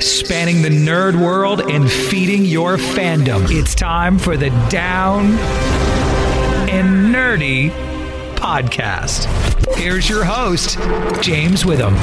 Spanning 0.00 0.62
the 0.62 0.68
nerd 0.68 1.20
world 1.20 1.60
and 1.70 1.90
feeding 1.90 2.44
your 2.44 2.76
fandom. 2.76 3.46
It's 3.50 3.74
time 3.74 4.18
for 4.18 4.36
the 4.36 4.50
Down 4.68 5.26
and 6.68 7.14
Nerdy 7.14 7.70
podcast. 8.36 9.26
Here's 9.76 10.08
your 10.08 10.24
host, 10.24 10.78
James 11.22 11.64
Witham. 11.64 11.94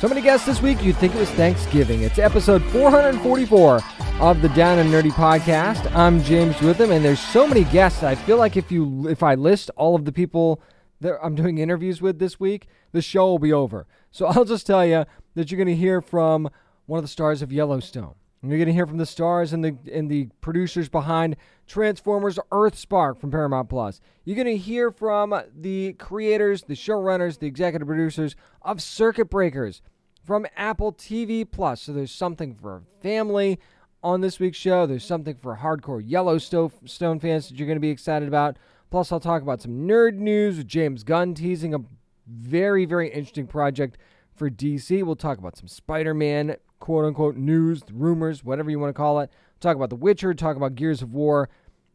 So 0.00 0.08
many 0.08 0.20
guests 0.20 0.46
this 0.46 0.60
week, 0.60 0.82
you'd 0.82 0.96
think 0.96 1.14
it 1.14 1.18
was 1.18 1.30
Thanksgiving. 1.30 2.02
It's 2.02 2.18
episode 2.18 2.62
444 2.64 3.80
of 4.20 4.42
the 4.42 4.48
Down 4.50 4.80
and 4.80 4.92
Nerdy 4.92 5.12
podcast. 5.12 5.94
I'm 5.94 6.22
James 6.24 6.60
Witham, 6.60 6.90
and 6.90 7.04
there's 7.04 7.20
so 7.20 7.46
many 7.46 7.64
guests. 7.64 8.02
I 8.02 8.16
feel 8.16 8.36
like 8.36 8.56
if 8.56 8.72
you 8.72 9.08
if 9.08 9.22
I 9.22 9.36
list 9.36 9.70
all 9.76 9.94
of 9.94 10.04
the 10.04 10.12
people 10.12 10.60
that 11.02 11.18
I'm 11.22 11.34
doing 11.34 11.58
interviews 11.58 12.00
with 12.00 12.18
this 12.18 12.40
week, 12.40 12.66
the 12.92 13.02
show 13.02 13.26
will 13.26 13.38
be 13.38 13.52
over. 13.52 13.86
So 14.10 14.26
I'll 14.28 14.44
just 14.44 14.66
tell 14.66 14.84
you 14.86 15.04
that 15.34 15.50
you're 15.50 15.58
going 15.58 15.68
to 15.68 15.76
hear 15.76 16.00
from 16.00 16.48
one 16.86 16.98
of 16.98 17.04
the 17.04 17.08
stars 17.08 17.42
of 17.42 17.52
Yellowstone. 17.52 18.14
And 18.40 18.50
you're 18.50 18.58
going 18.58 18.66
to 18.66 18.72
hear 18.72 18.88
from 18.88 18.98
the 18.98 19.06
stars 19.06 19.52
and 19.52 19.64
the 19.64 19.76
and 19.92 20.10
the 20.10 20.28
producers 20.40 20.88
behind 20.88 21.36
Transformers 21.68 22.40
Earthspark 22.50 23.20
from 23.20 23.30
Paramount 23.30 23.68
Plus. 23.68 24.00
You're 24.24 24.34
going 24.34 24.48
to 24.48 24.56
hear 24.56 24.90
from 24.90 25.32
the 25.56 25.92
creators, 25.92 26.62
the 26.62 26.74
showrunners, 26.74 27.38
the 27.38 27.46
executive 27.46 27.86
producers 27.86 28.34
of 28.62 28.82
Circuit 28.82 29.30
Breakers 29.30 29.80
from 30.24 30.44
Apple 30.56 30.92
TV 30.92 31.48
Plus. 31.48 31.82
So 31.82 31.92
there's 31.92 32.10
something 32.10 32.56
for 32.56 32.82
family 33.00 33.60
on 34.02 34.20
this 34.20 34.40
week's 34.40 34.58
show. 34.58 34.86
There's 34.86 35.04
something 35.04 35.36
for 35.36 35.56
hardcore 35.56 36.02
Yellowstone 36.04 37.20
fans 37.20 37.48
that 37.48 37.58
you're 37.58 37.66
going 37.66 37.76
to 37.76 37.80
be 37.80 37.90
excited 37.90 38.26
about. 38.26 38.56
Plus, 38.92 39.10
I'll 39.10 39.20
talk 39.20 39.40
about 39.40 39.62
some 39.62 39.88
nerd 39.88 40.16
news 40.16 40.62
James 40.64 41.02
Gunn 41.02 41.32
teasing 41.32 41.72
a 41.72 41.78
very, 42.26 42.84
very 42.84 43.08
interesting 43.08 43.46
project 43.46 43.96
for 44.34 44.50
DC. 44.50 45.02
We'll 45.02 45.16
talk 45.16 45.38
about 45.38 45.56
some 45.56 45.66
Spider 45.66 46.12
Man, 46.12 46.56
quote 46.78 47.06
unquote, 47.06 47.34
news, 47.34 47.80
rumors, 47.90 48.44
whatever 48.44 48.70
you 48.70 48.78
want 48.78 48.90
to 48.90 48.92
call 48.92 49.20
it. 49.20 49.30
We'll 49.30 49.60
talk 49.60 49.76
about 49.76 49.88
The 49.88 49.96
Witcher, 49.96 50.34
talk 50.34 50.58
about 50.58 50.74
Gears 50.74 51.00
of 51.00 51.14
War 51.14 51.48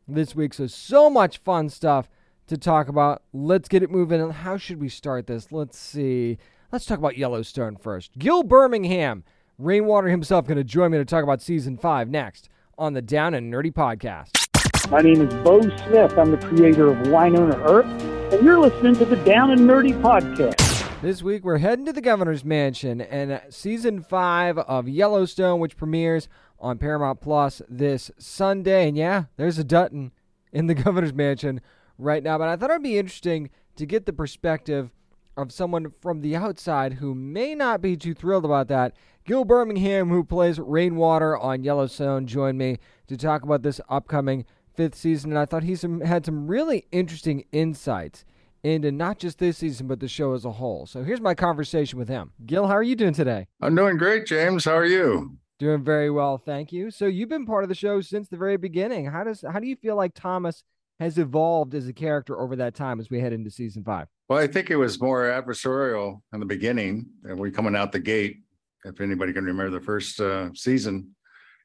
this 0.07 0.33
week. 0.33 0.55
So, 0.55 0.65
so 0.65 1.07
much 1.07 1.37
fun 1.37 1.69
stuff 1.69 2.09
to 2.47 2.57
talk 2.57 2.87
about. 2.87 3.21
Let's 3.31 3.69
get 3.69 3.83
it 3.83 3.91
moving. 3.91 4.31
How 4.31 4.57
should 4.57 4.81
we 4.81 4.89
start 4.89 5.27
this? 5.27 5.51
Let's 5.51 5.77
see. 5.77 6.39
Let's 6.71 6.87
talk 6.87 6.97
about 6.97 7.15
Yellowstone 7.15 7.75
first. 7.75 8.17
Gil 8.17 8.41
Birmingham, 8.41 9.23
Rainwater 9.59 10.07
himself, 10.07 10.47
going 10.47 10.57
to 10.57 10.63
join 10.63 10.89
me 10.89 10.97
to 10.97 11.05
talk 11.05 11.23
about 11.23 11.43
season 11.43 11.77
five 11.77 12.09
next 12.09 12.49
on 12.75 12.93
the 12.93 13.03
Down 13.03 13.35
and 13.35 13.53
Nerdy 13.53 13.71
podcast. 13.71 14.46
My 14.89 15.01
name 15.01 15.21
is 15.21 15.33
Beau 15.43 15.59
Smith. 15.59 16.17
I'm 16.17 16.31
the 16.31 16.37
creator 16.37 16.87
of 16.87 16.97
Wynonna 17.07 17.59
Earp, 17.67 17.85
and 18.31 18.41
you're 18.41 18.57
listening 18.57 18.95
to 18.95 19.03
the 19.03 19.17
Down 19.17 19.51
and 19.51 19.59
Nerdy 19.61 19.91
podcast. 20.01 21.01
This 21.01 21.21
week 21.21 21.43
we're 21.43 21.57
heading 21.57 21.85
to 21.87 21.91
the 21.91 21.99
governor's 21.99 22.45
mansion 22.45 23.01
and 23.01 23.41
season 23.49 24.01
five 24.01 24.57
of 24.57 24.87
Yellowstone, 24.87 25.59
which 25.59 25.75
premieres 25.75 26.29
on 26.57 26.77
Paramount 26.77 27.19
Plus 27.19 27.61
this 27.67 28.11
Sunday. 28.17 28.87
And 28.87 28.95
yeah, 28.95 29.25
there's 29.35 29.59
a 29.59 29.65
Dutton 29.65 30.13
in 30.53 30.67
the 30.67 30.73
governor's 30.83 31.13
mansion 31.13 31.59
right 31.97 32.23
now. 32.23 32.37
But 32.37 32.47
I 32.47 32.55
thought 32.55 32.69
it'd 32.69 32.81
be 32.81 32.97
interesting 32.97 33.49
to 33.75 33.85
get 33.85 34.05
the 34.05 34.13
perspective 34.13 34.91
of 35.35 35.51
someone 35.51 35.91
from 36.01 36.21
the 36.21 36.35
outside 36.37 36.93
who 36.93 37.13
may 37.13 37.53
not 37.55 37.81
be 37.81 37.97
too 37.97 38.13
thrilled 38.13 38.45
about 38.45 38.69
that. 38.69 38.95
Gil 39.25 39.43
Birmingham, 39.43 40.07
who 40.09 40.23
plays 40.23 40.59
Rainwater 40.59 41.37
on 41.37 41.63
Yellowstone, 41.63 42.25
joined 42.25 42.57
me 42.57 42.79
to 43.07 43.17
talk 43.17 43.43
about 43.43 43.61
this 43.61 43.81
upcoming 43.89 44.45
fifth 44.77 44.95
season. 44.95 45.31
And 45.31 45.39
I 45.39 45.45
thought 45.45 45.63
he 45.63 45.75
some, 45.75 45.99
had 46.01 46.25
some 46.25 46.47
really 46.47 46.85
interesting 46.91 47.43
insights 47.51 48.23
into 48.63 48.91
not 48.91 49.19
just 49.19 49.39
this 49.39 49.57
season, 49.57 49.88
but 49.88 49.99
the 49.99 50.07
show 50.07 50.33
as 50.33 50.45
a 50.45 50.51
whole. 50.51 50.85
So 50.85 51.03
here's 51.03 51.21
my 51.21 51.33
conversation 51.33 51.99
with 51.99 52.07
him. 52.07 52.31
Gil, 52.45 52.67
how 52.67 52.73
are 52.73 52.83
you 52.83 52.95
doing 52.95 53.13
today? 53.13 53.47
I'm 53.61 53.75
doing 53.75 53.97
great, 53.97 54.25
James. 54.25 54.65
How 54.65 54.77
are 54.77 54.85
you? 54.85 55.38
Doing 55.59 55.83
very 55.83 56.11
well, 56.11 56.38
thank 56.38 56.71
you. 56.71 56.91
So 56.91 57.07
you've 57.07 57.29
been 57.29 57.45
part 57.45 57.63
of 57.63 57.69
the 57.69 57.75
show 57.75 57.99
since 57.99 58.27
the 58.27 58.38
very 58.38 58.57
beginning. 58.57 59.07
How 59.07 59.23
does 59.23 59.41
how 59.41 59.59
do 59.59 59.67
you 59.67 59.75
feel 59.75 59.95
like 59.95 60.13
Thomas 60.13 60.63
has 60.99 61.17
evolved 61.17 61.74
as 61.74 61.88
a 61.88 61.94
character 61.94 62.39
over 62.39 62.56
that 62.57 62.75
time 62.75 63.00
as 63.00 63.09
we 63.09 63.19
head 63.19 63.33
into 63.33 63.50
season 63.50 63.83
five? 63.83 64.07
Well, 64.29 64.39
I 64.39 64.47
think 64.47 64.69
it 64.69 64.75
was 64.75 65.01
more 65.01 65.24
adversarial 65.24 66.21
in 66.31 66.39
the 66.39 66.45
beginning, 66.45 67.07
and 67.24 67.39
we 67.39 67.50
coming 67.50 67.75
out 67.75 67.91
the 67.91 68.00
gate. 68.00 68.38
If 68.85 69.01
anybody 69.01 69.33
can 69.33 69.45
remember 69.45 69.71
the 69.71 69.83
first 69.83 70.19
uh, 70.19 70.50
season, 70.53 71.15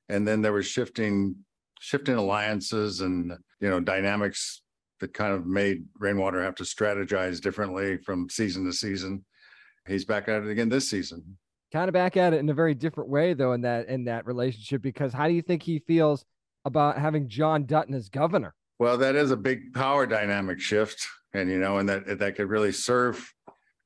and 0.09 0.26
then 0.26 0.41
there 0.41 0.53
was 0.53 0.67
shifting, 0.67 1.37
shifting 1.82 2.14
alliances 2.14 3.00
and 3.00 3.32
you 3.61 3.69
know 3.69 3.81
dynamics 3.81 4.62
that 5.00 5.12
kind 5.12 5.34
of 5.34 5.46
made 5.46 5.84
Rainwater 5.99 6.40
have 6.43 6.55
to 6.55 6.62
strategize 6.62 7.40
differently 7.40 7.96
from 7.96 8.29
season 8.31 8.64
to 8.67 8.73
season. 8.73 9.25
He's 9.88 10.05
back 10.05 10.29
at 10.29 10.44
it 10.44 10.49
again 10.49 10.69
this 10.69 10.88
season. 10.88 11.38
Kind 11.73 11.88
of 11.88 11.93
back 11.93 12.17
at 12.17 12.34
it 12.34 12.38
in 12.38 12.49
a 12.49 12.55
very 12.55 12.75
different 12.75 13.11
way, 13.11 13.34
though, 13.34 13.52
in 13.52 13.62
that 13.62 13.88
in 13.88 14.05
that 14.05 14.26
relationship. 14.26 14.81
Because 14.81 15.12
how 15.12 15.26
do 15.26 15.34
you 15.34 15.43
think 15.43 15.64
he 15.64 15.81
feels 15.81 16.25
about 16.64 16.99
having 16.99 17.29
John 17.29 17.67
Dutton 17.67 17.94
as 17.94 18.08
governor? 18.08 18.55
Well, 18.78 18.96
that 18.99 19.17
is 19.17 19.32
a 19.32 19.37
big 19.37 19.75
power 19.75 20.06
dynamic 20.06 20.61
shift, 20.61 21.05
and 21.35 21.50
you 21.50 21.58
know, 21.58 21.78
and 21.78 21.88
that 21.88 22.20
that 22.20 22.37
could 22.37 22.49
really 22.49 22.73
serve 22.73 23.28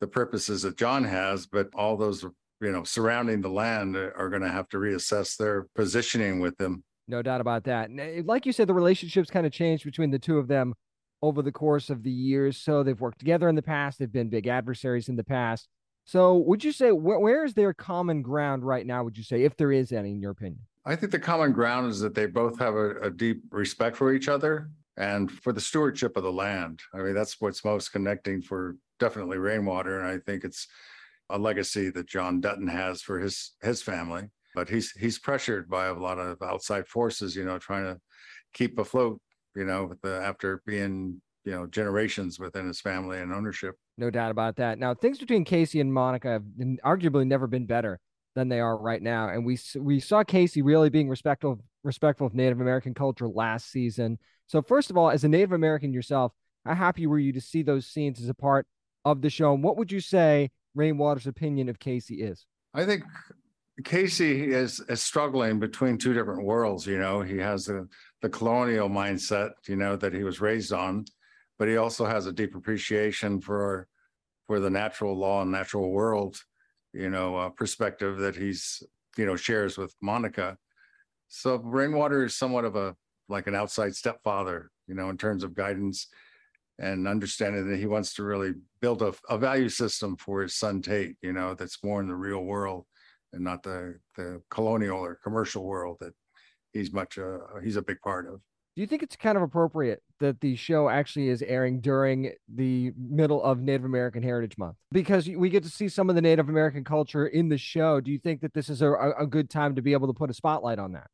the 0.00 0.06
purposes 0.06 0.62
that 0.62 0.76
John 0.76 1.02
has, 1.02 1.46
but 1.46 1.68
all 1.74 1.96
those 1.96 2.26
you 2.60 2.72
know 2.72 2.84
surrounding 2.84 3.40
the 3.40 3.48
land 3.48 3.96
are 3.96 4.28
going 4.28 4.42
to 4.42 4.50
have 4.50 4.68
to 4.70 4.76
reassess 4.76 5.38
their 5.38 5.66
positioning 5.74 6.40
with 6.40 6.60
him 6.60 6.84
No 7.08 7.22
doubt 7.22 7.40
about 7.40 7.64
that. 7.64 7.90
And 7.90 8.00
eh, 8.00 8.22
like 8.24 8.46
you 8.46 8.52
said, 8.52 8.68
the 8.68 8.74
relationships 8.74 9.30
kind 9.30 9.46
of 9.46 9.52
changed 9.52 9.84
between 9.84 10.10
the 10.10 10.18
two 10.18 10.38
of 10.38 10.48
them 10.48 10.74
over 11.22 11.42
the 11.42 11.52
course 11.52 11.90
of 11.90 12.02
the 12.02 12.10
years. 12.10 12.56
So 12.56 12.82
they've 12.82 13.00
worked 13.00 13.18
together 13.18 13.48
in 13.48 13.54
the 13.54 13.62
past. 13.62 13.98
They've 13.98 14.10
been 14.10 14.28
big 14.28 14.46
adversaries 14.46 15.08
in 15.08 15.16
the 15.16 15.24
past. 15.24 15.68
So 16.04 16.36
would 16.36 16.62
you 16.62 16.72
say 16.72 16.90
wh- 16.90 17.20
where 17.20 17.44
is 17.44 17.54
their 17.54 17.74
common 17.74 18.22
ground 18.22 18.64
right 18.64 18.86
now? 18.86 19.02
Would 19.04 19.16
you 19.16 19.24
say, 19.24 19.42
if 19.42 19.56
there 19.56 19.72
is 19.72 19.92
any, 19.92 20.12
in 20.12 20.20
your 20.20 20.30
opinion? 20.32 20.60
I 20.84 20.94
think 20.94 21.10
the 21.10 21.18
common 21.18 21.52
ground 21.52 21.90
is 21.90 21.98
that 22.00 22.14
they 22.14 22.26
both 22.26 22.58
have 22.60 22.74
a, 22.74 23.00
a 23.00 23.10
deep 23.10 23.42
respect 23.50 23.96
for 23.96 24.12
each 24.12 24.28
other 24.28 24.70
and 24.96 25.30
for 25.30 25.52
the 25.52 25.60
stewardship 25.60 26.16
of 26.16 26.22
the 26.22 26.32
land. 26.32 26.80
I 26.94 26.98
mean, 26.98 27.14
that's 27.14 27.40
what's 27.40 27.64
most 27.64 27.90
connecting 27.90 28.40
for 28.40 28.76
definitely 29.00 29.38
Rainwater. 29.38 30.00
And 30.00 30.08
I 30.08 30.18
think 30.18 30.44
it's 30.44 30.68
a 31.28 31.38
legacy 31.38 31.90
that 31.90 32.06
John 32.06 32.40
Dutton 32.40 32.68
has 32.68 33.02
for 33.02 33.18
his 33.18 33.52
his 33.62 33.82
family. 33.82 34.28
But 34.56 34.68
he's 34.68 34.90
he's 34.90 35.20
pressured 35.20 35.70
by 35.70 35.86
a 35.86 35.94
lot 35.94 36.18
of 36.18 36.42
outside 36.42 36.88
forces, 36.88 37.36
you 37.36 37.44
know, 37.44 37.58
trying 37.58 37.84
to 37.84 38.00
keep 38.52 38.78
afloat, 38.78 39.20
you 39.54 39.64
know, 39.64 39.92
the, 40.02 40.20
after 40.20 40.62
being 40.66 41.20
you 41.44 41.52
know 41.52 41.66
generations 41.66 42.40
within 42.40 42.66
his 42.66 42.80
family 42.80 43.20
and 43.20 43.32
ownership. 43.32 43.76
No 43.98 44.10
doubt 44.10 44.32
about 44.32 44.56
that. 44.56 44.78
Now, 44.78 44.94
things 44.94 45.18
between 45.18 45.44
Kayce 45.44 45.80
and 45.80 45.92
Monica 45.92 46.28
have 46.30 46.42
arguably 46.84 47.26
never 47.26 47.46
been 47.46 47.66
better 47.66 48.00
than 48.34 48.48
they 48.48 48.60
are 48.60 48.76
right 48.76 49.02
now. 49.02 49.28
And 49.28 49.44
we 49.44 49.58
we 49.78 50.00
saw 50.00 50.24
Kayce 50.24 50.60
really 50.62 50.90
being 50.90 51.08
respectful 51.08 51.60
respectful 51.84 52.26
of 52.26 52.34
Native 52.34 52.60
American 52.60 52.94
culture 52.94 53.28
last 53.28 53.70
season. 53.70 54.18
So 54.46 54.62
first 54.62 54.90
of 54.90 54.96
all, 54.96 55.10
as 55.10 55.24
a 55.24 55.28
Native 55.28 55.52
American 55.52 55.92
yourself, 55.92 56.32
how 56.64 56.74
happy 56.74 57.06
were 57.06 57.18
you 57.18 57.32
to 57.32 57.40
see 57.40 57.62
those 57.62 57.86
scenes 57.86 58.20
as 58.20 58.28
a 58.28 58.34
part 58.34 58.66
of 59.04 59.22
the 59.22 59.30
show? 59.30 59.54
And 59.54 59.62
what 59.62 59.76
would 59.76 59.92
you 59.92 60.00
say 60.00 60.50
Rainwater's 60.74 61.26
opinion 61.26 61.68
of 61.68 61.78
Kayce 61.78 62.10
is? 62.10 62.44
I 62.74 62.84
think 62.84 63.04
Kayce 63.82 64.48
is, 64.48 64.80
is 64.88 65.02
struggling 65.02 65.58
between 65.58 65.98
two 65.98 66.14
different 66.14 66.44
worlds. 66.44 66.86
You 66.86 66.98
know, 66.98 67.20
he 67.20 67.36
has 67.38 67.66
the, 67.66 67.86
the 68.22 68.28
colonial 68.28 68.88
mindset, 68.88 69.50
you 69.68 69.76
know, 69.76 69.96
that 69.96 70.14
he 70.14 70.24
was 70.24 70.40
raised 70.40 70.72
on, 70.72 71.04
but 71.58 71.68
he 71.68 71.76
also 71.76 72.06
has 72.06 72.26
a 72.26 72.32
deep 72.32 72.54
appreciation 72.54 73.40
for 73.40 73.88
for 74.46 74.60
the 74.60 74.70
natural 74.70 75.18
law 75.18 75.42
and 75.42 75.50
natural 75.50 75.90
world 75.90 76.40
you 76.96 77.10
know, 77.10 77.36
uh, 77.36 77.50
perspective 77.50 78.18
that 78.18 78.36
he's, 78.36 78.82
you 79.18 79.26
know, 79.26 79.36
shares 79.36 79.76
with 79.76 79.94
Monica. 80.00 80.56
So 81.28 81.56
Rainwater 81.56 82.24
is 82.24 82.34
somewhat 82.34 82.64
of 82.64 82.74
a 82.74 82.96
like 83.28 83.46
an 83.46 83.54
outside 83.54 83.94
stepfather, 83.94 84.70
you 84.86 84.94
know, 84.94 85.10
in 85.10 85.18
terms 85.18 85.44
of 85.44 85.54
guidance 85.54 86.08
and 86.78 87.08
understanding 87.08 87.68
that 87.68 87.78
he 87.78 87.86
wants 87.86 88.14
to 88.14 88.22
really 88.22 88.52
build 88.80 89.02
a, 89.02 89.12
a 89.28 89.36
value 89.36 89.68
system 89.68 90.16
for 90.16 90.42
his 90.42 90.54
son 90.54 90.80
Tate, 90.80 91.16
you 91.20 91.32
know, 91.32 91.54
that's 91.54 91.82
more 91.82 92.00
in 92.00 92.08
the 92.08 92.14
real 92.14 92.44
world 92.44 92.86
and 93.36 93.44
not 93.44 93.62
the 93.62 93.98
the 94.16 94.42
colonial 94.50 94.98
or 94.98 95.18
commercial 95.22 95.64
world 95.64 95.98
that 96.00 96.12
he's 96.72 96.92
much 96.92 97.18
uh, 97.18 97.38
he's 97.62 97.76
a 97.76 97.82
big 97.82 98.00
part 98.00 98.26
of. 98.26 98.40
Do 98.74 98.82
you 98.82 98.86
think 98.86 99.02
it's 99.02 99.16
kind 99.16 99.38
of 99.38 99.42
appropriate 99.42 100.02
that 100.20 100.38
the 100.42 100.54
show 100.54 100.90
actually 100.90 101.28
is 101.28 101.40
airing 101.40 101.80
during 101.80 102.32
the 102.54 102.92
middle 102.98 103.42
of 103.42 103.58
Native 103.58 103.86
American 103.86 104.22
Heritage 104.22 104.58
Month? 104.58 104.76
Because 104.92 105.26
we 105.26 105.48
get 105.48 105.62
to 105.62 105.70
see 105.70 105.88
some 105.88 106.10
of 106.10 106.14
the 106.14 106.20
Native 106.20 106.50
American 106.50 106.84
culture 106.84 107.28
in 107.28 107.48
the 107.48 107.56
show. 107.56 108.02
Do 108.02 108.10
you 108.10 108.18
think 108.18 108.42
that 108.42 108.52
this 108.52 108.68
is 108.68 108.82
a, 108.82 108.92
a 109.18 109.26
good 109.26 109.48
time 109.48 109.76
to 109.76 109.82
be 109.82 109.94
able 109.94 110.08
to 110.08 110.12
put 110.12 110.28
a 110.28 110.34
spotlight 110.34 110.78
on 110.78 110.92
that? 110.92 111.06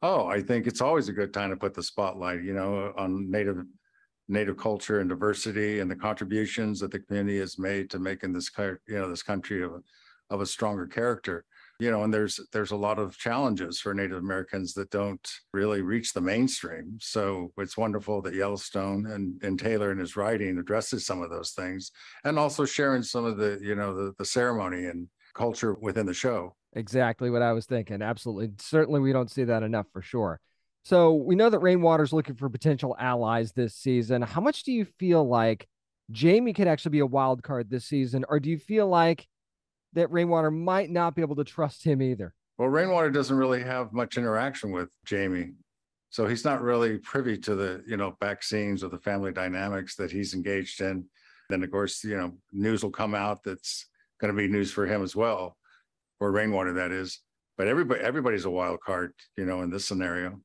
Oh, 0.00 0.26
I 0.26 0.42
think 0.42 0.68
it's 0.68 0.80
always 0.80 1.08
a 1.08 1.12
good 1.12 1.34
time 1.34 1.50
to 1.50 1.56
put 1.56 1.74
the 1.74 1.82
spotlight, 1.82 2.44
you 2.44 2.54
know, 2.54 2.92
on 2.96 3.28
Native 3.28 3.64
Native 4.28 4.56
culture 4.56 5.00
and 5.00 5.08
diversity 5.08 5.80
and 5.80 5.90
the 5.90 5.96
contributions 5.96 6.78
that 6.80 6.92
the 6.92 7.00
community 7.00 7.38
has 7.38 7.58
made 7.58 7.90
to 7.90 7.98
making 7.98 8.32
this, 8.32 8.48
you 8.56 8.78
know, 8.88 9.08
this 9.08 9.22
country 9.24 9.64
of, 9.64 9.82
of 10.30 10.40
a 10.40 10.46
stronger 10.46 10.86
character 10.86 11.44
you 11.82 11.90
know 11.90 12.04
and 12.04 12.14
there's 12.14 12.38
there's 12.52 12.70
a 12.70 12.76
lot 12.76 13.00
of 13.00 13.18
challenges 13.18 13.80
for 13.80 13.92
native 13.92 14.18
americans 14.18 14.72
that 14.72 14.88
don't 14.90 15.28
really 15.52 15.82
reach 15.82 16.12
the 16.12 16.20
mainstream. 16.20 16.96
So 17.00 17.52
it's 17.58 17.76
wonderful 17.76 18.22
that 18.22 18.34
yellowstone 18.34 19.06
and, 19.06 19.42
and 19.42 19.58
taylor 19.58 19.90
in 19.90 19.98
his 19.98 20.16
writing 20.16 20.58
addresses 20.58 21.04
some 21.04 21.22
of 21.22 21.30
those 21.30 21.50
things 21.50 21.90
and 22.22 22.38
also 22.38 22.64
sharing 22.64 23.02
some 23.02 23.24
of 23.24 23.36
the 23.36 23.58
you 23.60 23.74
know 23.74 23.94
the, 23.96 24.12
the 24.16 24.24
ceremony 24.24 24.84
and 24.86 25.08
culture 25.34 25.74
within 25.80 26.06
the 26.06 26.14
show. 26.14 26.54
Exactly 26.74 27.30
what 27.30 27.42
i 27.42 27.52
was 27.52 27.66
thinking. 27.66 28.00
Absolutely. 28.00 28.50
Certainly 28.58 29.00
we 29.00 29.12
don't 29.12 29.30
see 29.30 29.44
that 29.44 29.64
enough 29.64 29.86
for 29.92 30.02
sure. 30.02 30.38
So 30.84 31.14
we 31.14 31.34
know 31.34 31.50
that 31.50 31.58
rainwater's 31.58 32.12
looking 32.12 32.36
for 32.36 32.48
potential 32.48 32.94
allies 32.98 33.52
this 33.52 33.74
season. 33.74 34.22
How 34.22 34.40
much 34.40 34.62
do 34.62 34.72
you 34.72 34.84
feel 34.84 35.28
like 35.28 35.66
jamie 36.12 36.52
could 36.52 36.68
actually 36.68 36.90
be 36.90 37.00
a 37.00 37.06
wild 37.06 37.42
card 37.42 37.70
this 37.70 37.86
season? 37.86 38.24
Or 38.28 38.38
do 38.38 38.50
you 38.50 38.58
feel 38.58 38.86
like 38.86 39.26
that 39.94 40.10
Rainwater 40.10 40.50
might 40.50 40.90
not 40.90 41.14
be 41.14 41.22
able 41.22 41.36
to 41.36 41.44
trust 41.44 41.84
him 41.84 42.02
either. 42.02 42.34
Well, 42.58 42.68
Rainwater 42.68 43.10
doesn't 43.10 43.36
really 43.36 43.62
have 43.62 43.92
much 43.92 44.16
interaction 44.16 44.72
with 44.72 44.90
Jamie. 45.04 45.52
So 46.10 46.26
he's 46.26 46.44
not 46.44 46.60
really 46.60 46.98
privy 46.98 47.38
to 47.38 47.54
the, 47.54 47.82
you 47.86 47.96
know, 47.96 48.16
back 48.20 48.42
scenes 48.42 48.84
or 48.84 48.88
the 48.88 48.98
family 48.98 49.32
dynamics 49.32 49.96
that 49.96 50.10
he's 50.10 50.34
engaged 50.34 50.80
in. 50.80 51.06
Then 51.48 51.62
of 51.62 51.70
course, 51.70 52.04
you 52.04 52.16
know, 52.16 52.32
news 52.52 52.82
will 52.82 52.90
come 52.90 53.14
out 53.14 53.42
that's 53.42 53.86
going 54.20 54.32
to 54.32 54.36
be 54.36 54.46
news 54.46 54.70
for 54.70 54.86
him 54.86 55.02
as 55.02 55.16
well, 55.16 55.56
or 56.20 56.30
Rainwater 56.30 56.74
that 56.74 56.92
is. 56.92 57.20
But 57.58 57.66
everybody 57.66 58.00
everybody's 58.00 58.44
a 58.44 58.50
wild 58.50 58.80
card, 58.80 59.12
you 59.36 59.44
know, 59.44 59.62
in 59.62 59.70
this 59.70 59.86
scenario. 59.86 60.40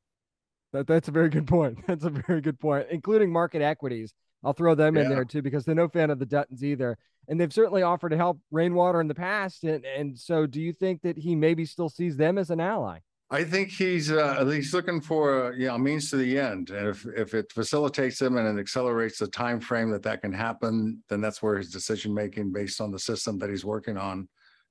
That 0.73 0.88
that's 0.88 1.07
a 1.07 1.11
very 1.11 1.29
good 1.29 1.47
point. 1.47 1.79
That's 1.88 2.03
a 2.03 2.09
very 2.09 2.41
good 2.41 2.59
point, 2.59 2.88
including 2.91 3.31
market 3.31 3.61
equities. 3.61 4.13
I'll 4.47 4.53
throw 4.53 4.75
them 4.75 4.95
yeah. 4.95 5.03
in 5.03 5.09
there 5.09 5.25
too 5.25 5.41
because 5.41 5.65
they're 5.65 5.75
no 5.75 5.89
fan 5.89 6.09
of 6.09 6.19
the 6.19 6.25
Duttons 6.25 6.63
either 6.63 6.97
and 7.27 7.39
they've 7.39 7.53
certainly 7.53 7.83
offered 7.83 8.09
to 8.09 8.17
help 8.17 8.39
Rainwater 8.51 9.01
in 9.01 9.07
the 9.07 9.15
past. 9.15 9.63
And 9.63 9.85
and 9.85 10.17
so, 10.17 10.45
do 10.45 10.61
you 10.61 10.73
think 10.73 11.01
that 11.01 11.17
he 11.17 11.35
maybe 11.35 11.65
still 11.65 11.89
sees 11.89 12.17
them 12.17 12.38
as 12.38 12.49
an 12.49 12.59
ally? 12.59 12.99
I 13.29 13.44
think 13.44 13.69
he's 13.69 14.11
uh, 14.11 14.45
he's 14.45 14.73
looking 14.73 15.01
for 15.01 15.49
a 15.49 15.57
you 15.57 15.67
know, 15.67 15.77
means 15.77 16.09
to 16.11 16.17
the 16.17 16.39
end, 16.39 16.69
and 16.69 16.88
if 16.88 17.05
if 17.15 17.33
it 17.33 17.51
facilitates 17.51 18.21
him 18.21 18.38
and 18.38 18.57
it 18.57 18.61
accelerates 18.61 19.19
the 19.19 19.27
time 19.27 19.59
frame 19.59 19.91
that 19.91 20.03
that 20.03 20.21
can 20.21 20.31
happen, 20.31 21.03
then 21.09 21.19
that's 21.19 21.44
where 21.44 21.57
his 21.57 21.69
decision 21.69 22.13
making 22.13 22.53
based 22.53 22.79
on 22.79 22.91
the 22.91 22.99
system 22.99 23.38
that 23.39 23.49
he's 23.49 23.65
working 23.65 23.97
on, 23.97 24.19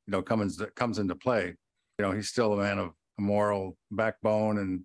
you 0.07 0.13
know, 0.13 0.23
comes 0.23 0.61
comes 0.75 0.99
into 0.99 1.15
play. 1.15 1.55
You 1.99 2.05
know, 2.05 2.13
he's 2.13 2.29
still 2.29 2.55
a 2.55 2.57
man 2.57 2.79
of 2.79 2.93
moral 3.19 3.77
backbone 3.91 4.59
and 4.59 4.85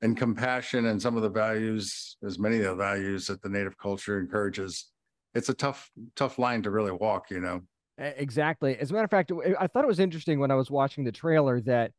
and 0.00 0.16
compassion 0.16 0.86
and 0.86 1.00
some 1.00 1.16
of 1.16 1.22
the 1.22 1.28
values, 1.28 2.16
as 2.24 2.38
many 2.38 2.58
of 2.58 2.64
the 2.64 2.74
values 2.74 3.26
that 3.26 3.42
the 3.42 3.48
native 3.48 3.76
culture 3.76 4.20
encourages 4.20 4.92
it's 5.34 5.48
a 5.48 5.54
tough 5.54 5.90
tough 6.16 6.38
line 6.38 6.62
to 6.62 6.70
really 6.70 6.92
walk 6.92 7.30
you 7.30 7.40
know? 7.40 7.62
Exactly. 7.98 8.76
As 8.78 8.90
a 8.90 8.94
matter 8.94 9.04
of 9.04 9.10
fact 9.10 9.32
i 9.58 9.66
thought 9.66 9.84
it 9.84 9.88
was 9.88 10.00
interesting 10.00 10.38
when 10.38 10.50
i 10.50 10.54
was 10.54 10.70
watching 10.70 11.04
the 11.04 11.12
trailer 11.12 11.60
that 11.62 11.92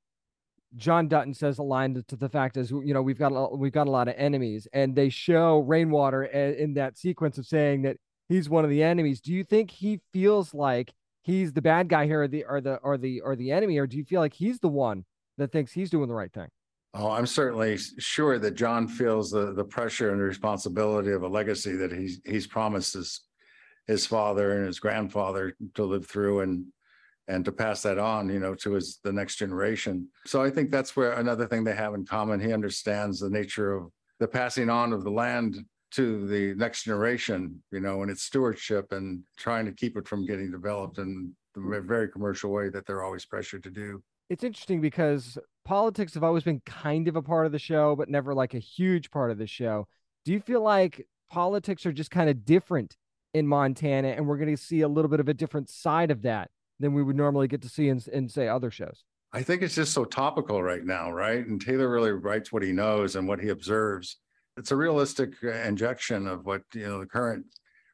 john 0.76 1.08
dutton 1.08 1.34
says 1.34 1.58
a 1.58 1.64
line 1.64 2.04
to 2.08 2.16
the 2.16 2.30
fact 2.30 2.56
is 2.56 2.70
you 2.70 2.94
know 2.94 3.02
we've 3.02 3.18
got 3.18 3.30
a, 3.30 3.56
we've 3.56 3.72
got 3.72 3.88
a 3.88 3.92
lot 3.92 4.08
of 4.08 4.14
enemies 4.18 4.68
and 4.72 4.96
they 4.96 5.10
show 5.10 5.60
rainwater 5.60 6.26
in 6.26 6.76
that 6.76 6.98
sequence 6.98 7.38
of 7.38 7.46
saying 7.46 7.82
that 7.82 7.98
he's 8.28 8.48
one 8.50 8.64
of 8.64 8.70
the 8.70 8.84
enemies. 8.84 9.20
Do 9.20 9.34
you 9.34 9.44
think 9.44 9.72
he 9.72 10.00
feels 10.14 10.54
like 10.54 10.94
he's 11.24 11.54
the 11.54 11.62
bad 11.62 11.90
guy 11.90 12.06
here 12.06 12.22
or 12.22 12.28
the 12.28 12.44
or 12.46 12.62
the 12.62 12.76
or 12.78 12.98
the 12.98 13.22
or 13.22 13.36
the 13.36 13.52
enemy 13.52 13.78
or 13.78 13.88
do 13.88 13.98
you 13.98 14.06
feel 14.06 14.22
like 14.22 14.34
he's 14.34 14.60
the 14.60 14.68
one 14.70 15.06
that 15.38 15.52
thinks 15.52 15.72
he's 15.72 15.90
doing 15.90 16.08
the 16.08 16.14
right 16.14 16.32
thing 16.32 16.50
Oh, 16.94 17.12
I'm 17.12 17.28
certainly 17.28 17.78
sure 17.78 18.40
that 18.40 18.56
John 18.56 18.88
feels 18.88 19.30
the, 19.30 19.54
the 19.54 19.64
pressure 19.64 20.12
and 20.12 20.22
responsibility 20.22 21.12
of 21.12 21.22
a 21.22 21.28
legacy 21.28 21.76
that 21.76 21.92
he's 21.92 22.20
he's 22.26 22.48
promised 22.48 22.94
his 22.94 23.22
his 23.86 24.06
father 24.06 24.58
and 24.58 24.66
his 24.66 24.80
grandfather 24.80 25.56
to 25.76 25.84
live 25.84 26.08
through 26.08 26.42
and 26.42 26.66
and 27.28 27.46
to 27.46 27.52
pass 27.52 27.84
that 27.84 28.00
on, 28.00 28.28
you 28.28 28.40
know, 28.40 28.56
to 28.56 28.72
his 28.74 29.00
the 29.04 29.14
next 29.14 29.36
generation. 29.36 30.08
So 30.26 30.42
I 30.42 30.50
think 30.50 30.72
that's 30.72 30.96
where 30.96 31.14
another 31.14 31.46
thing 31.46 31.64
they 31.64 31.76
have 31.76 31.94
in 31.94 32.06
common. 32.06 32.40
He 32.40 32.54
understands 32.54 33.20
the 33.20 33.30
nature 33.30 33.74
of 33.74 33.92
the 34.20 34.28
passing 34.28 34.70
on 34.70 34.92
of 34.92 35.04
the 35.04 35.12
land 35.12 35.58
to 35.92 36.28
the 36.28 36.56
next 36.56 36.84
generation, 36.84 37.62
you 37.72 37.80
know, 37.80 38.02
and 38.02 38.12
its 38.12 38.24
stewardship 38.24 38.92
and 38.92 39.22
trying 39.38 39.66
to 39.66 39.72
keep 39.72 39.96
it 39.96 40.08
from 40.08 40.26
getting 40.26 40.52
developed 40.52 40.98
in 40.98 41.34
the 41.54 41.82
very 41.82 42.10
commercial 42.10 42.52
way 42.52 42.70
that 42.70 42.86
they're 42.86 43.04
always 43.04 43.26
pressured 43.26 43.64
to 43.64 43.72
do. 43.72 44.02
It's 44.30 44.44
interesting 44.44 44.80
because 44.80 45.38
politics 45.66 46.14
have 46.14 46.24
always 46.24 46.44
been 46.44 46.62
kind 46.66 47.08
of 47.08 47.16
a 47.16 47.22
part 47.22 47.48
of 47.48 47.52
the 47.52 47.60
show, 47.60 47.96
but 47.96 48.10
never 48.10 48.34
like 48.34 48.54
a 48.54 48.60
huge 48.60 49.10
part 49.10 49.32
of 49.32 49.40
the 49.40 49.48
show. 49.48 49.88
Do 50.24 50.32
you 50.32 50.40
feel 50.40 50.62
like 50.62 51.08
politics 51.30 51.86
are 51.86 51.92
just 51.92 52.12
kind 52.12 52.30
of 52.30 52.46
different 52.46 52.96
in 53.34 53.48
Montana 53.48 54.10
and 54.10 54.28
we're 54.28 54.38
going 54.38 54.56
to 54.56 54.62
see 54.62 54.82
a 54.82 54.88
little 54.88 55.10
bit 55.10 55.20
of 55.20 55.30
a 55.30 55.34
different 55.34 55.70
side 55.70 56.12
of 56.12 56.22
that 56.24 56.52
than 56.80 56.94
we 56.94 57.04
would 57.04 57.16
normally 57.16 57.48
get 57.48 57.62
to 57.64 57.70
see 57.70 57.90
in, 57.90 58.02
in 58.14 58.30
say 58.30 58.48
other 58.48 58.70
shows? 58.70 59.04
I 59.32 59.44
think 59.44 59.62
it's 59.62 59.76
just 59.76 59.94
so 59.94 60.06
topical 60.06 60.62
right 60.62 60.84
now, 60.84 61.12
right? 61.12 61.46
And 61.46 61.62
Taylor 61.62 61.90
really 61.90 62.12
writes 62.12 62.52
what 62.52 62.64
he 62.64 62.72
knows 62.72 63.16
and 63.16 63.28
what 63.28 63.40
he 63.40 63.50
observes. 63.50 64.18
It's 64.58 64.72
a 64.72 64.76
realistic 64.76 65.34
uh, 65.44 65.50
injection 65.50 66.28
of 66.28 66.46
what 66.46 66.64
you 66.74 66.88
know 66.88 67.00
the 67.00 67.06
current 67.06 67.46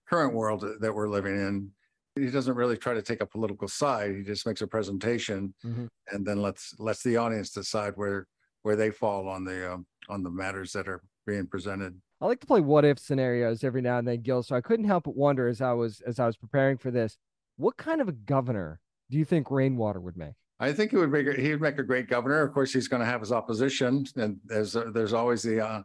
current 0.10 0.34
world 0.34 0.66
that 0.80 0.94
we're 0.94 1.10
living 1.10 1.36
in 1.36 1.72
he 2.16 2.28
doesn't 2.28 2.56
really 2.56 2.78
try 2.78 2.94
to 2.94 3.02
take 3.02 3.22
a 3.22 3.26
political 3.26 3.68
side. 3.68 4.16
He 4.16 4.24
just 4.24 4.46
makes 4.46 4.62
a 4.62 4.68
presentation, 4.68 5.54
mm-hmm. 5.66 5.86
and 6.10 6.26
then 6.26 6.42
lets 6.42 6.74
lets 6.80 7.04
the 7.04 7.18
audience 7.18 7.52
decide 7.52 7.94
where 7.96 8.28
where 8.64 8.76
they 8.76 8.92
fall 8.92 9.28
on 9.28 9.44
the 9.44 9.74
um, 9.74 9.86
on 10.10 10.24
the 10.24 10.30
matters 10.30 10.72
that 10.74 10.88
are 10.88 11.02
being 11.28 11.48
presented. 11.48 12.00
I 12.22 12.28
like 12.28 12.40
to 12.40 12.48
play 12.48 12.62
what 12.62 12.86
if 12.86 12.98
scenarios 12.98 13.64
every 13.64 13.82
now 13.82 13.98
and 13.98 14.08
then, 14.08 14.22
Gil. 14.22 14.44
So 14.44 14.56
I 14.56 14.62
couldn't 14.62 14.86
help 14.86 15.04
but 15.04 15.16
wonder 15.16 15.48
as 15.48 15.62
I 15.62 15.74
was 15.74 16.02
as 16.02 16.20
I 16.20 16.26
was 16.26 16.38
preparing 16.38 16.78
for 16.78 16.92
this, 16.92 17.18
what 17.58 17.78
kind 17.78 18.02
of 18.02 18.08
a 18.08 18.14
governor 18.14 18.80
do 19.10 19.18
you 19.18 19.26
think 19.26 19.52
Rainwater 19.52 20.00
would 20.00 20.18
make? 20.18 20.34
I 20.60 20.72
think 20.72 20.92
he 20.92 20.98
would 20.98 21.12
make 21.12 21.28
a, 21.28 21.34
he 21.34 21.52
would 21.52 21.62
make 21.62 21.78
a 21.80 21.84
great 21.84 22.08
governor. 22.08 22.42
Of 22.42 22.54
course, 22.54 22.72
he's 22.72 22.88
going 22.88 23.02
to 23.02 23.06
have 23.06 23.20
his 23.20 23.34
opposition, 23.34 24.06
and 24.16 24.38
there's 24.46 24.76
there's 24.94 25.14
always 25.14 25.44
the 25.44 25.66
uh, 25.66 25.84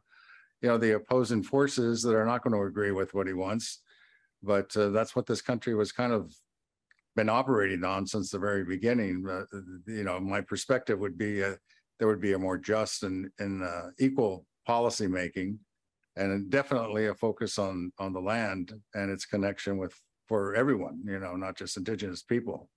you 0.62 0.68
know 0.68 0.78
the 0.78 0.92
opposing 0.92 1.42
forces 1.42 2.02
that 2.02 2.14
are 2.14 2.26
not 2.26 2.44
going 2.44 2.54
to 2.54 2.66
agree 2.66 2.92
with 2.92 3.12
what 3.14 3.26
he 3.26 3.32
wants. 3.32 3.80
But 4.42 4.75
uh, 4.76 4.90
that's 4.90 5.14
what 5.14 5.26
this 5.26 5.42
country 5.42 5.75
was 5.75 5.92
kind 5.92 6.12
of 6.12 6.35
been 7.16 7.28
operating 7.28 7.85
on 7.85 8.06
since 8.06 8.30
the 8.30 8.38
very 8.38 8.64
beginning. 8.64 9.26
Uh, 9.28 9.44
you 9.87 10.04
know, 10.04 10.20
my 10.20 10.40
perspective 10.40 10.99
would 10.99 11.18
be 11.18 11.42
uh, 11.44 11.54
there 11.99 12.09
would 12.09 12.20
be 12.20 12.32
a 12.32 12.38
more 12.38 12.59
just 12.59 13.02
and 13.02 13.30
and 13.38 13.62
uh, 13.62 13.88
equal 13.99 14.47
policy 14.66 15.06
making, 15.06 15.59
and 16.16 16.50
definitely 16.50 17.06
a 17.06 17.14
focus 17.14 17.59
on 17.59 17.92
on 17.99 18.12
the 18.12 18.20
land 18.20 18.73
and 18.94 19.11
its 19.11 19.26
connection 19.26 19.76
with 19.76 19.94
for 20.26 20.54
everyone. 20.54 21.02
You 21.04 21.18
know, 21.18 21.37
not 21.37 21.56
just 21.56 21.76
indigenous 21.76 22.23
people. 22.23 22.70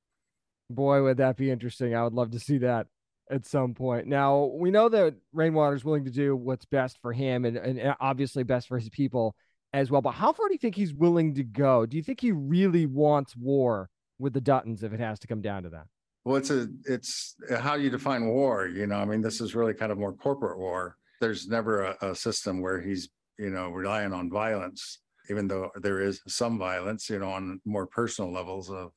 Boy, 0.69 1.03
would 1.03 1.17
that 1.17 1.37
be 1.37 1.51
interesting. 1.51 1.95
I 1.95 2.03
would 2.03 2.13
love 2.13 2.31
to 2.31 2.39
see 2.39 2.57
that 2.59 2.87
at 3.29 3.45
some 3.45 3.73
point. 3.73 4.07
Now, 4.07 4.51
we 4.53 4.71
know 4.71 4.89
that 4.89 5.15
Rainwater 5.31 5.75
is 5.75 5.85
willing 5.85 6.05
to 6.05 6.11
do 6.11 6.35
what's 6.35 6.65
best 6.65 6.97
for 7.01 7.13
him 7.13 7.45
and, 7.45 7.57
and 7.57 7.95
obviously 7.99 8.43
best 8.43 8.67
for 8.67 8.77
his 8.77 8.89
people 8.89 9.35
as 9.73 9.89
well. 9.89 10.01
But 10.01 10.11
how 10.11 10.31
far 10.31 10.47
do 10.47 10.53
you 10.53 10.59
think 10.59 10.75
he's 10.75 10.93
willing 10.93 11.33
to 11.35 11.43
go? 11.43 11.85
Do 11.85 11.97
you 11.97 12.03
think 12.03 12.21
he 12.21 12.31
really 12.31 12.85
wants 12.85 13.35
war 13.35 13.89
with 14.19 14.33
the 14.33 14.41
Duttons 14.41 14.83
if 14.83 14.93
it 14.93 14.99
has 14.99 15.19
to 15.19 15.27
come 15.27 15.41
down 15.41 15.63
to 15.63 15.69
that? 15.69 15.87
Well, 16.25 16.37
it's 16.37 16.51
a 16.51 16.67
it's 16.85 17.35
uh, 17.49 17.57
how 17.57 17.75
you 17.75 17.89
define 17.89 18.27
war. 18.27 18.67
You 18.67 18.87
know, 18.87 18.95
I 18.95 19.05
mean, 19.05 19.21
this 19.21 19.41
is 19.41 19.55
really 19.55 19.73
kind 19.73 19.91
of 19.91 19.97
more 19.97 20.13
corporate 20.13 20.57
war. 20.57 20.95
There's 21.19 21.47
never 21.47 21.83
a, 21.83 22.11
a 22.11 22.15
system 22.15 22.61
where 22.61 22.79
he's 22.79 23.09
you 23.37 23.49
know 23.49 23.69
relying 23.69 24.13
on 24.13 24.29
violence, 24.29 24.99
even 25.29 25.47
though 25.47 25.71
there 25.75 25.99
is 25.99 26.21
some 26.27 26.57
violence. 26.57 27.09
You 27.09 27.19
know, 27.19 27.29
on 27.29 27.59
more 27.65 27.87
personal 27.87 28.31
levels 28.31 28.69
of 28.69 28.91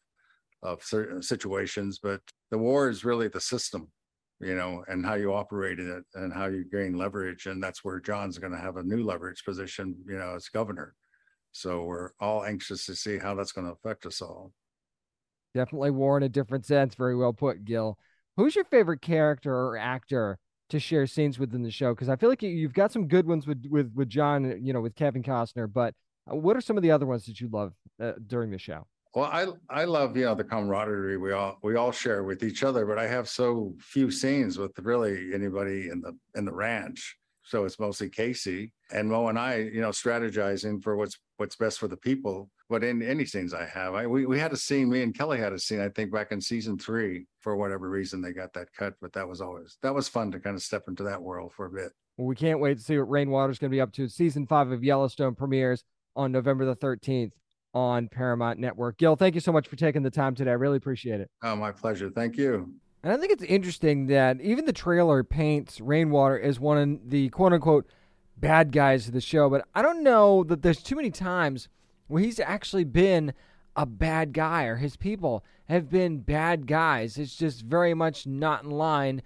of 0.63 0.85
certain 0.85 1.21
situations. 1.21 1.99
But 2.01 2.21
the 2.51 2.59
war 2.59 2.89
is 2.89 3.05
really 3.05 3.27
the 3.27 3.41
system, 3.41 3.89
you 4.41 4.55
know, 4.55 4.85
and 4.89 5.05
how 5.05 5.15
you 5.15 5.33
operate 5.33 5.79
in 5.79 5.91
it 5.91 6.05
and 6.15 6.33
how 6.33 6.47
you 6.47 6.65
gain 6.71 6.97
leverage. 6.97 7.47
And 7.47 7.63
that's 7.63 7.85
where 7.85 8.01
John's 8.01 8.39
going 8.39 8.53
to 8.53 8.59
have 8.59 8.77
a 8.77 8.83
new 8.83 9.03
leverage 9.03 9.45
position, 9.45 9.97
you 10.07 10.19
know, 10.19 10.35
as 10.35 10.49
governor. 10.49 10.95
So 11.53 11.85
we're 11.85 12.11
all 12.21 12.45
anxious 12.45 12.85
to 12.87 12.95
see 12.95 13.19
how 13.19 13.35
that's 13.35 13.53
going 13.53 13.67
to 13.67 13.73
affect 13.73 14.05
us 14.05 14.21
all. 14.21 14.53
Definitely 15.55 15.93
war 15.93 16.19
in 16.19 16.23
a 16.23 16.29
different 16.29 16.67
sense. 16.67 16.95
Very 16.95 17.17
well 17.17 17.33
put, 17.33 17.65
Gil. 17.65 17.99
Who's 18.37 18.55
your 18.55 18.67
favorite 18.67 19.01
character 19.01 19.55
or 19.55 19.79
actor 19.79 20.39
to 20.69 20.79
share 20.79 21.07
scenes 21.07 21.39
with 21.39 21.55
in 21.55 21.63
the 21.63 21.71
show? 21.71 21.95
Because 21.95 22.11
I 22.11 22.17
feel 22.17 22.29
like 22.29 22.43
you've 22.43 22.75
got 22.75 22.93
some 22.93 23.09
good 23.09 23.27
ones 23.27 23.47
with 23.47 23.65
with 23.71 23.91
with 23.95 24.11
John, 24.11 24.63
you 24.63 24.75
know, 24.75 24.83
with 24.83 24.95
Kevin 24.95 25.23
Costner. 25.23 25.73
But 25.73 25.95
uh, 26.31 26.37
what 26.37 26.59
are 26.59 26.61
some 26.61 26.77
of 26.77 26.83
the 26.83 26.91
other 26.91 27.07
ones 27.07 27.25
that 27.25 27.41
you 27.41 27.49
love 27.49 27.73
uh, 27.99 28.13
during 28.27 28.51
the 28.51 28.59
show? 28.59 28.87
Well, 29.17 29.31
I 29.33 29.47
I 29.71 29.85
love 29.87 30.15
you 30.15 30.27
know 30.27 30.35
the 30.35 30.45
camaraderie 30.45 31.17
we 31.17 31.33
all 31.33 31.57
we 31.63 31.75
all 31.75 31.91
share 31.91 32.23
with 32.23 32.43
each 32.43 32.63
other, 32.63 32.85
but 32.85 32.99
I 32.99 33.07
have 33.07 33.31
so 33.31 33.75
few 33.79 34.11
scenes 34.11 34.59
with 34.59 34.79
really 34.79 35.33
anybody 35.33 35.89
in 35.89 36.03
the 36.03 36.15
in 36.35 36.45
the 36.45 36.53
ranch. 36.53 37.17
So 37.43 37.65
it's 37.65 37.79
mostly 37.79 38.11
Kayce 38.11 38.71
and 38.91 39.09
Mo 39.09 39.29
and 39.29 39.39
I, 39.39 39.57
you 39.57 39.81
know, 39.81 39.89
strategizing 39.89 40.83
for 40.83 40.97
what's 40.97 41.19
what's 41.39 41.57
best 41.57 41.79
for 41.79 41.89
the 41.89 41.97
people. 41.97 42.51
But 42.69 42.85
in 42.85 43.01
any 43.01 43.25
scenes 43.25 43.55
I 43.55 43.65
have, 43.65 43.95
I 43.95 44.07
we, 44.07 44.27
we 44.27 44.39
had 44.39 44.53
a 44.53 44.57
scene, 44.57 44.91
me 44.91 45.03
and 45.03 45.17
Kelly 45.17 45.39
had 45.39 45.55
a 45.55 45.59
scene, 45.59 45.81
I 45.81 45.89
think 45.89 46.13
back 46.13 46.31
in 46.31 46.39
season 46.39 46.77
three, 46.77 47.27
for 47.41 47.57
whatever 47.57 47.89
reason 47.89 48.21
they 48.21 48.33
got 48.33 48.53
that 48.53 48.69
cut. 48.75 48.97
But 49.01 49.15
that 49.15 49.27
was 49.27 49.41
always 49.41 49.79
that 49.81 49.95
was 49.95 50.09
fun 50.09 50.31
to 50.33 50.41
kind 50.41 50.57
of 50.57 50.63
step 50.63 50.89
into 50.89 51.05
that 51.05 51.23
world 51.23 51.55
for 51.55 51.65
a 51.65 51.71
bit. 51.71 51.93
Well, 52.19 52.27
we 52.27 52.37
can't 52.37 52.61
wait 52.61 52.77
to 52.77 52.85
see 52.85 52.99
what 52.99 53.09
Rainwater's 53.09 53.59
going 53.59 53.71
to 53.71 53.75
be 53.75 53.81
up 53.81 53.95
to. 53.95 54.09
Season 54.09 54.47
five 54.47 54.73
of 54.73 54.85
Yellowstone 54.85 55.35
premieres 55.35 55.85
on 56.15 56.33
November 56.33 56.67
the 56.67 56.77
13th 56.77 57.33
on 57.77 58.09
Paramount 58.09 58.59
Network. 58.59 58.97
Gil, 58.97 59.17
thank 59.17 59.35
you 59.35 59.41
so 59.43 59.53
much 59.53 59.69
for 59.69 59.77
taking 59.77 60.03
the 60.03 60.11
time 60.11 60.35
today. 60.35 60.51
I 60.51 60.55
really 60.55 60.79
appreciate 60.79 61.21
it. 61.21 61.31
Oh, 61.43 61.55
my 61.55 61.73
pleasure. 61.73 62.09
Thank 62.09 62.39
you. 62.39 62.73
And 63.03 63.13
I 63.13 63.19
think 63.19 63.33
it's 63.33 63.43
interesting 63.43 64.07
that 64.07 64.41
even 64.41 64.65
the 64.65 64.73
trailer 64.73 65.23
paints 65.23 65.79
Rainwater 65.79 66.41
as 66.41 66.59
one 66.59 66.79
of 66.79 67.11
the 67.11 67.29
quote 67.29 67.53
unquote 67.53 67.87
bad 68.39 68.73
guys 68.73 69.09
of 69.09 69.13
the 69.13 69.21
show, 69.21 69.51
but 69.51 69.69
I 69.75 69.83
don't 69.83 70.03
know 70.03 70.43
that 70.45 70.63
there's 70.63 70.83
too 70.83 70.97
many 70.97 71.11
times 71.11 71.69
where 72.07 72.23
he's 72.23 72.41
actually 72.41 72.85
been 72.85 73.35
a 73.77 73.85
bad 73.85 74.33
guy 74.33 74.65
or 74.65 74.77
his 74.77 74.97
people 74.97 75.45
have 75.69 75.91
been 75.91 76.21
bad 76.21 76.67
guys. 76.67 77.19
It's 77.19 77.37
just 77.37 77.61
very 77.61 77.93
much 77.93 78.27
not 78.27 78.65
in 78.65 78.71
line 78.71 79.21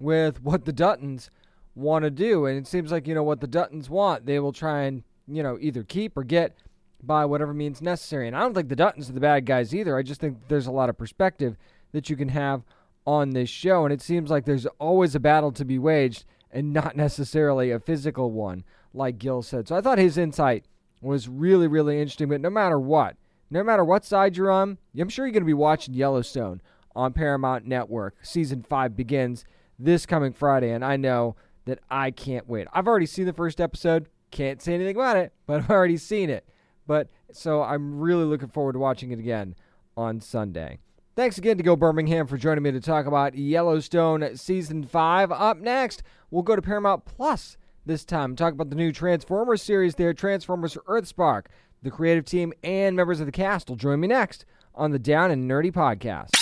with 0.00 0.42
what 0.42 0.64
the 0.64 0.72
Duttons 0.72 1.30
want 1.76 2.02
to 2.02 2.10
do. 2.10 2.46
And 2.46 2.58
it 2.58 2.66
seems 2.66 2.90
like, 2.90 3.06
you 3.06 3.14
know, 3.14 3.22
what 3.22 3.40
the 3.40 3.46
Duttons 3.46 3.88
want, 3.88 4.26
they 4.26 4.40
will 4.40 4.52
try 4.52 4.82
and, 4.82 5.04
you 5.28 5.44
know, 5.44 5.56
either 5.60 5.84
keep 5.84 6.16
or 6.16 6.24
get 6.24 6.56
by 7.02 7.24
whatever 7.24 7.52
means 7.52 7.82
necessary. 7.82 8.26
And 8.26 8.36
I 8.36 8.40
don't 8.40 8.54
think 8.54 8.68
the 8.68 8.76
Duttons 8.76 9.08
are 9.08 9.12
the 9.12 9.20
bad 9.20 9.44
guys 9.46 9.74
either. 9.74 9.96
I 9.96 10.02
just 10.02 10.20
think 10.20 10.38
there's 10.48 10.66
a 10.66 10.72
lot 10.72 10.88
of 10.88 10.96
perspective 10.96 11.56
that 11.92 12.08
you 12.08 12.16
can 12.16 12.28
have 12.28 12.62
on 13.06 13.30
this 13.30 13.50
show. 13.50 13.84
And 13.84 13.92
it 13.92 14.00
seems 14.00 14.30
like 14.30 14.44
there's 14.44 14.66
always 14.78 15.14
a 15.14 15.20
battle 15.20 15.52
to 15.52 15.64
be 15.64 15.78
waged 15.78 16.24
and 16.50 16.72
not 16.72 16.96
necessarily 16.96 17.70
a 17.70 17.80
physical 17.80 18.30
one, 18.30 18.64
like 18.94 19.18
Gil 19.18 19.42
said. 19.42 19.68
So 19.68 19.76
I 19.76 19.80
thought 19.80 19.98
his 19.98 20.18
insight 20.18 20.64
was 21.00 21.28
really, 21.28 21.66
really 21.66 22.00
interesting. 22.00 22.28
But 22.28 22.40
no 22.40 22.50
matter 22.50 22.78
what, 22.78 23.16
no 23.50 23.62
matter 23.62 23.84
what 23.84 24.04
side 24.04 24.36
you're 24.36 24.50
on, 24.50 24.78
I'm 24.98 25.08
sure 25.08 25.26
you're 25.26 25.32
going 25.32 25.42
to 25.42 25.46
be 25.46 25.52
watching 25.54 25.94
Yellowstone 25.94 26.62
on 26.94 27.12
Paramount 27.12 27.66
Network. 27.66 28.16
Season 28.22 28.62
5 28.62 28.96
begins 28.96 29.44
this 29.78 30.06
coming 30.06 30.32
Friday, 30.32 30.70
and 30.70 30.84
I 30.84 30.96
know 30.96 31.36
that 31.64 31.80
I 31.90 32.10
can't 32.10 32.48
wait. 32.48 32.66
I've 32.72 32.86
already 32.88 33.06
seen 33.06 33.26
the 33.26 33.32
first 33.32 33.60
episode. 33.60 34.06
Can't 34.30 34.62
say 34.62 34.74
anything 34.74 34.96
about 34.96 35.16
it, 35.16 35.32
but 35.46 35.60
I've 35.64 35.70
already 35.70 35.96
seen 35.96 36.30
it. 36.30 36.46
But 36.92 37.08
so 37.32 37.62
I'm 37.62 38.00
really 38.00 38.24
looking 38.24 38.48
forward 38.48 38.74
to 38.74 38.78
watching 38.78 39.12
it 39.12 39.18
again 39.18 39.54
on 39.96 40.20
Sunday. 40.20 40.78
Thanks 41.16 41.38
again 41.38 41.56
to 41.56 41.62
Gil 41.62 41.76
Birmingham 41.76 42.26
for 42.26 42.36
joining 42.36 42.62
me 42.62 42.70
to 42.70 42.82
talk 42.82 43.06
about 43.06 43.34
Yellowstone 43.34 44.36
Season 44.36 44.84
5. 44.84 45.32
Up 45.32 45.56
next, 45.56 46.02
we'll 46.30 46.42
go 46.42 46.54
to 46.54 46.60
Paramount 46.60 47.06
Plus 47.06 47.56
this 47.86 48.04
time, 48.04 48.36
talk 48.36 48.52
about 48.52 48.68
the 48.68 48.76
new 48.76 48.92
Transformers 48.92 49.62
series 49.62 49.94
there, 49.94 50.12
Transformers 50.12 50.76
Earthspark. 50.86 51.46
The 51.82 51.90
creative 51.90 52.26
team 52.26 52.52
and 52.62 52.94
members 52.94 53.20
of 53.20 53.26
the 53.26 53.32
cast 53.32 53.70
will 53.70 53.76
join 53.76 53.98
me 53.98 54.08
next 54.08 54.44
on 54.74 54.90
the 54.90 54.98
Down 54.98 55.30
and 55.30 55.50
Nerdy 55.50 55.72
podcast. 55.72 56.41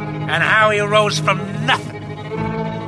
and 0.29 0.43
how 0.43 0.69
he 0.69 0.79
rose 0.79 1.19
from 1.19 1.37
nothing 1.65 2.01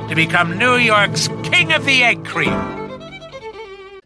to 0.08 0.14
become 0.14 0.58
New 0.58 0.76
York's 0.76 1.28
King 1.42 1.72
of 1.72 1.84
the 1.84 2.02
Egg 2.02 2.24
Cream. 2.24 2.52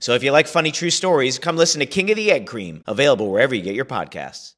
So 0.01 0.15
if 0.15 0.23
you 0.23 0.31
like 0.31 0.47
funny 0.47 0.71
true 0.71 0.91
stories, 0.91 1.39
come 1.39 1.57
listen 1.57 1.81
to 1.81 1.87
King 1.87 2.11
of 2.11 2.17
the 2.17 2.31
Egg 2.31 2.47
Cream, 2.47 2.83
available 2.87 3.31
wherever 3.31 3.55
you 3.55 3.63
get 3.63 3.75
your 3.75 3.85
podcasts. 3.85 4.55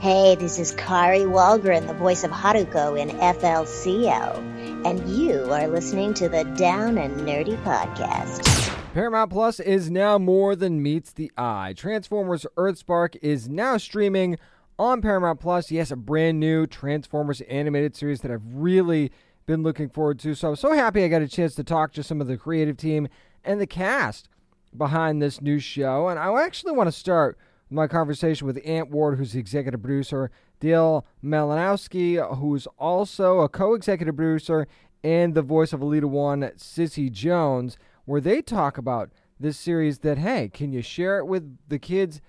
Hey, 0.00 0.34
this 0.34 0.58
is 0.58 0.72
Kari 0.72 1.20
Wahlgren, 1.20 1.86
the 1.86 1.94
voice 1.94 2.24
of 2.24 2.30
Haruko 2.30 2.98
in 3.00 3.10
FLCL, 3.18 4.86
and 4.86 5.08
you 5.08 5.52
are 5.52 5.68
listening 5.68 6.12
to 6.14 6.28
the 6.28 6.44
Down 6.56 6.98
and 6.98 7.20
Nerdy 7.20 7.56
Podcast. 7.62 8.68
Paramount 8.92 9.30
Plus 9.30 9.60
is 9.60 9.90
now 9.90 10.18
more 10.18 10.54
than 10.54 10.82
meets 10.82 11.12
the 11.12 11.32
eye. 11.38 11.72
Transformers 11.76 12.44
Earthspark 12.56 13.16
is 13.22 13.48
now 13.48 13.78
streaming 13.78 14.38
on 14.82 15.00
Paramount 15.00 15.38
Plus. 15.38 15.70
Yes, 15.70 15.92
a 15.92 15.96
brand 15.96 16.40
new 16.40 16.66
Transformers 16.66 17.40
animated 17.42 17.94
series 17.94 18.20
that 18.22 18.32
I've 18.32 18.42
really 18.44 19.12
been 19.46 19.62
looking 19.62 19.88
forward 19.88 20.18
to. 20.18 20.34
So 20.34 20.48
I'm 20.48 20.56
so 20.56 20.72
happy 20.72 21.04
I 21.04 21.08
got 21.08 21.22
a 21.22 21.28
chance 21.28 21.54
to 21.54 21.64
talk 21.64 21.92
to 21.92 22.02
some 22.02 22.20
of 22.20 22.26
the 22.26 22.36
creative 22.36 22.76
team 22.76 23.06
and 23.44 23.60
the 23.60 23.66
cast 23.66 24.28
behind 24.76 25.22
this 25.22 25.40
new 25.40 25.60
show. 25.60 26.08
And 26.08 26.18
I 26.18 26.42
actually 26.42 26.72
want 26.72 26.88
to 26.88 26.92
start 26.92 27.38
my 27.70 27.86
conversation 27.86 28.44
with 28.44 28.60
Ant 28.64 28.90
Ward, 28.90 29.18
who's 29.18 29.32
the 29.32 29.38
executive 29.38 29.80
producer, 29.80 30.32
Dale 30.58 31.06
Malinowski, 31.22 32.36
who's 32.38 32.66
also 32.76 33.38
a 33.38 33.48
co-executive 33.48 34.16
producer 34.16 34.66
and 35.04 35.34
the 35.34 35.42
voice 35.42 35.72
of 35.72 35.78
Elita 35.78 36.04
One, 36.06 36.50
Cissy 36.56 37.08
Jones, 37.08 37.78
where 38.04 38.20
they 38.20 38.42
talk 38.42 38.78
about 38.78 39.10
this 39.38 39.56
series 39.56 40.00
that, 40.00 40.18
hey, 40.18 40.48
can 40.52 40.72
you 40.72 40.82
share 40.82 41.18
it 41.18 41.26
with 41.26 41.56
the 41.68 41.78
kids 41.78 42.20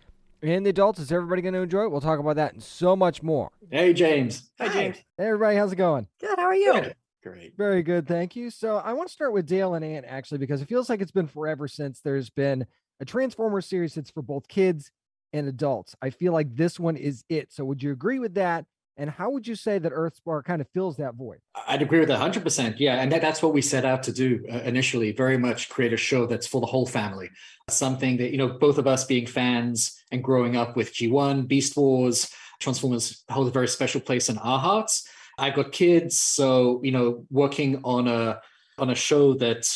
And 0.44 0.66
the 0.66 0.72
adults, 0.72 1.00
is 1.00 1.10
everybody 1.10 1.42
going 1.42 1.54
to 1.54 1.62
enjoy 1.62 1.84
it? 1.84 1.92
We'll 1.92 2.02
talk 2.02 2.20
about 2.20 2.36
that 2.36 2.52
and 2.52 2.62
so 2.62 2.98
much 2.98 3.24
more. 3.24 3.50
Hey, 3.72 3.94
James. 3.94 4.52
Hi, 4.60 4.68
James. 4.68 4.98
Hey, 5.18 5.28
everybody, 5.28 5.56
how's 5.56 5.72
it 5.72 5.78
going? 5.78 6.06
Good. 6.20 6.38
How 6.38 6.48
are 6.48 6.56
you? 6.56 6.74
Good. 6.74 6.96
Great. 7.24 7.56
Very 7.58 7.82
good, 7.82 8.06
thank 8.06 8.36
you. 8.36 8.50
So 8.50 8.76
I 8.76 8.92
want 8.92 9.08
to 9.08 9.14
start 9.14 9.32
with 9.32 9.46
Dale 9.46 9.76
and 9.76 9.86
Ant 9.86 10.06
actually, 10.06 10.40
because 10.40 10.62
it 10.62 10.68
feels 10.68 10.90
like 10.90 11.00
it's 11.00 11.12
been 11.12 11.28
forever 11.28 11.70
since 11.70 12.02
there's 12.02 12.30
been 12.30 12.68
a 13.00 13.06
Transformers 13.06 13.66
series 13.66 13.94
that's 13.96 14.12
for 14.12 14.22
both 14.22 14.50
kids 14.50 14.92
and 15.32 15.48
adults. 15.48 15.96
I 16.02 16.10
feel 16.10 16.34
like 16.34 16.54
this 16.54 16.78
one 16.78 16.98
is 16.98 17.24
it. 17.30 17.54
So 17.54 17.64
would 17.64 17.82
you 17.82 17.94
agree 17.94 18.20
with 18.20 18.34
that? 18.34 18.66
And 18.98 19.10
how 19.10 19.32
would 19.32 19.48
you 19.48 19.56
say 19.56 19.80
that 19.80 19.92
Earthspark 19.92 20.46
kind 20.46 20.62
of 20.62 20.68
fills 20.74 20.98
that 20.98 21.16
void? 21.16 21.40
I'd 21.68 21.82
agree 21.82 22.00
with 22.00 22.10
that 22.10 22.20
100%. 22.20 22.76
Yeah. 22.78 23.02
And 23.02 23.12
that, 23.12 23.22
that's 23.22 23.42
what 23.42 23.54
we 23.54 23.62
set 23.62 23.86
out 23.86 24.04
to 24.04 24.14
do 24.14 24.46
uh, 24.52 24.58
initially, 24.60 25.12
very 25.12 25.38
much 25.38 25.70
create 25.70 25.94
a 25.94 25.98
show 25.98 26.28
that's 26.28 26.46
for 26.46 26.62
the 26.62 26.68
whole 26.68 26.86
family. 26.86 27.30
Something 27.70 28.18
that, 28.18 28.32
you 28.32 28.38
know, 28.38 28.50
both 28.50 28.78
of 28.78 28.86
us 28.86 29.06
being 29.06 29.26
fans 29.26 30.00
and 30.12 30.24
growing 30.24 30.56
up 30.56 30.76
with 30.76 30.94
G1, 30.94 31.48
Beast 31.48 31.76
Wars, 31.76 32.30
Transformers 32.60 33.24
hold 33.30 33.48
a 33.48 33.52
very 33.52 33.68
special 33.68 34.00
place 34.00 34.30
in 34.30 34.38
our 34.38 34.60
hearts. 34.60 35.08
I've 35.38 35.56
got 35.56 35.72
kids, 35.72 36.20
so, 36.20 36.80
you 36.84 36.92
know, 36.92 37.26
working 37.32 37.82
on 37.84 38.08
a 38.08 38.40
on 38.78 38.90
a 38.90 38.96
show 38.96 39.34
that 39.36 39.70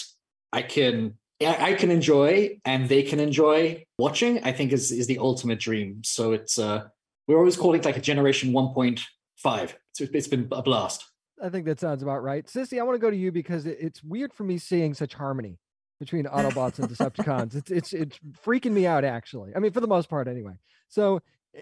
I 0.54 0.62
can 0.62 1.16
I 1.42 1.74
can 1.74 1.92
enjoy 1.92 2.60
and 2.66 2.90
they 2.90 3.04
can 3.04 3.20
enjoy 3.20 3.86
watching, 3.98 4.44
I 4.44 4.52
think 4.52 4.72
is 4.72 4.92
is 4.92 5.08
the 5.08 5.20
ultimate 5.20 5.60
dream. 5.60 6.02
So 6.04 6.32
it's 6.32 6.58
uh 6.58 6.86
we're 7.28 7.38
always 7.38 7.58
calling 7.58 7.80
it 7.80 7.86
like 7.86 7.98
a 7.98 8.02
generation 8.02 8.52
1.5. 8.52 9.74
So 9.92 10.06
it's 10.12 10.28
been 10.28 10.48
a 10.52 10.62
blast. 10.62 11.06
I 11.42 11.50
think 11.50 11.66
that 11.66 11.80
sounds 11.80 12.02
about 12.02 12.24
right. 12.24 12.48
Cissy, 12.50 12.80
I 12.80 12.84
want 12.84 12.96
to 12.96 13.00
go 13.00 13.12
to 13.12 13.18
you 13.18 13.32
because 13.32 13.66
it's 13.66 14.04
weird 14.04 14.34
for 14.34 14.44
me 14.44 14.58
seeing 14.58 14.94
such 14.94 15.14
harmony 15.14 15.60
between 16.00 16.26
Autobots 16.26 16.80
and 16.80 16.90
Decepticons. 16.90 17.56
It's 17.56 17.70
it's 17.70 17.94
it's 17.94 18.20
freaking 18.46 18.72
me 18.72 18.88
out 18.88 19.04
actually. 19.04 19.56
I 19.56 19.60
mean, 19.60 19.72
for 19.72 19.82
the 19.82 19.88
most 19.88 20.10
part, 20.10 20.28
anyway. 20.28 20.54
So, 20.88 21.22
eh, 21.56 21.62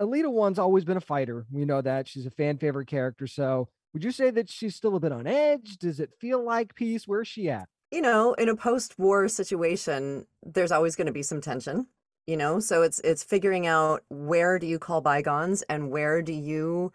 Elita 0.00 0.30
One's 0.30 0.58
always 0.58 0.84
been 0.84 0.96
a 0.96 1.02
fighter. 1.02 1.46
We 1.50 1.64
know 1.64 1.82
that 1.82 2.08
she's 2.08 2.24
a 2.24 2.30
fan 2.30 2.56
favorite 2.56 2.86
character. 2.86 3.26
So, 3.26 3.68
would 3.92 4.04
you 4.04 4.12
say 4.12 4.30
that 4.30 4.48
she's 4.48 4.74
still 4.74 4.96
a 4.96 5.00
bit 5.00 5.12
on 5.12 5.26
edge? 5.26 5.76
Does 5.76 6.00
it 6.00 6.10
feel 6.18 6.42
like 6.42 6.74
peace? 6.74 7.06
Where's 7.06 7.28
she 7.28 7.50
at? 7.50 7.68
You 7.90 8.00
know, 8.00 8.34
in 8.34 8.48
a 8.48 8.54
post-war 8.54 9.26
situation, 9.26 10.26
there's 10.44 10.70
always 10.70 10.94
going 10.94 11.08
to 11.08 11.12
be 11.12 11.24
some 11.24 11.40
tension 11.40 11.88
you 12.30 12.36
know 12.36 12.60
so 12.60 12.82
it's 12.82 13.00
it's 13.00 13.24
figuring 13.24 13.66
out 13.66 14.04
where 14.08 14.60
do 14.60 14.66
you 14.68 14.78
call 14.78 15.00
bygones 15.00 15.62
and 15.62 15.90
where 15.90 16.22
do 16.22 16.32
you 16.32 16.92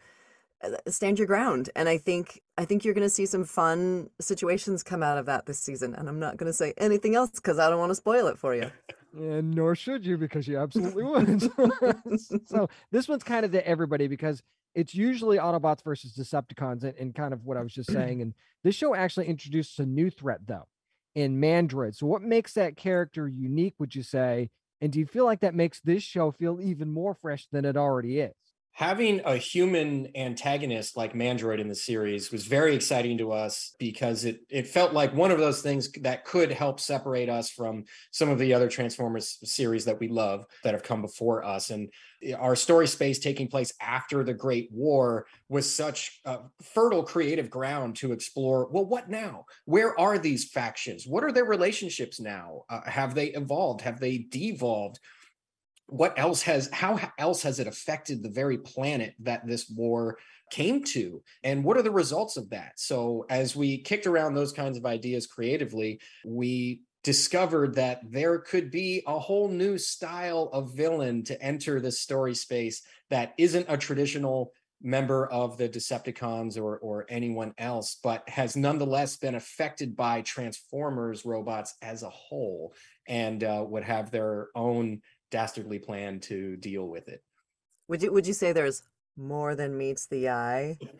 uh, 0.64 0.70
stand 0.88 1.20
your 1.20 1.28
ground. 1.28 1.70
And 1.76 1.90
i 1.90 1.98
think 1.98 2.42
i 2.58 2.64
think 2.64 2.86
you're 2.86 2.94
going 2.94 3.06
to 3.06 3.14
see 3.14 3.26
some 3.26 3.44
fun 3.44 4.10
situations 4.22 4.82
come 4.82 5.04
out 5.04 5.18
of 5.18 5.26
that 5.26 5.46
this 5.46 5.60
season 5.60 5.94
and 5.94 6.08
i'm 6.08 6.20
not 6.20 6.38
going 6.38 6.50
to 6.50 6.54
say 6.54 6.74
anything 6.78 7.16
else 7.16 7.32
because 7.32 7.60
i 7.60 7.70
don't 7.70 7.80
want 7.80 7.92
to 7.92 7.96
spoil 7.96 8.28
it 8.28 8.40
for 8.40 8.56
you. 8.56 8.72
And 9.14 9.54
nor 9.54 9.76
should 9.76 10.06
you 10.06 10.18
because 10.18 10.48
you 10.48 10.58
absolutely 10.58 11.04
would. 11.12 11.52
So 12.48 12.70
this 12.92 13.08
one's 13.10 13.24
kind 13.24 13.46
of 13.46 13.52
to 13.52 13.68
everybody 13.68 14.08
because 14.08 14.42
it's 14.74 14.96
usually 14.96 15.38
autobots 15.38 15.84
versus 15.84 16.14
decepticons 16.18 16.84
and, 16.84 16.96
and 16.98 17.14
kind 17.14 17.34
of 17.34 17.44
what 17.46 17.58
i 17.58 17.62
was 17.62 17.74
just 17.74 17.92
saying 17.92 18.22
and 18.22 18.34
this 18.64 18.76
show 18.76 18.96
actually 18.96 19.28
introduces 19.28 19.80
a 19.80 19.86
new 19.86 20.10
threat 20.10 20.40
though 20.48 20.68
in 21.16 21.40
mandroid. 21.40 21.96
So 21.96 22.06
what 22.06 22.22
makes 22.22 22.54
that 22.54 22.76
character 22.76 23.28
unique 23.28 23.76
would 23.80 23.96
you 23.96 24.04
say 24.04 24.50
and 24.82 24.92
do 24.92 25.00
you 25.00 25.06
feel 25.06 25.26
like 25.26 25.42
that 25.42 25.56
makes 25.56 25.80
this 25.82 26.04
show 26.04 26.32
feel 26.32 26.60
even 26.62 26.92
more 26.92 27.14
fresh 27.16 27.48
than 27.52 27.66
it 27.66 27.78
already 27.78 28.20
is? 28.20 28.45
Having 28.76 29.22
a 29.24 29.38
human 29.38 30.10
antagonist 30.16 30.98
like 30.98 31.14
Mandroid 31.14 31.62
in 31.62 31.70
the 31.70 31.76
series 31.76 32.30
was 32.30 32.46
very 32.46 32.76
exciting 32.76 33.18
to 33.18 33.32
us 33.32 33.74
because 33.80 34.26
it 34.26 34.42
it 34.50 34.68
felt 34.68 34.92
like 34.92 35.14
one 35.14 35.32
of 35.32 35.40
those 35.40 35.62
things 35.62 35.90
that 36.02 36.26
could 36.26 36.52
help 36.52 36.82
separate 36.82 37.30
us 37.30 37.50
from 37.50 37.86
some 38.12 38.30
of 38.30 38.38
the 38.38 38.54
other 38.54 38.68
Transformers 38.68 39.40
series 39.46 39.86
that 39.86 39.98
we 39.98 40.10
love 40.10 40.44
that 40.66 40.74
have 40.74 40.84
come 40.84 41.02
before 41.02 41.46
us. 41.46 41.70
And 41.70 41.90
our 42.38 42.56
story 42.58 42.88
space 42.88 43.18
taking 43.18 43.48
place 43.48 43.72
after 43.80 44.26
the 44.26 44.34
Great 44.34 44.70
War 44.74 45.26
was 45.48 45.74
such 45.74 46.20
fertile 46.62 47.04
creative 47.04 47.50
ground 47.50 47.96
to 47.98 48.12
explore 48.12 48.68
well 48.70 48.86
what 48.86 49.10
now? 49.10 49.46
Where 49.64 49.98
are 49.98 50.18
these 50.18 50.50
factions? 50.50 51.08
What 51.08 51.24
are 51.24 51.32
their 51.32 51.46
relationships 51.46 52.20
now? 52.20 52.64
Uh, 52.70 52.82
have 52.86 53.16
they 53.16 53.28
evolved? 53.28 53.82
Have 53.82 54.02
they 54.02 54.18
devolved 54.18 55.00
what 55.88 56.18
else 56.18 56.42
has 56.44 56.70
how 56.72 57.00
else 57.18 57.44
has 57.44 57.60
it 57.60 57.68
affected 57.68 58.24
the 58.24 58.30
very 58.30 58.58
planet 58.58 59.16
that 59.20 59.46
this 59.46 59.70
war 59.70 60.18
came 60.52 60.84
to? 60.84 61.22
And 61.44 61.64
what 61.64 61.78
are 61.78 61.82
the 61.82 61.92
results 61.92 62.38
of 62.38 62.50
that? 62.52 62.74
So 62.80 63.26
as 63.30 63.56
we 63.56 63.80
kicked 63.80 64.08
around 64.08 64.34
those 64.34 64.52
kinds 64.52 64.78
of 64.78 64.86
ideas 64.86 65.28
creatively 65.28 66.00
we 66.26 66.82
discovered 67.04 67.76
that 67.76 68.02
there 68.10 68.40
could 68.40 68.72
be 68.72 69.04
a 69.06 69.20
whole 69.20 69.48
new 69.48 69.78
style 69.78 70.50
of 70.52 70.76
villain 70.76 71.24
to 71.24 71.40
enter 71.40 71.80
the 71.80 71.92
story 71.92 72.34
space 72.34 72.82
that 73.12 73.36
isn't 73.38 73.68
a 73.70 73.78
traditional 73.78 74.52
member 74.82 75.28
of 75.28 75.58
the 75.58 75.70
Decepticons 75.70 76.58
or 76.58 76.78
or 76.78 77.06
anyone 77.10 77.54
else, 77.58 78.00
but 78.04 78.28
has 78.30 78.56
nonetheless 78.56 79.18
been 79.18 79.36
affected 79.36 79.96
by 79.96 80.22
Transformers 80.22 81.26
robots 81.26 81.76
as 81.82 82.04
a 82.04 82.10
whole, 82.10 82.74
and 83.08 83.44
uh, 83.44 83.64
would 83.68 83.84
have 83.84 84.12
their 84.12 84.50
own 84.56 85.02
dastardly 85.32 85.80
plan 85.80 86.20
to 86.22 86.56
deal 86.58 86.88
with 86.88 87.08
it. 87.08 87.24
Would 87.88 88.02
you 88.04 88.12
would 88.12 88.28
you 88.28 88.34
say 88.34 88.52
there's 88.52 88.84
more 89.18 89.56
than 89.56 89.78
meets 89.78 90.08
the 90.08 90.30
eye? 90.30 90.78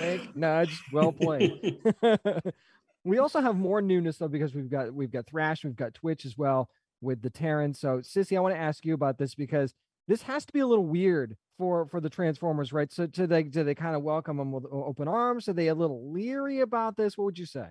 Wink, 0.00 0.36
nudge, 0.36 0.82
well 0.92 1.12
played. 1.12 1.78
we 3.04 3.18
also 3.18 3.40
have 3.40 3.56
more 3.56 3.80
newness 3.82 4.18
though 4.18 4.28
because 4.28 4.54
we've 4.54 4.70
got 4.70 4.92
we've 4.92 5.10
got 5.10 5.26
Thrash, 5.26 5.64
we've 5.64 5.76
got 5.76 5.94
Twitch 5.94 6.24
as 6.24 6.36
well 6.36 6.68
with 7.00 7.22
the 7.22 7.30
Terran. 7.30 7.74
So, 7.74 8.00
Cissy, 8.02 8.36
I 8.36 8.40
want 8.40 8.54
to 8.54 8.60
ask 8.60 8.84
you 8.84 8.94
about 8.94 9.18
this 9.18 9.34
because 9.34 9.74
this 10.06 10.22
has 10.22 10.44
to 10.46 10.52
be 10.52 10.60
a 10.60 10.66
little 10.66 10.86
weird 10.86 11.36
for 11.58 11.86
for 11.86 12.00
the 12.00 12.10
Transformers, 12.10 12.72
right? 12.72 12.90
So, 12.92 13.06
do 13.06 13.26
they 13.26 13.42
do 13.42 13.64
they 13.64 13.74
kind 13.74 13.96
of 13.96 14.02
welcome 14.02 14.36
them 14.36 14.52
with 14.52 14.64
open 14.70 15.08
arms? 15.08 15.48
Are 15.48 15.52
they 15.52 15.68
a 15.68 15.74
little 15.74 16.12
leery 16.12 16.60
about 16.60 16.96
this? 16.96 17.16
What 17.16 17.26
would 17.26 17.38
you 17.38 17.46
say? 17.46 17.68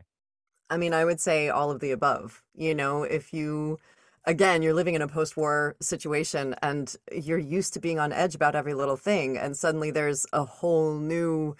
I 0.69 0.77
mean, 0.77 0.93
I 0.93 1.05
would 1.05 1.21
say 1.21 1.49
all 1.49 1.71
of 1.71 1.79
the 1.79 1.91
above. 1.91 2.43
You 2.55 2.75
know, 2.75 3.03
if 3.03 3.33
you, 3.33 3.79
again, 4.25 4.61
you're 4.61 4.73
living 4.73 4.95
in 4.95 5.01
a 5.01 5.07
post 5.07 5.37
war 5.37 5.75
situation 5.81 6.55
and 6.61 6.95
you're 7.11 7.37
used 7.37 7.73
to 7.73 7.79
being 7.79 7.99
on 7.99 8.11
edge 8.11 8.35
about 8.35 8.55
every 8.55 8.73
little 8.73 8.97
thing, 8.97 9.37
and 9.37 9.55
suddenly 9.55 9.91
there's 9.91 10.25
a 10.33 10.43
whole 10.43 10.95
new 10.95 11.55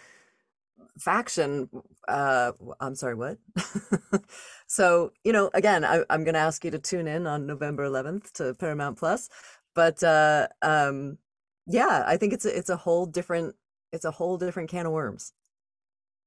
faction. 1.00 1.70
Uh, 2.08 2.52
I'm 2.80 2.96
sorry, 2.96 3.15
what? 3.15 3.38
so, 4.67 5.12
you 5.24 5.32
know, 5.32 5.50
again, 5.54 5.86
I, 5.86 6.04
am 6.10 6.24
going 6.24 6.34
to 6.34 6.39
ask 6.39 6.65
you 6.65 6.72
to 6.72 6.80
tune 6.80 7.08
in 7.08 7.28
on 7.28 7.46
November 7.46 7.88
11th 7.88 8.32
to 8.34 8.54
Paramount 8.56 8.98
Plus. 8.98 9.30
But 9.76 10.02
uh, 10.04 10.48
um, 10.62 11.20
yeah, 11.67 12.04
I 12.08 12.17
think 12.17 12.34
it's 12.34 12.46
a, 12.46 12.58
it's 12.58 12.70
a 12.70 12.78
whole 12.78 13.06
different 13.06 13.56
it's 13.91 14.06
a 14.06 14.12
whole 14.12 14.38
different 14.38 14.70
can 14.70 14.86
of 14.86 14.91
worms. 14.91 15.34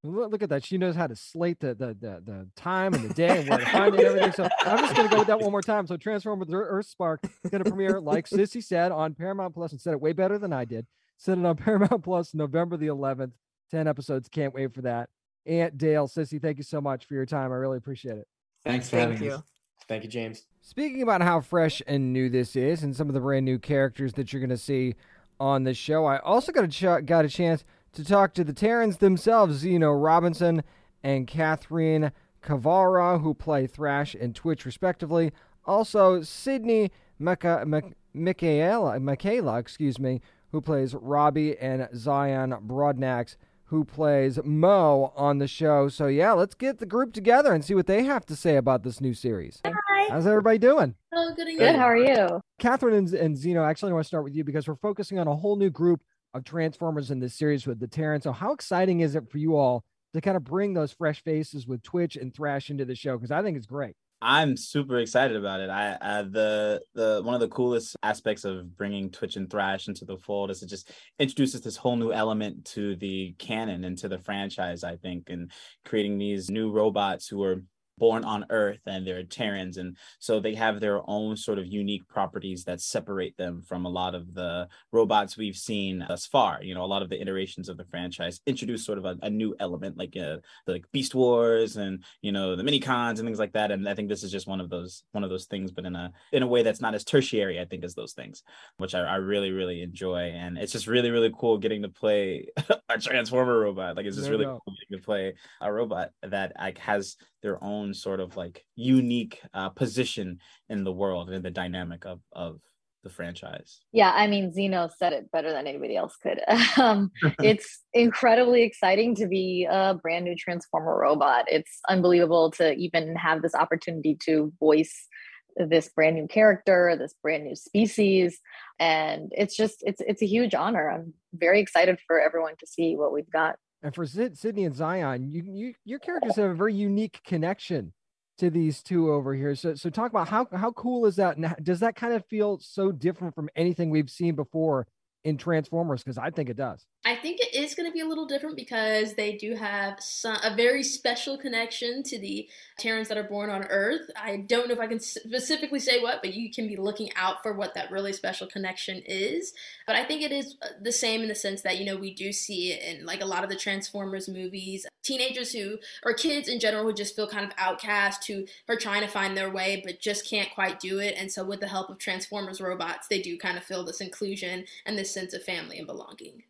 Look, 0.02 0.32
look 0.32 0.42
at 0.42 0.48
that. 0.48 0.64
She 0.64 0.78
knows 0.78 0.94
how 0.96 1.06
to 1.06 1.16
slate 1.16 1.60
the, 1.60 1.74
the 1.74 1.88
the 1.88 2.22
the 2.24 2.48
time 2.56 2.94
and 2.94 3.08
the 3.08 3.12
day 3.12 3.40
and 3.40 3.48
where 3.50 3.58
to 3.58 3.66
find 3.66 3.94
it 3.94 3.98
and 4.00 4.06
everything. 4.06 4.32
So 4.32 4.48
I'm 4.60 4.78
just 4.78 4.96
gonna 4.96 5.10
go 5.10 5.18
with 5.18 5.26
that 5.26 5.40
one 5.40 5.50
more 5.50 5.60
time. 5.60 5.86
So 5.86 5.96
Transformers 5.98 6.48
Earthspark 6.48 7.18
is 7.44 7.50
gonna 7.50 7.64
premiere, 7.64 8.00
like 8.00 8.26
Cissy 8.26 8.62
said, 8.62 8.92
on 8.92 9.14
Paramount 9.14 9.54
Plus 9.54 9.72
and 9.72 9.80
said 9.80 9.92
it 9.92 10.00
way 10.00 10.12
better 10.12 10.38
than 10.38 10.52
I 10.52 10.64
did. 10.64 10.86
Said 11.18 11.36
it 11.38 11.44
on 11.44 11.56
Paramount 11.56 12.02
Plus 12.02 12.32
November 12.34 12.76
the 12.78 12.86
11th. 12.86 13.32
10 13.70 13.86
episodes. 13.86 14.28
Can't 14.28 14.52
wait 14.54 14.74
for 14.74 14.82
that. 14.82 15.08
Ant 15.46 15.78
Dale, 15.78 16.08
Cissy, 16.08 16.38
thank 16.38 16.58
you 16.58 16.64
so 16.64 16.80
much 16.80 17.06
for 17.06 17.14
your 17.14 17.26
time. 17.26 17.52
I 17.52 17.56
really 17.56 17.78
appreciate 17.78 18.18
it. 18.18 18.26
Thanks 18.64 18.88
for 18.90 18.96
thank 18.96 19.12
having 19.12 19.26
you. 19.28 19.34
us. 19.34 19.42
Thank 19.88 20.02
you, 20.04 20.10
James. 20.10 20.46
Speaking 20.60 21.02
about 21.02 21.22
how 21.22 21.40
fresh 21.40 21.80
and 21.86 22.12
new 22.12 22.28
this 22.28 22.56
is 22.56 22.82
and 22.82 22.94
some 22.94 23.08
of 23.08 23.14
the 23.14 23.20
brand 23.20 23.44
new 23.44 23.58
characters 23.58 24.12
that 24.14 24.32
you're 24.32 24.40
going 24.40 24.50
to 24.50 24.58
see 24.58 24.94
on 25.38 25.64
the 25.64 25.72
show, 25.72 26.04
I 26.04 26.18
also 26.18 26.52
got 26.52 26.64
a, 26.64 26.68
ch- 26.68 27.06
got 27.06 27.24
a 27.24 27.28
chance 27.28 27.64
to 27.92 28.04
talk 28.04 28.34
to 28.34 28.44
the 28.44 28.52
Terrans 28.52 28.98
themselves, 28.98 29.56
Zeno 29.56 29.92
Robinson 29.92 30.62
and 31.02 31.26
Kathreen 31.26 32.12
Khavari, 32.42 33.20
who 33.20 33.34
play 33.34 33.66
Thrash 33.66 34.14
and 34.14 34.34
Twitch 34.34 34.64
respectively. 34.64 35.32
Also, 35.64 36.22
Sydney 36.22 36.90
Mikayla, 37.20 37.94
Mikayla, 38.14 39.60
excuse 39.60 39.98
me, 39.98 40.20
who 40.52 40.60
plays 40.60 40.94
Robby, 40.94 41.56
and 41.58 41.88
Zion 41.94 42.54
Broadnax, 42.66 43.36
who 43.64 43.84
plays 43.84 44.38
Mo 44.42 45.12
on 45.14 45.38
the 45.38 45.46
show. 45.46 45.88
So 45.88 46.06
yeah, 46.06 46.32
let's 46.32 46.54
get 46.54 46.78
the 46.78 46.86
group 46.86 47.12
together 47.12 47.52
and 47.52 47.64
see 47.64 47.74
what 47.74 47.86
they 47.86 48.04
have 48.04 48.26
to 48.26 48.36
say 48.36 48.56
about 48.56 48.82
this 48.82 49.00
new 49.00 49.14
series. 49.14 49.60
Hi. 49.64 50.06
How's 50.08 50.26
everybody 50.26 50.58
doing? 50.58 50.96
Oh, 51.14 51.32
good. 51.36 51.46
Good. 51.56 51.76
How 51.76 51.84
are 51.84 51.96
you? 51.96 52.40
Catherine 52.58 52.94
and, 52.94 53.12
and 53.14 53.36
Zeno, 53.36 53.64
actually, 53.64 53.90
I 53.90 53.94
want 53.94 54.04
to 54.04 54.08
start 54.08 54.24
with 54.24 54.34
you 54.34 54.42
because 54.42 54.66
we're 54.66 54.74
focusing 54.74 55.20
on 55.20 55.28
a 55.28 55.36
whole 55.36 55.56
new 55.56 55.70
group 55.70 56.02
of 56.34 56.44
Transformers 56.44 57.10
in 57.10 57.20
this 57.20 57.34
series 57.34 57.66
with 57.66 57.80
the 57.80 57.88
Terran. 57.88 58.20
So, 58.20 58.32
how 58.32 58.52
exciting 58.52 59.00
is 59.00 59.14
it 59.14 59.30
for 59.30 59.38
you 59.38 59.56
all 59.56 59.84
to 60.14 60.20
kind 60.20 60.36
of 60.36 60.44
bring 60.44 60.74
those 60.74 60.92
fresh 60.92 61.22
faces 61.22 61.66
with 61.66 61.82
Twitch 61.82 62.16
and 62.16 62.34
Thrash 62.34 62.70
into 62.70 62.84
the 62.84 62.94
show? 62.94 63.16
Because 63.16 63.30
I 63.30 63.42
think 63.42 63.56
it's 63.56 63.66
great. 63.66 63.94
I'm 64.22 64.56
super 64.56 64.98
excited 64.98 65.36
about 65.36 65.60
it. 65.60 65.70
I, 65.70 65.96
I 66.00 66.22
the 66.22 66.82
the 66.94 67.22
one 67.24 67.34
of 67.34 67.40
the 67.40 67.48
coolest 67.48 67.96
aspects 68.02 68.44
of 68.44 68.76
bringing 68.76 69.10
Twitch 69.10 69.36
and 69.36 69.50
Thrash 69.50 69.88
into 69.88 70.04
the 70.04 70.18
fold 70.18 70.50
is 70.50 70.62
it 70.62 70.68
just 70.68 70.92
introduces 71.18 71.62
this 71.62 71.76
whole 71.76 71.96
new 71.96 72.12
element 72.12 72.66
to 72.66 72.96
the 72.96 73.34
canon 73.38 73.84
and 73.84 73.96
to 73.98 74.08
the 74.08 74.18
franchise. 74.18 74.84
I 74.84 74.96
think, 74.96 75.30
and 75.30 75.50
creating 75.86 76.18
these 76.18 76.50
new 76.50 76.70
robots 76.70 77.28
who 77.28 77.42
are 77.42 77.62
born 78.00 78.24
on 78.24 78.46
Earth 78.50 78.80
and 78.86 79.06
they're 79.06 79.22
Terrans, 79.22 79.76
and 79.76 79.96
so 80.18 80.40
they 80.40 80.54
have 80.54 80.80
their 80.80 81.00
own 81.08 81.36
sort 81.36 81.58
of 81.58 81.66
unique 81.66 82.08
properties 82.08 82.64
that 82.64 82.80
separate 82.80 83.36
them 83.36 83.62
from 83.62 83.84
a 83.84 83.90
lot 83.90 84.14
of 84.14 84.34
the 84.34 84.66
robots 84.90 85.36
we've 85.36 85.56
seen 85.56 86.04
thus 86.08 86.26
far. 86.26 86.58
You 86.62 86.74
know, 86.74 86.84
a 86.84 86.86
lot 86.86 87.02
of 87.02 87.10
the 87.10 87.20
iterations 87.20 87.68
of 87.68 87.76
the 87.76 87.84
franchise 87.84 88.40
introduce 88.46 88.84
sort 88.84 88.98
of 88.98 89.04
a, 89.04 89.16
a 89.22 89.30
new 89.30 89.54
element, 89.60 89.98
like 89.98 90.16
uh, 90.16 90.38
the, 90.66 90.72
like 90.72 90.90
Beast 90.90 91.14
Wars 91.14 91.76
and 91.76 92.02
you 92.22 92.32
know 92.32 92.56
the 92.56 92.64
mini 92.64 92.80
cons 92.80 93.20
and 93.20 93.26
things 93.26 93.38
like 93.38 93.52
that. 93.52 93.70
And 93.70 93.88
I 93.88 93.94
think 93.94 94.08
this 94.08 94.24
is 94.24 94.32
just 94.32 94.48
one 94.48 94.60
of 94.60 94.70
those 94.70 95.04
one 95.12 95.22
of 95.22 95.30
those 95.30 95.46
things, 95.46 95.70
but 95.70 95.84
in 95.84 95.94
a 95.94 96.10
in 96.32 96.42
a 96.42 96.46
way 96.46 96.62
that's 96.62 96.80
not 96.80 96.94
as 96.94 97.04
tertiary, 97.04 97.60
I 97.60 97.66
think, 97.66 97.84
as 97.84 97.94
those 97.94 98.14
things, 98.14 98.42
which 98.78 98.94
I, 98.94 99.00
I 99.00 99.16
really 99.16 99.50
really 99.50 99.82
enjoy. 99.82 100.32
And 100.34 100.58
it's 100.58 100.72
just 100.72 100.86
really 100.86 101.10
really 101.10 101.32
cool 101.38 101.58
getting 101.58 101.82
to 101.82 101.88
play 101.88 102.48
a 102.88 102.98
Transformer 102.98 103.60
robot. 103.60 103.96
Like 103.96 104.06
it's 104.06 104.16
just 104.16 104.30
really 104.30 104.46
cool 104.46 104.62
getting 104.66 105.00
to 105.00 105.04
play 105.04 105.34
a 105.60 105.72
robot 105.72 106.10
that 106.22 106.52
like 106.58 106.78
has 106.78 107.16
their 107.42 107.62
own 107.62 107.94
sort 107.94 108.20
of 108.20 108.36
like 108.36 108.64
unique 108.76 109.40
uh, 109.54 109.68
position 109.70 110.38
in 110.68 110.84
the 110.84 110.92
world 110.92 111.30
and 111.30 111.44
the 111.44 111.50
dynamic 111.50 112.04
of 112.04 112.20
of 112.32 112.60
the 113.02 113.10
franchise. 113.10 113.80
Yeah, 113.92 114.12
I 114.14 114.26
mean, 114.26 114.52
Zeno 114.52 114.90
said 114.98 115.12
it 115.12 115.30
better 115.32 115.50
than 115.50 115.66
anybody 115.66 115.96
else 115.96 116.16
could. 116.16 116.40
Um, 116.76 117.10
it's 117.40 117.80
incredibly 117.92 118.62
exciting 118.62 119.14
to 119.16 119.26
be 119.26 119.66
a 119.68 119.94
brand 119.94 120.24
new 120.24 120.34
Transformer 120.36 120.96
robot. 120.98 121.44
It's 121.48 121.80
unbelievable 121.88 122.50
to 122.52 122.72
even 122.74 123.14
have 123.16 123.42
this 123.42 123.54
opportunity 123.54 124.16
to 124.26 124.52
voice 124.60 125.08
this 125.56 125.88
brand 125.88 126.16
new 126.16 126.26
character, 126.26 126.96
this 126.98 127.14
brand 127.22 127.44
new 127.44 127.56
species, 127.56 128.38
and 128.78 129.30
it's 129.32 129.56
just 129.56 129.82
it's 129.82 130.00
it's 130.06 130.22
a 130.22 130.26
huge 130.26 130.54
honor. 130.54 130.90
I'm 130.90 131.12
very 131.34 131.60
excited 131.60 131.98
for 132.06 132.20
everyone 132.20 132.54
to 132.60 132.66
see 132.66 132.96
what 132.96 133.12
we've 133.12 133.30
got. 133.30 133.56
And 133.82 133.94
for 133.94 134.06
Sydney 134.06 134.64
and 134.64 134.74
Zion, 134.74 135.30
you, 135.30 135.42
you 135.46 135.74
your 135.84 135.98
characters 135.98 136.36
have 136.36 136.50
a 136.50 136.54
very 136.54 136.74
unique 136.74 137.20
connection 137.24 137.92
to 138.38 138.50
these 138.50 138.82
two 138.82 139.10
over 139.10 139.34
here. 139.34 139.54
So 139.54 139.74
so 139.74 139.88
talk 139.88 140.10
about 140.10 140.28
how 140.28 140.46
how 140.52 140.72
cool 140.72 141.06
is 141.06 141.16
that? 141.16 141.36
And 141.36 141.54
does 141.62 141.80
that 141.80 141.96
kind 141.96 142.12
of 142.12 142.24
feel 142.26 142.58
so 142.58 142.92
different 142.92 143.34
from 143.34 143.48
anything 143.56 143.90
we've 143.90 144.10
seen 144.10 144.34
before 144.34 144.86
in 145.24 145.38
Transformers? 145.38 146.02
Because 146.02 146.18
I 146.18 146.30
think 146.30 146.50
it 146.50 146.56
does. 146.56 146.84
I 147.02 147.16
think 147.16 147.40
it 147.40 147.54
is 147.54 147.74
going 147.74 147.88
to 147.88 147.94
be 147.94 148.00
a 148.00 148.06
little 148.06 148.26
different 148.26 148.56
because 148.56 149.14
they 149.14 149.32
do 149.32 149.54
have 149.54 149.98
some, 150.00 150.36
a 150.44 150.54
very 150.54 150.82
special 150.82 151.38
connection 151.38 152.02
to 152.02 152.18
the 152.18 152.46
Terrans 152.78 153.08
that 153.08 153.16
are 153.16 153.24
born 153.24 153.48
on 153.48 153.64
Earth. 153.70 154.10
I 154.16 154.36
don't 154.36 154.68
know 154.68 154.74
if 154.74 154.80
I 154.80 154.86
can 154.86 155.00
specifically 155.00 155.78
say 155.78 156.02
what, 156.02 156.20
but 156.22 156.34
you 156.34 156.50
can 156.50 156.68
be 156.68 156.76
looking 156.76 157.10
out 157.16 157.42
for 157.42 157.54
what 157.54 157.72
that 157.74 157.90
really 157.90 158.12
special 158.12 158.46
connection 158.46 159.02
is. 159.06 159.54
But 159.86 159.96
I 159.96 160.04
think 160.04 160.20
it 160.20 160.30
is 160.30 160.56
uh, 160.60 160.66
the 160.82 160.92
same 160.92 161.22
in 161.22 161.28
the 161.28 161.34
sense 161.34 161.62
that, 161.62 161.78
you 161.78 161.86
know, 161.86 161.96
we 161.96 162.12
do 162.12 162.32
see 162.32 162.72
it 162.72 162.82
in 162.82 163.06
like 163.06 163.22
a 163.22 163.26
lot 163.26 163.44
of 163.44 163.48
the 163.50 163.56
Transformers 163.56 164.28
movies. 164.28 164.86
Teenagers 165.02 165.52
who, 165.52 165.78
or 166.04 166.12
kids 166.12 166.48
in 166.48 166.60
general, 166.60 166.84
who 166.84 166.92
just 166.92 167.16
feel 167.16 167.26
kind 167.26 167.46
of 167.46 167.52
outcast, 167.56 168.26
who 168.26 168.44
are 168.68 168.76
trying 168.76 169.00
to 169.00 169.08
find 169.08 169.34
their 169.34 169.50
way 169.50 169.80
but 169.82 170.00
just 170.00 170.28
can't 170.28 170.50
quite 170.54 170.78
do 170.78 170.98
it. 170.98 171.14
And 171.16 171.32
so, 171.32 171.44
with 171.44 171.60
the 171.60 171.68
help 171.68 171.88
of 171.88 171.96
Transformers 171.96 172.60
robots, 172.60 173.08
they 173.08 173.22
do 173.22 173.38
kind 173.38 173.56
of 173.56 173.64
feel 173.64 173.82
this 173.86 174.02
inclusion 174.02 174.66
and 174.84 174.98
this 174.98 175.10
sense 175.10 175.32
of 175.32 175.42
family 175.42 175.78
and 175.78 175.86
belonging. 175.86 176.42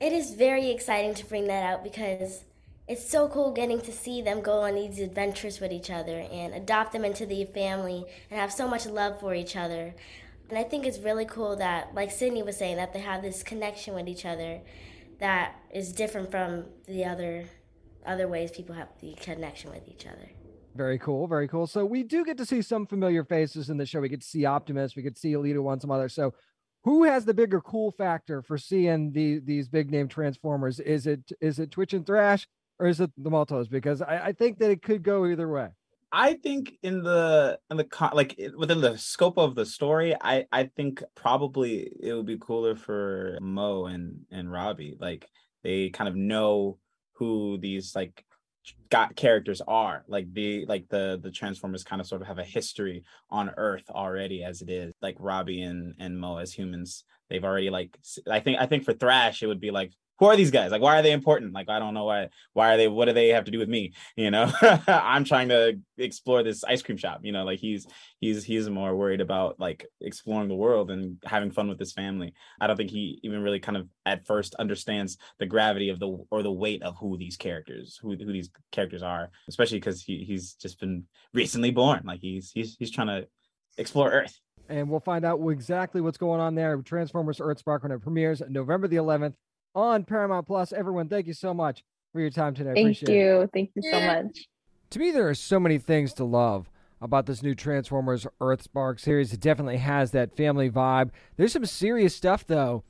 It 0.00 0.12
is 0.12 0.34
very 0.34 0.70
exciting 0.70 1.14
to 1.14 1.26
bring 1.26 1.46
that 1.46 1.62
out 1.62 1.84
because 1.84 2.44
it's 2.86 3.08
so 3.08 3.28
cool 3.28 3.52
getting 3.52 3.80
to 3.80 3.92
see 3.92 4.20
them 4.20 4.42
go 4.42 4.60
on 4.60 4.74
these 4.74 4.98
adventures 4.98 5.60
with 5.60 5.72
each 5.72 5.90
other 5.90 6.26
and 6.30 6.52
adopt 6.52 6.92
them 6.92 7.04
into 7.04 7.24
the 7.24 7.44
family 7.46 8.04
and 8.30 8.38
have 8.38 8.52
so 8.52 8.68
much 8.68 8.86
love 8.86 9.20
for 9.20 9.34
each 9.34 9.56
other. 9.56 9.94
And 10.50 10.58
I 10.58 10.64
think 10.64 10.84
it's 10.84 10.98
really 10.98 11.24
cool 11.24 11.56
that, 11.56 11.94
like 11.94 12.10
Sydney 12.10 12.42
was 12.42 12.56
saying, 12.58 12.76
that 12.76 12.92
they 12.92 12.98
have 12.98 13.22
this 13.22 13.42
connection 13.42 13.94
with 13.94 14.08
each 14.08 14.26
other 14.26 14.60
that 15.20 15.54
is 15.72 15.92
different 15.92 16.30
from 16.30 16.64
the 16.86 17.04
other 17.04 17.44
other 18.04 18.28
ways 18.28 18.50
people 18.50 18.74
have 18.74 18.88
the 19.00 19.14
connection 19.14 19.70
with 19.70 19.88
each 19.88 20.06
other. 20.06 20.28
Very 20.74 20.98
cool, 20.98 21.26
very 21.26 21.48
cool. 21.48 21.66
So 21.66 21.86
we 21.86 22.02
do 22.02 22.24
get 22.24 22.36
to 22.36 22.44
see 22.44 22.60
some 22.60 22.84
familiar 22.84 23.24
faces 23.24 23.70
in 23.70 23.78
the 23.78 23.86
show. 23.86 24.00
We 24.00 24.10
get 24.10 24.20
to 24.20 24.26
see 24.26 24.44
Optimus, 24.44 24.94
we 24.94 25.02
get 25.02 25.14
to 25.14 25.20
see 25.20 25.32
Elita 25.32 25.62
One, 25.62 25.80
some 25.80 25.90
others. 25.90 26.12
So 26.12 26.34
who 26.84 27.04
has 27.04 27.24
the 27.24 27.34
bigger 27.34 27.60
cool 27.60 27.90
factor 27.90 28.42
for 28.42 28.58
seeing 28.58 29.10
the 29.12 29.40
these 29.40 29.68
big 29.68 29.90
name 29.90 30.06
transformers? 30.06 30.80
Is 30.80 31.06
it 31.06 31.32
is 31.40 31.58
it 31.58 31.70
Twitch 31.70 31.94
and 31.94 32.06
Thrash 32.06 32.46
or 32.78 32.86
is 32.86 33.00
it 33.00 33.10
the 33.16 33.30
Maltos? 33.30 33.68
Because 33.68 34.02
I, 34.02 34.26
I 34.26 34.32
think 34.32 34.58
that 34.58 34.70
it 34.70 34.82
could 34.82 35.02
go 35.02 35.26
either 35.26 35.48
way. 35.48 35.68
I 36.12 36.34
think 36.34 36.74
in 36.82 37.02
the 37.02 37.58
in 37.70 37.78
the 37.78 37.88
like 38.12 38.38
within 38.56 38.80
the 38.80 38.96
scope 38.98 39.38
of 39.38 39.54
the 39.54 39.66
story, 39.66 40.14
I 40.20 40.44
I 40.52 40.70
think 40.76 41.02
probably 41.14 41.90
it 42.00 42.12
would 42.12 42.26
be 42.26 42.38
cooler 42.38 42.76
for 42.76 43.38
Mo 43.40 43.86
and 43.86 44.20
and 44.30 44.52
Robby. 44.52 44.96
Like 45.00 45.28
they 45.62 45.88
kind 45.88 46.08
of 46.08 46.14
know 46.14 46.78
who 47.14 47.58
these 47.58 47.96
like 47.96 48.24
got 48.90 49.16
characters 49.16 49.60
are 49.66 50.04
like 50.08 50.32
the 50.32 50.64
like 50.66 50.88
the 50.88 51.18
the 51.22 51.30
transformers 51.30 51.84
kind 51.84 52.00
of 52.00 52.06
sort 52.06 52.22
of 52.22 52.28
have 52.28 52.38
a 52.38 52.44
history 52.44 53.04
on 53.30 53.50
earth 53.56 53.84
already 53.90 54.42
as 54.42 54.62
it 54.62 54.70
is 54.70 54.92
like 55.02 55.16
robby 55.18 55.62
and 55.62 55.94
and 55.98 56.18
mo 56.18 56.38
as 56.38 56.52
humans. 56.52 57.04
They've 57.30 57.44
already 57.44 57.70
like 57.70 57.98
i 58.30 58.40
think 58.40 58.58
i 58.60 58.66
think 58.66 58.84
for 58.84 58.92
thrash 58.92 59.42
it 59.42 59.46
would 59.46 59.60
be 59.60 59.70
like 59.70 59.92
who 60.18 60.26
are 60.26 60.36
these 60.36 60.50
guys? 60.50 60.70
Like, 60.70 60.80
why 60.82 60.98
are 60.98 61.02
they 61.02 61.12
important? 61.12 61.52
Like, 61.52 61.68
I 61.68 61.78
don't 61.78 61.94
know 61.94 62.04
why. 62.04 62.28
Why 62.52 62.74
are 62.74 62.76
they? 62.76 62.88
What 62.88 63.06
do 63.06 63.12
they 63.12 63.28
have 63.28 63.44
to 63.44 63.50
do 63.50 63.58
with 63.58 63.68
me? 63.68 63.92
You 64.16 64.30
know, 64.30 64.50
I'm 64.86 65.24
trying 65.24 65.48
to 65.48 65.78
explore 65.98 66.42
this 66.42 66.62
ice 66.62 66.82
cream 66.82 66.96
shop. 66.96 67.20
You 67.24 67.32
know, 67.32 67.44
like 67.44 67.58
he's 67.58 67.86
he's 68.20 68.44
he's 68.44 68.70
more 68.70 68.94
worried 68.94 69.20
about 69.20 69.58
like 69.58 69.86
exploring 70.00 70.48
the 70.48 70.54
world 70.54 70.90
and 70.90 71.18
having 71.24 71.50
fun 71.50 71.68
with 71.68 71.78
his 71.78 71.92
family. 71.92 72.32
I 72.60 72.66
don't 72.66 72.76
think 72.76 72.90
he 72.90 73.18
even 73.24 73.42
really 73.42 73.58
kind 73.58 73.76
of 73.76 73.88
at 74.06 74.24
first 74.26 74.54
understands 74.54 75.18
the 75.38 75.46
gravity 75.46 75.88
of 75.88 75.98
the 75.98 76.24
or 76.30 76.42
the 76.42 76.52
weight 76.52 76.82
of 76.82 76.96
who 76.98 77.18
these 77.18 77.36
characters 77.36 77.98
who 78.00 78.10
who 78.10 78.32
these 78.32 78.50
characters 78.70 79.02
are, 79.02 79.30
especially 79.48 79.78
because 79.78 80.02
he 80.02 80.24
he's 80.24 80.54
just 80.54 80.78
been 80.78 81.04
recently 81.32 81.72
born. 81.72 82.02
Like 82.04 82.20
he's 82.20 82.52
he's 82.52 82.76
he's 82.78 82.90
trying 82.90 83.08
to 83.08 83.26
explore 83.76 84.10
Earth 84.10 84.38
and 84.68 84.88
we'll 84.88 85.00
find 85.00 85.24
out 85.24 85.40
exactly 85.48 86.00
what's 86.00 86.18
going 86.18 86.40
on 86.40 86.54
there. 86.54 86.76
Transformers 86.78 87.38
Earthspark 87.38 87.82
when 87.82 87.92
it 87.92 88.00
premieres 88.00 88.42
November 88.48 88.88
the 88.88 88.96
11th 88.96 89.34
on 89.74 90.04
Paramount 90.04 90.46
Plus. 90.46 90.72
Everyone, 90.72 91.08
thank 91.08 91.26
you 91.26 91.34
so 91.34 91.52
much 91.52 91.82
for 92.12 92.20
your 92.20 92.30
time 92.30 92.54
today. 92.54 92.74
Thank 92.74 92.96
Appreciate 93.02 93.18
you. 93.18 93.40
It. 93.40 93.50
Thank 93.52 93.70
you 93.74 93.82
so 93.90 94.00
much. 94.00 94.48
To 94.90 94.98
me, 94.98 95.10
there 95.10 95.28
are 95.28 95.34
so 95.34 95.58
many 95.58 95.78
things 95.78 96.12
to 96.14 96.24
love 96.24 96.70
about 97.00 97.26
this 97.26 97.42
new 97.42 97.54
Transformers 97.54 98.26
Earthspark 98.40 99.00
series. 99.00 99.32
It 99.32 99.40
definitely 99.40 99.78
has 99.78 100.12
that 100.12 100.36
family 100.36 100.70
vibe. 100.70 101.10
There's 101.36 101.52
some 101.52 101.66
serious 101.66 102.14
stuff, 102.14 102.46
though, 102.46 102.84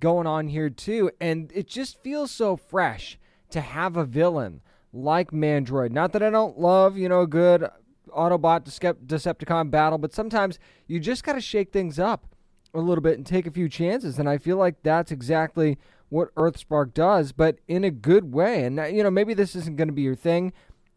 going 0.00 0.26
on 0.26 0.48
here, 0.48 0.70
too. 0.70 1.10
And 1.20 1.52
it 1.54 1.68
just 1.68 2.02
feels 2.02 2.30
so 2.30 2.56
fresh 2.56 3.18
to 3.50 3.60
have 3.60 3.96
a 3.96 4.04
villain 4.04 4.62
like 4.92 5.30
Mandroid. 5.30 5.90
Not 5.90 6.12
that 6.12 6.22
I 6.22 6.30
don't 6.30 6.58
love, 6.58 6.96
you 6.96 7.08
know, 7.08 7.20
a 7.20 7.26
good 7.26 7.68
Autobot 8.08 8.64
Decepticon 9.06 9.70
battle, 9.70 9.98
but 9.98 10.14
sometimes 10.14 10.58
you 10.86 10.98
just 10.98 11.22
got 11.22 11.34
to 11.34 11.40
shake 11.40 11.72
things 11.72 11.98
up 11.98 12.34
a 12.74 12.80
little 12.80 13.02
bit 13.02 13.18
and 13.18 13.26
take 13.26 13.46
a 13.46 13.50
few 13.50 13.68
chances. 13.68 14.18
And 14.18 14.28
I 14.28 14.38
feel 14.38 14.56
like 14.56 14.82
that's 14.82 15.12
exactly 15.12 15.78
what 16.10 16.34
Earthspark 16.34 16.92
does, 16.92 17.32
but 17.32 17.58
in 17.66 17.84
a 17.84 17.90
good 17.90 18.32
way. 18.32 18.64
And, 18.64 18.78
uh, 18.78 18.84
you 18.84 19.02
know, 19.02 19.10
maybe 19.10 19.32
this 19.32 19.56
isn't 19.56 19.76
going 19.76 19.88
to 19.88 19.94
be 19.94 20.02
your 20.02 20.16
thing 20.16 20.52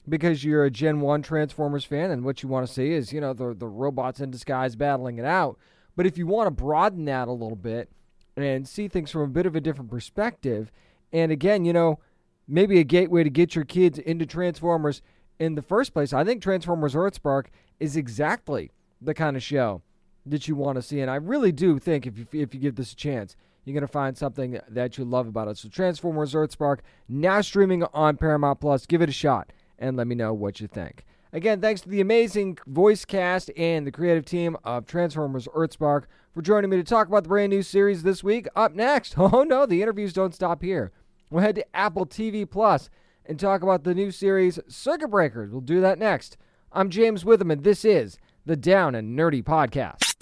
because 0.09 0.43
you're 0.43 0.65
a 0.65 0.71
Gen 0.71 0.99
1 0.99 1.21
Transformers 1.21 1.85
fan 1.85 2.11
and 2.11 2.25
what 2.25 2.43
you 2.43 2.49
want 2.49 2.67
to 2.67 2.73
see 2.73 2.91
is, 2.91 3.13
you 3.13 3.21
know, 3.21 3.33
the, 3.33 3.53
the 3.53 3.67
robots 3.67 4.19
in 4.19 4.31
disguise 4.31 4.75
battling 4.75 5.17
it 5.17 5.25
out. 5.25 5.57
But 5.95 6.05
if 6.05 6.17
you 6.17 6.27
want 6.27 6.47
to 6.47 6.51
broaden 6.51 7.05
that 7.05 7.27
a 7.27 7.31
little 7.31 7.55
bit 7.55 7.89
and 8.35 8.67
see 8.67 8.87
things 8.87 9.11
from 9.11 9.21
a 9.21 9.27
bit 9.27 9.45
of 9.45 9.55
a 9.55 9.61
different 9.61 9.91
perspective, 9.91 10.71
and 11.13 11.31
again, 11.31 11.63
you 11.63 11.73
know, 11.73 11.99
maybe 12.47 12.79
a 12.79 12.83
gateway 12.83 13.23
to 13.23 13.29
get 13.29 13.55
your 13.55 13.65
kids 13.65 13.99
into 13.99 14.25
Transformers 14.25 15.01
in 15.39 15.55
the 15.55 15.61
first 15.61 15.93
place, 15.93 16.11
I 16.11 16.23
think 16.23 16.41
Transformers 16.41 16.95
Earthspark 16.95 17.45
is 17.79 17.95
exactly 17.95 18.71
the 18.99 19.13
kind 19.13 19.37
of 19.37 19.43
show 19.43 19.83
that 20.25 20.47
you 20.47 20.55
want 20.55 20.77
to 20.77 20.81
see. 20.81 21.01
And 21.01 21.11
I 21.11 21.15
really 21.15 21.51
do 21.51 21.79
think 21.79 22.07
if 22.07 22.17
you, 22.17 22.25
if 22.31 22.53
you 22.53 22.59
give 22.59 22.75
this 22.75 22.93
a 22.93 22.95
chance, 22.95 23.35
you're 23.63 23.73
going 23.73 23.81
to 23.81 23.87
find 23.87 24.17
something 24.17 24.59
that 24.69 24.97
you 24.97 25.05
love 25.05 25.27
about 25.27 25.47
it. 25.47 25.57
So 25.57 25.69
Transformers 25.69 26.33
Earthspark 26.33 26.79
now 27.07 27.41
streaming 27.41 27.83
on 27.93 28.17
Paramount 28.17 28.59
Plus. 28.59 28.85
Give 28.85 29.01
it 29.01 29.09
a 29.09 29.13
shot 29.13 29.51
and 29.79 29.97
let 29.97 30.07
me 30.07 30.15
know 30.15 30.33
what 30.33 30.59
you 30.59 30.67
think. 30.67 31.05
Again, 31.31 31.61
thanks 31.61 31.81
to 31.81 31.89
the 31.89 32.01
amazing 32.01 32.59
voice 32.67 33.05
cast 33.05 33.49
and 33.57 33.87
the 33.87 33.91
creative 33.91 34.23
team 34.25 34.55
of 34.63 34.85
Transformers 34.85 35.47
Earthspark 35.55 36.03
for 36.31 36.41
joining 36.41 36.69
me 36.69 36.77
to 36.77 36.83
talk 36.83 37.07
about 37.07 37.23
the 37.23 37.29
brand 37.29 37.49
new 37.49 37.63
series 37.63 38.03
this 38.03 38.23
week. 38.23 38.47
Up 38.55 38.75
next, 38.75 39.15
oh 39.17 39.43
no, 39.43 39.65
the 39.65 39.81
interviews 39.81 40.13
don't 40.13 40.35
stop 40.35 40.61
here. 40.61 40.91
We'll 41.29 41.41
head 41.41 41.55
to 41.55 41.75
Apple 41.75 42.05
TV 42.05 42.47
Plus 42.47 42.89
and 43.25 43.39
talk 43.39 43.63
about 43.63 43.83
the 43.83 43.95
new 43.95 44.11
series 44.11 44.59
Circuit 44.67 45.07
Breakers. 45.09 45.51
We'll 45.51 45.61
do 45.61 45.81
that 45.81 45.97
next. 45.97 46.37
I'm 46.71 46.89
James 46.89 47.25
Witham, 47.25 47.49
and 47.49 47.63
this 47.63 47.83
is 47.83 48.19
the 48.45 48.55
Down 48.55 48.93
and 48.93 49.17
Nerdy 49.17 49.43
Podcast. 49.43 50.12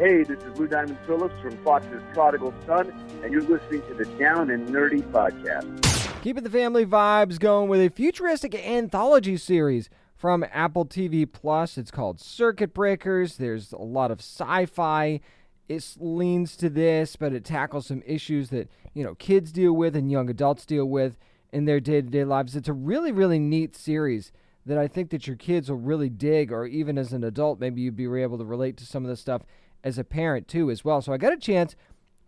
Hey, 0.00 0.22
this 0.22 0.42
is 0.42 0.58
Lou 0.58 0.66
Diamond 0.66 0.96
Phillips 1.06 1.38
from 1.42 1.58
Fox's 1.58 2.02
Prodigal 2.14 2.54
Son, 2.64 2.90
and 3.22 3.30
you're 3.30 3.42
listening 3.42 3.82
to 3.82 3.92
the 3.92 4.06
Down 4.18 4.48
and 4.48 4.66
Nerdy 4.66 5.02
Podcast. 5.02 6.22
Keeping 6.22 6.42
the 6.42 6.48
family 6.48 6.86
vibes 6.86 7.38
going 7.38 7.68
with 7.68 7.82
a 7.82 7.90
futuristic 7.90 8.54
anthology 8.54 9.36
series 9.36 9.90
from 10.16 10.42
Apple 10.54 10.86
TV 10.86 11.30
Plus. 11.30 11.76
It's 11.76 11.90
called 11.90 12.18
Circuit 12.18 12.72
Breakers. 12.72 13.36
There's 13.36 13.72
a 13.72 13.82
lot 13.82 14.10
of 14.10 14.20
sci-fi. 14.20 15.20
It 15.68 15.96
leans 15.98 16.56
to 16.56 16.70
this, 16.70 17.16
but 17.16 17.34
it 17.34 17.44
tackles 17.44 17.88
some 17.88 18.02
issues 18.06 18.48
that 18.48 18.70
you 18.94 19.04
know 19.04 19.14
kids 19.16 19.52
deal 19.52 19.74
with 19.74 19.94
and 19.94 20.10
young 20.10 20.30
adults 20.30 20.64
deal 20.64 20.86
with 20.86 21.18
in 21.52 21.66
their 21.66 21.78
day-to-day 21.78 22.24
lives. 22.24 22.56
It's 22.56 22.70
a 22.70 22.72
really, 22.72 23.12
really 23.12 23.38
neat 23.38 23.76
series 23.76 24.32
that 24.64 24.78
I 24.78 24.88
think 24.88 25.10
that 25.10 25.26
your 25.26 25.36
kids 25.36 25.68
will 25.68 25.76
really 25.76 26.08
dig, 26.08 26.52
or 26.52 26.64
even 26.64 26.96
as 26.96 27.12
an 27.12 27.22
adult, 27.22 27.60
maybe 27.60 27.82
you'd 27.82 27.96
be 27.96 28.06
able 28.22 28.38
to 28.38 28.44
relate 28.46 28.78
to 28.78 28.86
some 28.86 29.04
of 29.04 29.10
the 29.10 29.16
stuff 29.16 29.42
as 29.84 29.98
a 29.98 30.04
parent 30.04 30.48
too, 30.48 30.70
as 30.70 30.84
well. 30.84 31.00
So 31.02 31.12
I 31.12 31.16
got 31.16 31.32
a 31.32 31.38
chance 31.38 31.76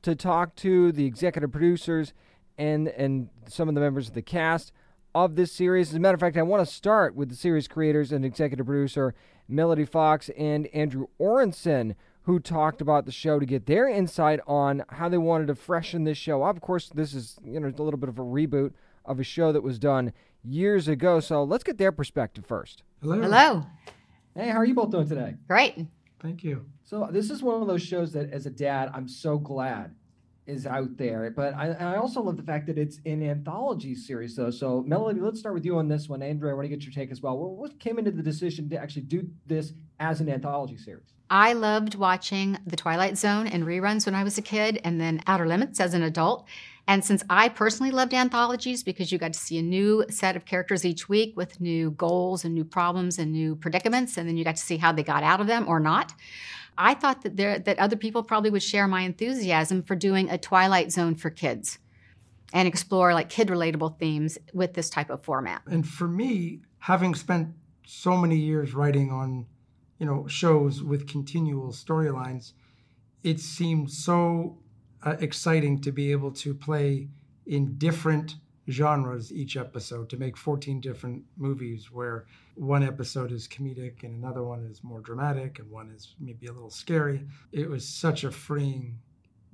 to 0.02 0.14
talk 0.14 0.54
to 0.56 0.92
the 0.92 1.06
executive 1.06 1.52
producers 1.52 2.12
and 2.58 2.88
and 2.88 3.28
some 3.48 3.68
of 3.68 3.74
the 3.74 3.80
members 3.80 4.08
of 4.08 4.14
the 4.14 4.22
cast 4.22 4.72
of 5.14 5.36
this 5.36 5.52
series. 5.52 5.90
As 5.90 5.94
a 5.94 6.00
matter 6.00 6.14
of 6.14 6.20
fact, 6.20 6.36
I 6.36 6.42
want 6.42 6.66
to 6.66 6.74
start 6.74 7.14
with 7.14 7.28
the 7.28 7.36
series 7.36 7.68
creators 7.68 8.12
and 8.12 8.24
executive 8.24 8.66
producer 8.66 9.14
Melody 9.48 9.84
Fox 9.84 10.30
and 10.36 10.66
Andrew 10.68 11.06
Orenstein, 11.20 11.94
who 12.22 12.38
talked 12.38 12.80
about 12.80 13.04
the 13.04 13.12
show 13.12 13.38
to 13.38 13.46
get 13.46 13.66
their 13.66 13.88
insight 13.88 14.40
on 14.46 14.84
how 14.88 15.08
they 15.08 15.18
wanted 15.18 15.48
to 15.48 15.54
freshen 15.54 16.04
this 16.04 16.18
show 16.18 16.42
up. 16.42 16.56
Of 16.56 16.62
course, 16.62 16.88
this 16.88 17.14
is 17.14 17.38
you 17.44 17.60
know 17.60 17.66
a 17.66 17.82
little 17.82 17.98
bit 17.98 18.08
of 18.08 18.18
a 18.18 18.22
reboot 18.22 18.72
of 19.04 19.20
a 19.20 19.24
show 19.24 19.52
that 19.52 19.62
was 19.62 19.78
done 19.78 20.12
years 20.44 20.88
ago. 20.88 21.20
So 21.20 21.44
let's 21.44 21.64
get 21.64 21.78
their 21.78 21.92
perspective 21.92 22.46
first. 22.46 22.82
Hello. 23.02 23.20
Hello. 23.20 23.66
Hey, 24.34 24.48
how 24.48 24.58
are 24.58 24.64
you 24.64 24.74
both 24.74 24.90
doing 24.90 25.08
today? 25.08 25.34
Great. 25.46 25.86
Thank 26.22 26.44
you. 26.44 26.64
So 26.84 27.08
this 27.10 27.30
is 27.30 27.42
one 27.42 27.60
of 27.60 27.66
those 27.66 27.82
shows 27.82 28.12
that, 28.12 28.32
as 28.32 28.46
a 28.46 28.50
dad, 28.50 28.90
I'm 28.94 29.08
so 29.08 29.38
glad 29.38 29.94
is 30.46 30.66
out 30.66 30.96
there. 30.96 31.30
But 31.30 31.54
I, 31.54 31.70
I 31.70 31.96
also 31.96 32.20
love 32.20 32.36
the 32.36 32.42
fact 32.42 32.66
that 32.66 32.78
it's 32.78 32.98
an 33.06 33.22
anthology 33.22 33.94
series, 33.94 34.36
though. 34.36 34.50
So 34.50 34.82
Melody, 34.86 35.20
let's 35.20 35.38
start 35.38 35.54
with 35.54 35.64
you 35.64 35.78
on 35.78 35.88
this 35.88 36.08
one. 36.08 36.22
Andrew, 36.22 36.50
I 36.50 36.54
want 36.54 36.64
to 36.64 36.68
get 36.68 36.82
your 36.82 36.92
take 36.92 37.12
as 37.12 37.22
well. 37.22 37.38
What 37.38 37.78
came 37.78 37.98
into 37.98 38.10
the 38.10 38.22
decision 38.22 38.68
to 38.70 38.76
actually 38.76 39.02
do 39.02 39.28
this 39.46 39.72
as 40.00 40.20
an 40.20 40.28
anthology 40.28 40.76
series? 40.76 41.12
I 41.30 41.52
loved 41.54 41.94
watching 41.94 42.58
The 42.66 42.76
Twilight 42.76 43.16
Zone 43.16 43.46
and 43.46 43.64
reruns 43.64 44.04
when 44.04 44.14
I 44.14 44.24
was 44.24 44.36
a 44.36 44.42
kid, 44.42 44.80
and 44.84 45.00
then 45.00 45.22
Outer 45.26 45.46
Limits 45.46 45.80
as 45.80 45.94
an 45.94 46.02
adult. 46.02 46.46
And 46.88 47.04
since 47.04 47.22
I 47.30 47.48
personally 47.48 47.92
loved 47.92 48.12
anthologies 48.12 48.82
because 48.82 49.12
you 49.12 49.18
got 49.18 49.32
to 49.32 49.38
see 49.38 49.58
a 49.58 49.62
new 49.62 50.04
set 50.10 50.36
of 50.36 50.44
characters 50.44 50.84
each 50.84 51.08
week 51.08 51.36
with 51.36 51.60
new 51.60 51.92
goals 51.92 52.44
and 52.44 52.54
new 52.54 52.64
problems 52.64 53.18
and 53.18 53.32
new 53.32 53.54
predicaments, 53.54 54.16
and 54.16 54.28
then 54.28 54.36
you 54.36 54.44
got 54.44 54.56
to 54.56 54.62
see 54.62 54.78
how 54.78 54.92
they 54.92 55.02
got 55.02 55.22
out 55.22 55.40
of 55.40 55.46
them 55.46 55.68
or 55.68 55.78
not. 55.78 56.12
I 56.76 56.94
thought 56.94 57.22
that 57.22 57.36
there 57.36 57.58
that 57.58 57.78
other 57.78 57.96
people 57.96 58.22
probably 58.22 58.50
would 58.50 58.62
share 58.62 58.88
my 58.88 59.02
enthusiasm 59.02 59.82
for 59.82 59.94
doing 59.94 60.30
a 60.30 60.38
Twilight 60.38 60.90
Zone 60.90 61.14
for 61.14 61.30
kids 61.30 61.78
and 62.52 62.66
explore 62.66 63.14
like 63.14 63.28
kid 63.28 63.48
relatable 63.48 63.98
themes 63.98 64.38
with 64.52 64.74
this 64.74 64.90
type 64.90 65.10
of 65.10 65.22
format. 65.22 65.62
And 65.66 65.86
for 65.86 66.08
me, 66.08 66.60
having 66.78 67.14
spent 67.14 67.54
so 67.86 68.16
many 68.16 68.36
years 68.36 68.74
writing 68.74 69.10
on, 69.10 69.46
you 69.98 70.06
know, 70.06 70.26
shows 70.26 70.82
with 70.82 71.08
continual 71.08 71.72
storylines, 71.72 72.52
it 73.22 73.40
seemed 73.40 73.90
so 73.90 74.58
uh, 75.04 75.16
exciting 75.20 75.80
to 75.80 75.92
be 75.92 76.12
able 76.12 76.30
to 76.30 76.54
play 76.54 77.08
in 77.46 77.76
different 77.78 78.36
genres 78.70 79.32
each 79.32 79.56
episode 79.56 80.08
to 80.08 80.16
make 80.16 80.36
14 80.36 80.80
different 80.80 81.22
movies 81.36 81.90
where 81.90 82.26
one 82.54 82.82
episode 82.82 83.32
is 83.32 83.48
comedic 83.48 84.04
and 84.04 84.22
another 84.22 84.44
one 84.44 84.64
is 84.70 84.84
more 84.84 85.00
dramatic 85.00 85.58
and 85.58 85.70
one 85.70 85.90
is 85.90 86.14
maybe 86.20 86.46
a 86.46 86.52
little 86.52 86.70
scary. 86.70 87.26
It 87.50 87.68
was 87.68 87.86
such 87.86 88.24
a 88.24 88.30
freeing, 88.30 88.98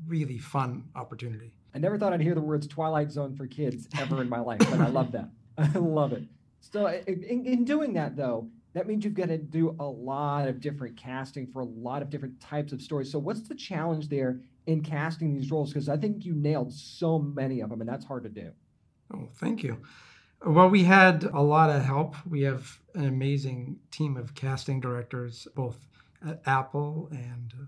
really 0.07 0.39
fun 0.39 0.85
opportunity. 0.95 1.53
I 1.75 1.79
never 1.79 1.99
thought 1.99 2.13
I'd 2.13 2.21
hear 2.21 2.35
the 2.35 2.41
words 2.41 2.67
Twilight 2.67 3.11
Zone 3.11 3.35
for 3.35 3.47
kids 3.47 3.89
ever 3.99 4.21
in 4.21 4.29
my 4.29 4.41
life, 4.41 4.59
but 4.59 4.81
I 4.81 4.89
love 4.89 5.13
that. 5.13 5.31
I 5.59 5.79
love 5.79 6.13
it. 6.13 6.25
So, 6.61 6.87
in, 6.87 7.47
in 7.47 7.65
doing 7.65 7.93
that, 7.95 8.17
though, 8.17 8.49
that 8.75 8.87
means 8.87 9.05
you've 9.05 9.15
got 9.15 9.29
to 9.29 9.39
do 9.39 9.77
a 9.79 9.85
lot 9.85 10.49
of 10.49 10.61
different 10.61 10.97
casting 10.97 11.47
for 11.47 11.61
a 11.61 11.65
lot 11.65 12.03
of 12.03 12.11
different 12.11 12.41
types 12.41 12.73
of 12.73 12.83
stories. 12.83 13.11
So, 13.11 13.19
what's 13.19 13.43
the 13.43 13.55
challenge 13.55 14.09
there 14.09 14.41
in 14.68 14.83
casting 14.83 15.35
these 15.35 15.50
roles? 15.50 15.72
Because 15.72 15.88
I 15.88 15.96
think 15.96 16.26
you 16.26 16.35
nailed 16.35 16.72
so 16.72 17.18
many 17.18 17.61
of 17.61 17.70
them, 17.70 17.81
and 17.81 17.88
that's 17.88 18.04
hard 18.04 18.22
to 18.24 18.28
do. 18.28 18.52
Oh, 19.12 19.28
thank 19.37 19.62
you. 19.62 19.78
Well, 20.44 20.68
we 20.68 20.85
had 20.85 21.24
a 21.24 21.40
lot 21.40 21.70
of 21.70 21.83
help. 21.83 22.14
We 22.28 22.42
have 22.42 22.78
an 22.94 23.07
amazing 23.07 23.78
team 23.90 24.18
of 24.18 24.35
casting 24.35 24.78
directors, 24.78 25.48
both 25.57 25.88
at 26.26 26.42
Apple 26.46 27.09
and 27.11 27.52
uh, 27.59 27.64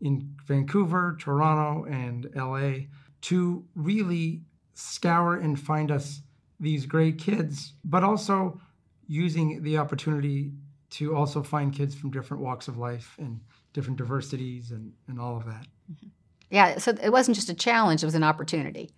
in 0.00 0.34
Vancouver, 0.46 1.16
Toronto, 1.20 1.84
and 1.84 2.28
LA, 2.34 2.86
to 3.22 3.64
really 3.74 4.42
scour 4.72 5.36
and 5.36 5.60
find 5.60 5.90
us 5.90 6.22
these 6.58 6.86
great 6.86 7.18
kids, 7.18 7.74
but 7.84 8.02
also 8.02 8.58
using 9.06 9.62
the 9.62 9.76
opportunity 9.76 10.52
to 10.90 11.14
also 11.14 11.42
find 11.42 11.74
kids 11.74 11.94
from 11.94 12.10
different 12.10 12.42
walks 12.42 12.68
of 12.68 12.78
life 12.78 13.16
and 13.18 13.40
different 13.74 13.98
diversities 13.98 14.70
and, 14.70 14.92
and 15.08 15.20
all 15.20 15.36
of 15.36 15.44
that. 15.44 15.66
Mm-hmm. 15.92 16.06
Yeah, 16.50 16.78
so 16.78 16.94
it 17.02 17.10
wasn't 17.10 17.36
just 17.36 17.50
a 17.50 17.54
challenge, 17.54 18.02
it 18.02 18.06
was 18.06 18.14
an 18.14 18.24
opportunity. 18.24 18.90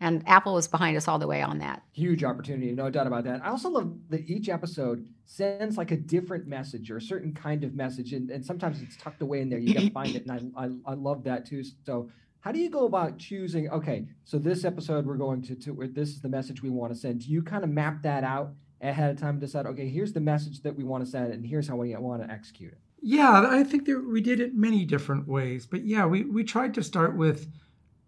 And 0.00 0.22
Apple 0.28 0.54
was 0.54 0.68
behind 0.68 0.96
us 0.96 1.08
all 1.08 1.18
the 1.18 1.26
way 1.26 1.42
on 1.42 1.58
that. 1.58 1.82
Huge 1.92 2.22
opportunity, 2.22 2.70
no 2.70 2.88
doubt 2.88 3.08
about 3.08 3.24
that. 3.24 3.44
I 3.44 3.48
also 3.48 3.68
love 3.68 3.92
that 4.10 4.28
each 4.28 4.48
episode 4.48 5.06
sends 5.24 5.76
like 5.76 5.90
a 5.90 5.96
different 5.96 6.46
message 6.46 6.90
or 6.90 6.98
a 6.98 7.02
certain 7.02 7.34
kind 7.34 7.64
of 7.64 7.74
message, 7.74 8.12
and, 8.12 8.30
and 8.30 8.44
sometimes 8.44 8.80
it's 8.80 8.96
tucked 8.96 9.22
away 9.22 9.40
in 9.40 9.48
there. 9.48 9.58
You 9.58 9.74
got 9.74 9.80
to 9.80 9.90
find 9.90 10.14
it, 10.14 10.26
and 10.26 10.52
I, 10.56 10.64
I, 10.64 10.92
I 10.92 10.94
love 10.94 11.24
that 11.24 11.46
too. 11.46 11.64
So, 11.84 12.10
how 12.40 12.52
do 12.52 12.60
you 12.60 12.70
go 12.70 12.86
about 12.86 13.18
choosing? 13.18 13.68
Okay, 13.70 14.06
so 14.24 14.38
this 14.38 14.64
episode 14.64 15.04
we're 15.04 15.16
going 15.16 15.42
to, 15.42 15.56
to 15.56 15.90
this 15.92 16.10
is 16.10 16.20
the 16.20 16.28
message 16.28 16.62
we 16.62 16.70
want 16.70 16.92
to 16.92 16.98
send. 16.98 17.20
Do 17.22 17.32
you 17.32 17.42
kind 17.42 17.64
of 17.64 17.70
map 17.70 18.02
that 18.02 18.22
out 18.22 18.52
ahead 18.80 19.10
of 19.10 19.18
time 19.18 19.30
and 19.30 19.40
decide, 19.40 19.66
okay, 19.66 19.88
here's 19.88 20.12
the 20.12 20.20
message 20.20 20.62
that 20.62 20.76
we 20.76 20.84
want 20.84 21.04
to 21.04 21.10
send, 21.10 21.32
and 21.32 21.44
here's 21.44 21.66
how 21.66 21.74
we 21.74 21.94
want 21.96 22.22
to 22.22 22.32
execute 22.32 22.72
it? 22.72 22.78
Yeah, 23.00 23.46
I 23.48 23.62
think 23.62 23.84
that 23.86 24.00
we 24.00 24.20
did 24.20 24.40
it 24.40 24.54
many 24.54 24.84
different 24.84 25.28
ways, 25.28 25.66
but 25.66 25.84
yeah, 25.84 26.06
we 26.06 26.24
we 26.24 26.42
tried 26.42 26.74
to 26.74 26.82
start 26.82 27.16
with 27.16 27.50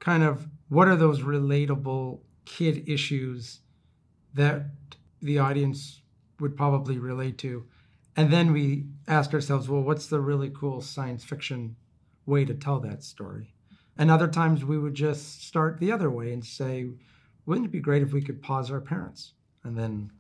kind 0.01 0.23
of 0.23 0.49
what 0.69 0.89
are 0.89 0.97
those 0.97 1.21
relatable 1.21 2.21
kid 2.45 2.89
issues 2.89 3.61
that 4.35 4.67
the 5.23 5.39
audience 5.39 6.03
would 6.41 6.57
probably 6.57 6.99
relate 6.99 7.39
to? 7.39 7.67
And 8.17 8.33
then 8.33 8.53
we 8.53 8.87
asked 9.07 9.35
ourselves 9.35 9.69
well 9.69 9.83
what's 9.83 10.07
the 10.07 10.21
really 10.21 10.51
cool 10.51 10.81
science 10.81 11.23
fiction 11.25 11.77
way 12.27 12.45
to 12.45 12.55
tell 12.55 12.81
that 12.81 13.05
story? 13.05 13.55
And 13.97 14.11
other 14.11 14.29
times 14.29 14.65
we 14.65 14.79
would 14.79 14.95
just 14.95 15.45
start 15.47 15.79
the 15.79 15.93
other 15.93 16.11
way 16.11 16.33
and 16.33 16.45
say 16.45 16.91
wouldn't 17.47 17.67
it 17.67 17.73
be 17.73 17.81
great 17.81 18.03
if 18.03 18.13
we 18.13 18.23
could 18.23 18.43
pause 18.43 18.71
our 18.71 18.81
parents 18.81 19.35
and 19.65 19.77
then 19.77 20.11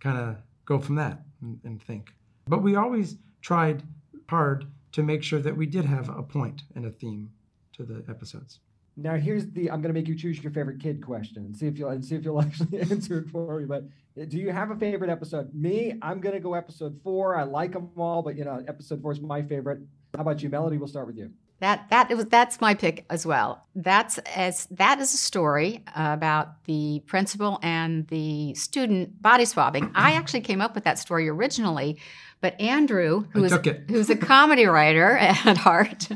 kind 0.00 0.18
of 0.18 0.36
go 0.66 0.78
from 0.78 0.96
that 0.96 1.22
and, 1.40 1.60
and 1.64 1.82
think? 1.82 2.12
But 2.46 2.62
we 2.62 2.76
always 2.76 3.16
tried 3.40 3.82
hard 4.28 4.66
to 4.92 5.02
make 5.02 5.22
sure 5.22 5.40
that 5.40 5.56
we 5.56 5.66
did 5.66 5.84
have 5.84 6.08
a 6.08 6.22
point 6.22 6.62
and 6.74 6.84
a 6.84 6.90
theme 6.90 7.30
to 7.72 7.84
the 7.84 8.04
episodes 8.08 8.60
now 8.98 9.14
here's 9.14 9.46
the 9.50 9.70
I'm 9.70 9.80
to 9.82 9.92
make 9.92 10.08
you 10.08 10.16
choose 10.16 10.42
your 10.42 10.52
favorite 10.52 10.80
kid 10.80 11.04
question 11.04 11.44
and 11.44 11.56
see 11.56 11.66
if 11.66 11.78
you'll 11.78 11.90
and 11.90 12.04
see 12.04 12.16
if 12.16 12.24
you'll 12.24 12.42
actually 12.42 12.80
answer 12.80 13.18
it 13.18 13.30
for 13.30 13.60
me. 13.60 13.64
But 13.64 13.84
uh, 14.20 14.24
do 14.24 14.38
you 14.38 14.50
have 14.50 14.72
a 14.72 14.76
favorite 14.76 15.08
episode? 15.08 15.54
Me, 15.54 15.94
I'm 16.02 16.20
to 16.20 16.40
go 16.40 16.54
episode 16.54 17.00
four. 17.02 17.36
I 17.36 17.44
like 17.44 17.72
them 17.72 17.90
all, 17.96 18.22
but 18.22 18.36
you 18.36 18.44
know, 18.44 18.62
episode 18.66 19.00
four 19.00 19.12
is 19.12 19.20
my 19.20 19.40
favorite. 19.40 19.80
How 20.14 20.22
about 20.22 20.42
you, 20.42 20.48
Melody? 20.48 20.78
We'll 20.78 20.88
start 20.88 21.06
with 21.06 21.16
you. 21.16 21.30
That 21.60 21.90
that 21.90 22.08
was 22.10 22.26
that's 22.26 22.60
my 22.60 22.74
pick 22.74 23.04
as 23.10 23.26
well. 23.26 23.64
That's 23.74 24.18
as 24.18 24.66
that 24.70 25.00
is 25.00 25.12
a 25.12 25.16
story 25.16 25.82
about 25.96 26.64
the 26.66 27.02
principal 27.06 27.58
and 27.62 28.06
the 28.08 28.54
student 28.54 29.20
body 29.20 29.44
swapping. 29.44 29.90
I 29.94 30.12
actually 30.14 30.42
came 30.42 30.60
up 30.60 30.76
with 30.76 30.84
that 30.84 31.00
story 31.00 31.28
originally, 31.28 31.98
but 32.40 32.60
Andrew, 32.60 33.26
who 33.32 33.42
is 33.42 33.52
who's 33.88 34.08
a 34.08 34.16
comedy 34.16 34.66
writer 34.66 35.16
at 35.16 35.56
heart, 35.56 36.08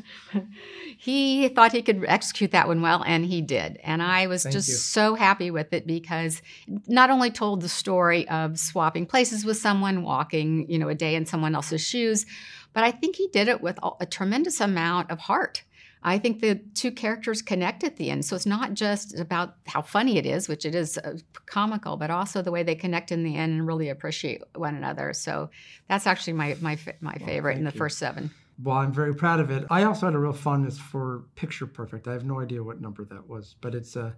he 0.97 1.49
thought 1.49 1.73
he 1.73 1.83
could 1.83 2.05
execute 2.07 2.53
that 2.53 2.69
one 2.69 2.81
well, 2.81 3.03
and 3.05 3.27
he 3.27 3.41
did. 3.41 3.81
And 3.83 4.01
I 4.01 4.29
was 4.29 4.45
Thank 4.45 4.53
just 4.53 4.69
you. 4.69 4.75
so 4.77 5.17
happy 5.17 5.51
with 5.51 5.73
it 5.73 5.85
because 5.85 6.41
not 6.87 7.11
only 7.11 7.33
told 7.33 7.61
the 7.61 7.69
story 7.69 8.29
of 8.29 8.57
swapping 8.61 9.07
places 9.07 9.45
with 9.45 9.57
someone, 9.57 10.05
walking, 10.05 10.71
you 10.71 10.79
know, 10.79 10.89
a 10.89 10.95
day 10.95 11.17
in 11.17 11.27
someone 11.27 11.57
else's 11.57 11.81
shoes, 11.81 12.25
but 12.73 12.85
I 12.85 12.91
think 12.91 13.17
he 13.17 13.29
did 13.29 13.49
it 13.49 13.61
with 13.61 13.79
a 14.01 14.07
tremendous 14.07 14.61
amount 14.61 15.11
of 15.11 15.19
heart. 15.21 15.63
I 16.05 16.19
think 16.19 16.41
the 16.41 16.57
two 16.75 16.91
characters 16.91 17.43
connect 17.43 17.85
at 17.85 17.97
the 17.97 18.11
end. 18.11 18.25
So 18.25 18.35
it's 18.35 18.47
not 18.47 18.75
just 18.75 19.19
about 19.19 19.55
how 19.67 19.83
funny 19.83 20.19
it 20.19 20.27
is, 20.27 20.49
which 20.49 20.65
it 20.65 20.75
is 20.75 20.99
uh, 20.99 21.19
comical, 21.47 21.97
but 21.97 22.11
also 22.11 22.43
the 22.43 22.51
way 22.51 22.65
they 22.65 22.75
connect 22.75 23.13
in 23.13 23.23
the 23.23 23.37
end 23.37 23.53
and 23.53 23.67
really 23.67 23.89
appreciate 23.89 24.43
one 24.57 24.75
another. 24.75 25.13
So 25.13 25.51
that's 25.89 26.07
actually 26.07 26.33
my 26.33 26.57
my 26.61 26.77
my 27.01 27.15
favorite 27.15 27.53
well, 27.53 27.59
in 27.59 27.65
the 27.65 27.73
you. 27.73 27.79
first 27.79 27.99
seven. 27.99 28.31
Well, 28.63 28.77
I'm 28.77 28.93
very 28.93 29.15
proud 29.15 29.41
of 29.41 29.51
it. 29.51 29.65
I 29.71 29.85
also 29.85 30.07
had 30.07 30.15
a 30.15 30.19
real 30.19 30.33
fondness 30.33 30.79
for 30.79 31.25
Picture 31.37 31.67
Perfect. 31.67 32.07
I 32.07 32.13
have 32.13 32.25
no 32.25 32.41
idea 32.41 32.63
what 32.63 32.81
number 32.81 33.05
that 33.05 33.29
was, 33.29 33.55
but 33.61 33.75
it's 33.75 33.97
uh, 33.97 34.13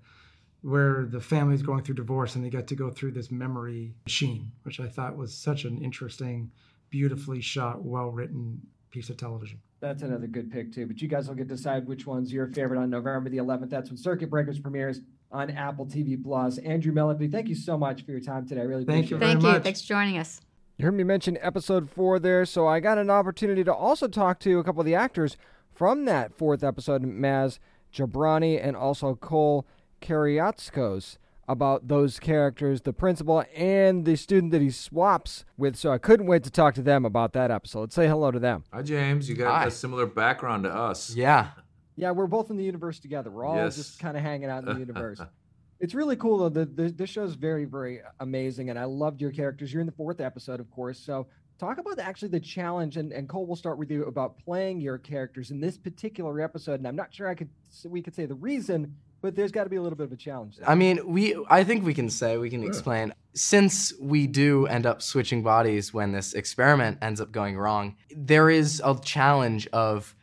where 0.62 1.04
the 1.04 1.20
family's 1.20 1.62
going 1.62 1.82
through 1.82 1.94
divorce 1.94 2.34
and 2.34 2.44
they 2.44 2.50
get 2.50 2.66
to 2.68 2.74
go 2.74 2.90
through 2.90 3.12
this 3.12 3.30
memory 3.30 3.94
machine, 4.06 4.50
which 4.62 4.80
I 4.80 4.88
thought 4.88 5.16
was 5.16 5.34
such 5.34 5.64
an 5.64 5.82
interesting, 5.82 6.50
beautifully 6.94 7.40
shot, 7.40 7.84
well 7.84 8.10
written 8.10 8.60
piece 8.92 9.10
of 9.10 9.16
television. 9.16 9.58
That's 9.80 10.04
another 10.04 10.28
good 10.28 10.52
pick 10.52 10.72
too. 10.72 10.86
But 10.86 11.02
you 11.02 11.08
guys 11.08 11.26
will 11.26 11.34
get 11.34 11.48
to 11.48 11.56
decide 11.56 11.88
which 11.88 12.06
one's 12.06 12.32
your 12.32 12.46
favorite 12.46 12.78
on 12.78 12.88
November 12.88 13.28
the 13.28 13.38
11th. 13.38 13.68
That's 13.68 13.90
when 13.90 13.96
Circuit 13.96 14.30
Breakers 14.30 14.60
premieres 14.60 15.00
on 15.32 15.50
Apple 15.50 15.86
TV 15.86 16.22
Plus. 16.22 16.58
Andrew 16.58 16.92
Melody, 16.92 17.26
thank 17.26 17.48
you 17.48 17.56
so 17.56 17.76
much 17.76 18.04
for 18.04 18.12
your 18.12 18.20
time 18.20 18.46
today. 18.46 18.60
I 18.60 18.64
really 18.64 18.84
thank 18.84 19.10
you. 19.10 19.16
It. 19.16 19.20
Thank 19.20 19.42
you. 19.42 19.48
Much. 19.48 19.64
Thanks 19.64 19.80
for 19.80 19.88
joining 19.88 20.18
us. 20.18 20.40
You 20.78 20.84
heard 20.84 20.94
me 20.94 21.02
mention 21.02 21.36
episode 21.40 21.90
four 21.90 22.20
there, 22.20 22.46
so 22.46 22.68
I 22.68 22.78
got 22.78 22.96
an 22.96 23.10
opportunity 23.10 23.64
to 23.64 23.74
also 23.74 24.06
talk 24.06 24.38
to 24.40 24.60
a 24.60 24.62
couple 24.62 24.82
of 24.82 24.86
the 24.86 24.94
actors 24.94 25.36
from 25.72 26.04
that 26.04 26.32
fourth 26.32 26.62
episode, 26.62 27.02
Maz 27.02 27.58
Jobrani 27.92 28.64
and 28.64 28.76
also 28.76 29.16
Cole 29.16 29.66
Keriazakos. 30.00 31.18
About 31.48 31.88
those 31.88 32.18
characters, 32.18 32.82
the 32.82 32.92
principal 32.92 33.44
and 33.54 34.04
the 34.04 34.16
student 34.16 34.52
that 34.52 34.62
he 34.62 34.70
swaps 34.70 35.44
with. 35.56 35.76
So 35.76 35.92
I 35.92 35.98
couldn't 35.98 36.26
wait 36.26 36.42
to 36.44 36.50
talk 36.50 36.74
to 36.74 36.82
them 36.82 37.04
about 37.04 37.32
that 37.34 37.50
episode. 37.50 37.80
Let's 37.80 37.94
say 37.94 38.06
hello 38.08 38.30
to 38.30 38.38
them. 38.38 38.64
Hi, 38.72 38.82
James. 38.82 39.28
You 39.28 39.34
got 39.36 39.54
Hi. 39.62 39.66
a 39.66 39.70
similar 39.70 40.06
background 40.06 40.64
to 40.64 40.74
us. 40.74 41.14
Yeah. 41.14 41.50
Yeah, 41.96 42.10
we're 42.10 42.26
both 42.26 42.50
in 42.50 42.56
the 42.56 42.64
universe 42.64 42.98
together. 42.98 43.30
We're 43.30 43.44
all 43.44 43.56
Yes. 43.56 43.76
just 43.76 43.98
kind 44.00 44.16
of 44.16 44.22
hanging 44.22 44.48
out 44.50 44.66
in 44.66 44.72
the 44.74 44.80
universe. 44.80 45.20
It's 45.80 45.92
really 45.92 46.16
cool 46.16 46.38
though. 46.38 46.48
The, 46.48 46.64
the 46.64 46.88
this 46.92 47.10
show's 47.10 47.34
very 47.34 47.64
very 47.66 48.00
amazing, 48.20 48.70
and 48.70 48.78
I 48.78 48.84
loved 48.84 49.20
your 49.20 49.32
characters. 49.32 49.70
You're 49.72 49.80
in 49.80 49.86
the 49.86 49.92
fourth 49.92 50.20
episode, 50.20 50.60
of 50.60 50.70
course. 50.70 50.98
So 50.98 51.26
talk 51.58 51.78
about 51.78 51.98
actually 51.98 52.28
the 52.28 52.40
challenge, 52.40 52.96
and, 52.96 53.12
and 53.12 53.28
Cole, 53.28 53.44
we'll 53.44 53.56
start 53.56 53.76
with 53.76 53.90
you 53.90 54.04
about 54.04 54.38
playing 54.38 54.80
your 54.80 54.96
characters 54.98 55.50
in 55.50 55.60
this 55.60 55.76
particular 55.76 56.40
episode. 56.40 56.74
And 56.74 56.86
I'm 56.86 56.96
not 56.96 57.12
sure 57.12 57.28
I 57.28 57.34
could 57.34 57.50
we 57.86 58.00
could 58.00 58.14
say 58.14 58.24
the 58.24 58.36
reason, 58.36 58.94
but 59.24 59.34
there's 59.34 59.52
got 59.52 59.64
to 59.64 59.70
be 59.70 59.76
a 59.76 59.80
little 59.80 59.96
bit 59.96 60.04
of 60.04 60.12
a 60.12 60.16
challenge. 60.16 60.58
There. 60.58 60.68
I 60.68 60.74
mean, 60.74 61.00
we 61.06 61.34
I 61.48 61.64
think 61.64 61.82
we 61.82 61.94
can 61.94 62.10
say 62.10 62.36
we 62.36 62.50
can 62.50 62.60
Sure. 62.60 62.68
explain 62.68 63.14
since 63.32 63.94
we 63.98 64.26
do 64.26 64.66
end 64.66 64.84
up 64.84 65.00
switching 65.00 65.42
bodies 65.42 65.94
when 65.94 66.12
this 66.12 66.34
experiment 66.34 66.98
ends 67.00 67.22
up 67.22 67.32
going 67.32 67.56
wrong. 67.56 67.96
There 68.14 68.50
is 68.50 68.82
a 68.84 69.00
challenge 69.02 69.66
of 69.68 70.14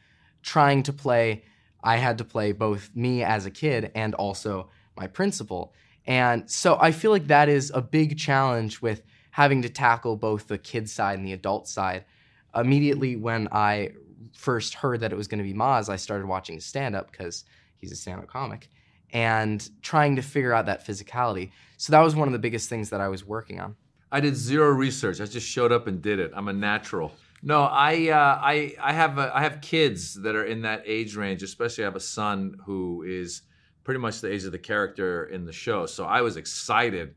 trying 0.44 0.84
to 0.84 0.94
play 0.94 1.44
I 1.84 1.98
had 1.98 2.20
to 2.20 2.24
play 2.24 2.52
both 2.52 2.92
me 2.94 3.24
as 3.24 3.48
a 3.48 3.50
kid 3.50 3.92
and 3.96 4.14
also 4.14 4.70
my 4.96 5.08
principal. 5.08 5.74
And 6.06 6.48
so 6.48 6.78
I 6.80 6.92
feel 6.92 7.10
like 7.10 7.26
that 7.26 7.50
is 7.50 7.72
a 7.74 7.82
big 7.82 8.20
challenge 8.20 8.84
with 8.84 9.02
having 9.32 9.64
to 9.64 9.70
tackle 9.70 10.16
both 10.16 10.48
the 10.48 10.60
kid 10.60 10.88
side 10.88 11.18
and 11.18 11.28
the 11.28 11.34
adult 11.34 11.68
side. 11.68 12.06
Immediately 12.54 13.16
when 13.16 13.48
I 13.52 13.94
first 14.34 14.76
heard 14.76 15.00
that 15.00 15.12
it 15.12 15.16
was 15.16 15.28
going 15.28 15.40
to 15.40 15.52
be 15.52 15.56
Maz, 15.56 15.90
I 15.90 15.96
started 15.96 16.28
watching 16.28 16.54
his 16.54 16.66
stand 16.66 16.96
up 16.96 17.10
because 17.10 17.46
he's 17.80 17.92
a 17.92 17.96
stand 17.96 18.20
up 18.20 18.28
comic 18.28 18.70
and 19.14 19.70
trying 19.82 20.16
to 20.16 20.22
figure 20.22 20.54
out 20.54 20.66
that 20.66 20.86
physicality. 20.86 21.52
So 21.78 21.92
that 21.92 22.02
was 22.02 22.16
one 22.16 22.28
of 22.28 22.32
the 22.32 22.40
biggest 22.40 22.70
things 22.70 22.90
that 22.92 23.02
I 23.02 23.08
was 23.08 23.26
working 23.26 23.60
on. 23.60 23.76
I 24.12 24.20
did 24.20 24.36
zero 24.36 24.70
research. 24.70 25.22
I 25.22 25.26
just 25.26 25.48
showed 25.48 25.72
up 25.72 25.88
and 25.88 26.02
did 26.02 26.20
it. 26.20 26.32
I'm 26.36 26.48
a 26.48 26.54
natural. 26.54 27.14
No, 27.44 27.64
I 27.64 28.10
uh, 28.10 28.40
I 28.42 28.76
I 28.80 28.94
have 28.94 29.18
a, 29.18 29.32
I 29.36 29.42
have 29.42 29.62
kids 29.62 30.14
that 30.22 30.36
are 30.36 30.46
in 30.46 30.62
that 30.62 30.84
age 30.86 31.16
range. 31.16 31.42
Especially, 31.42 31.84
I 31.84 31.88
have 31.88 31.96
a 31.96 32.00
son 32.00 32.56
who 32.66 33.04
is 33.04 33.44
pretty 33.84 34.00
much 34.00 34.22
the 34.22 34.32
age 34.32 34.44
of 34.44 34.52
the 34.52 34.60
character 34.60 35.26
in 35.26 35.46
the 35.46 35.52
show. 35.52 35.86
So 35.86 36.06
I 36.06 36.22
was 36.22 36.38
excited 36.38 37.16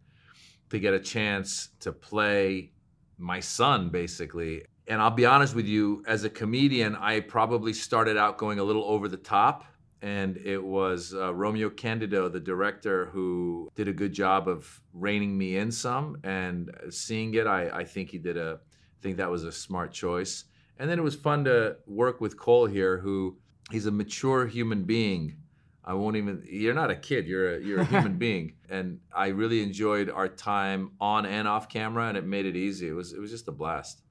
to 0.70 0.78
get 0.78 0.94
a 0.94 0.98
chance 0.98 1.68
to 1.80 1.92
play 1.92 2.72
my 3.18 3.40
son, 3.40 3.90
basically. 3.90 4.64
And 4.86 5.00
I'll 5.00 5.10
be 5.10 5.26
honest 5.26 5.54
with 5.54 5.66
you, 5.66 6.02
as 6.06 6.24
a 6.24 6.30
comedian, 6.30 6.96
I 6.96 7.20
probably 7.20 7.72
started 7.72 8.16
out 8.16 8.38
going 8.38 8.58
a 8.58 8.64
little 8.64 8.84
over 8.84 9.08
the 9.08 9.16
top. 9.16 9.64
And 10.04 10.36
it 10.36 10.62
was 10.62 11.14
uh, 11.14 11.32
Romeo 11.32 11.70
Candido, 11.70 12.28
the 12.28 12.38
director, 12.38 13.06
who 13.06 13.70
did 13.74 13.88
a 13.88 13.92
good 13.94 14.12
job 14.12 14.48
of 14.48 14.82
reining 14.92 15.38
me 15.38 15.56
in 15.56 15.72
some. 15.72 16.18
And 16.22 16.70
seeing 16.90 17.32
it, 17.32 17.46
I, 17.46 17.70
I 17.70 17.84
think 17.84 18.10
he 18.10 18.18
did 18.18 18.36
a, 18.36 18.60
I 18.60 19.00
think 19.00 19.16
that 19.16 19.30
was 19.30 19.44
a 19.44 19.50
smart 19.50 19.92
choice. 19.92 20.44
And 20.78 20.90
then 20.90 20.98
it 20.98 21.02
was 21.02 21.14
fun 21.14 21.44
to 21.44 21.78
work 21.86 22.20
with 22.20 22.38
Cole 22.38 22.66
here, 22.66 22.98
who 22.98 23.38
he's 23.70 23.86
a 23.86 23.90
mature 23.90 24.46
human 24.46 24.84
being. 24.84 25.38
I 25.82 25.94
won't 25.94 26.16
even. 26.16 26.42
You're 26.46 26.74
not 26.74 26.90
a 26.90 26.96
kid. 26.96 27.26
You're 27.26 27.56
a 27.56 27.60
you're 27.60 27.80
a 27.80 27.84
human 27.86 28.18
being, 28.18 28.54
and 28.68 29.00
I 29.14 29.28
really 29.28 29.62
enjoyed 29.62 30.10
our 30.10 30.28
time 30.28 30.92
on 31.00 31.24
and 31.24 31.48
off 31.48 31.68
camera, 31.68 32.08
and 32.08 32.16
it 32.16 32.24
made 32.24 32.44
it 32.46 32.56
easy. 32.56 32.88
It 32.88 32.92
was 32.92 33.12
it 33.12 33.20
was 33.20 33.30
just 33.30 33.48
a 33.48 33.52
blast. 33.52 34.02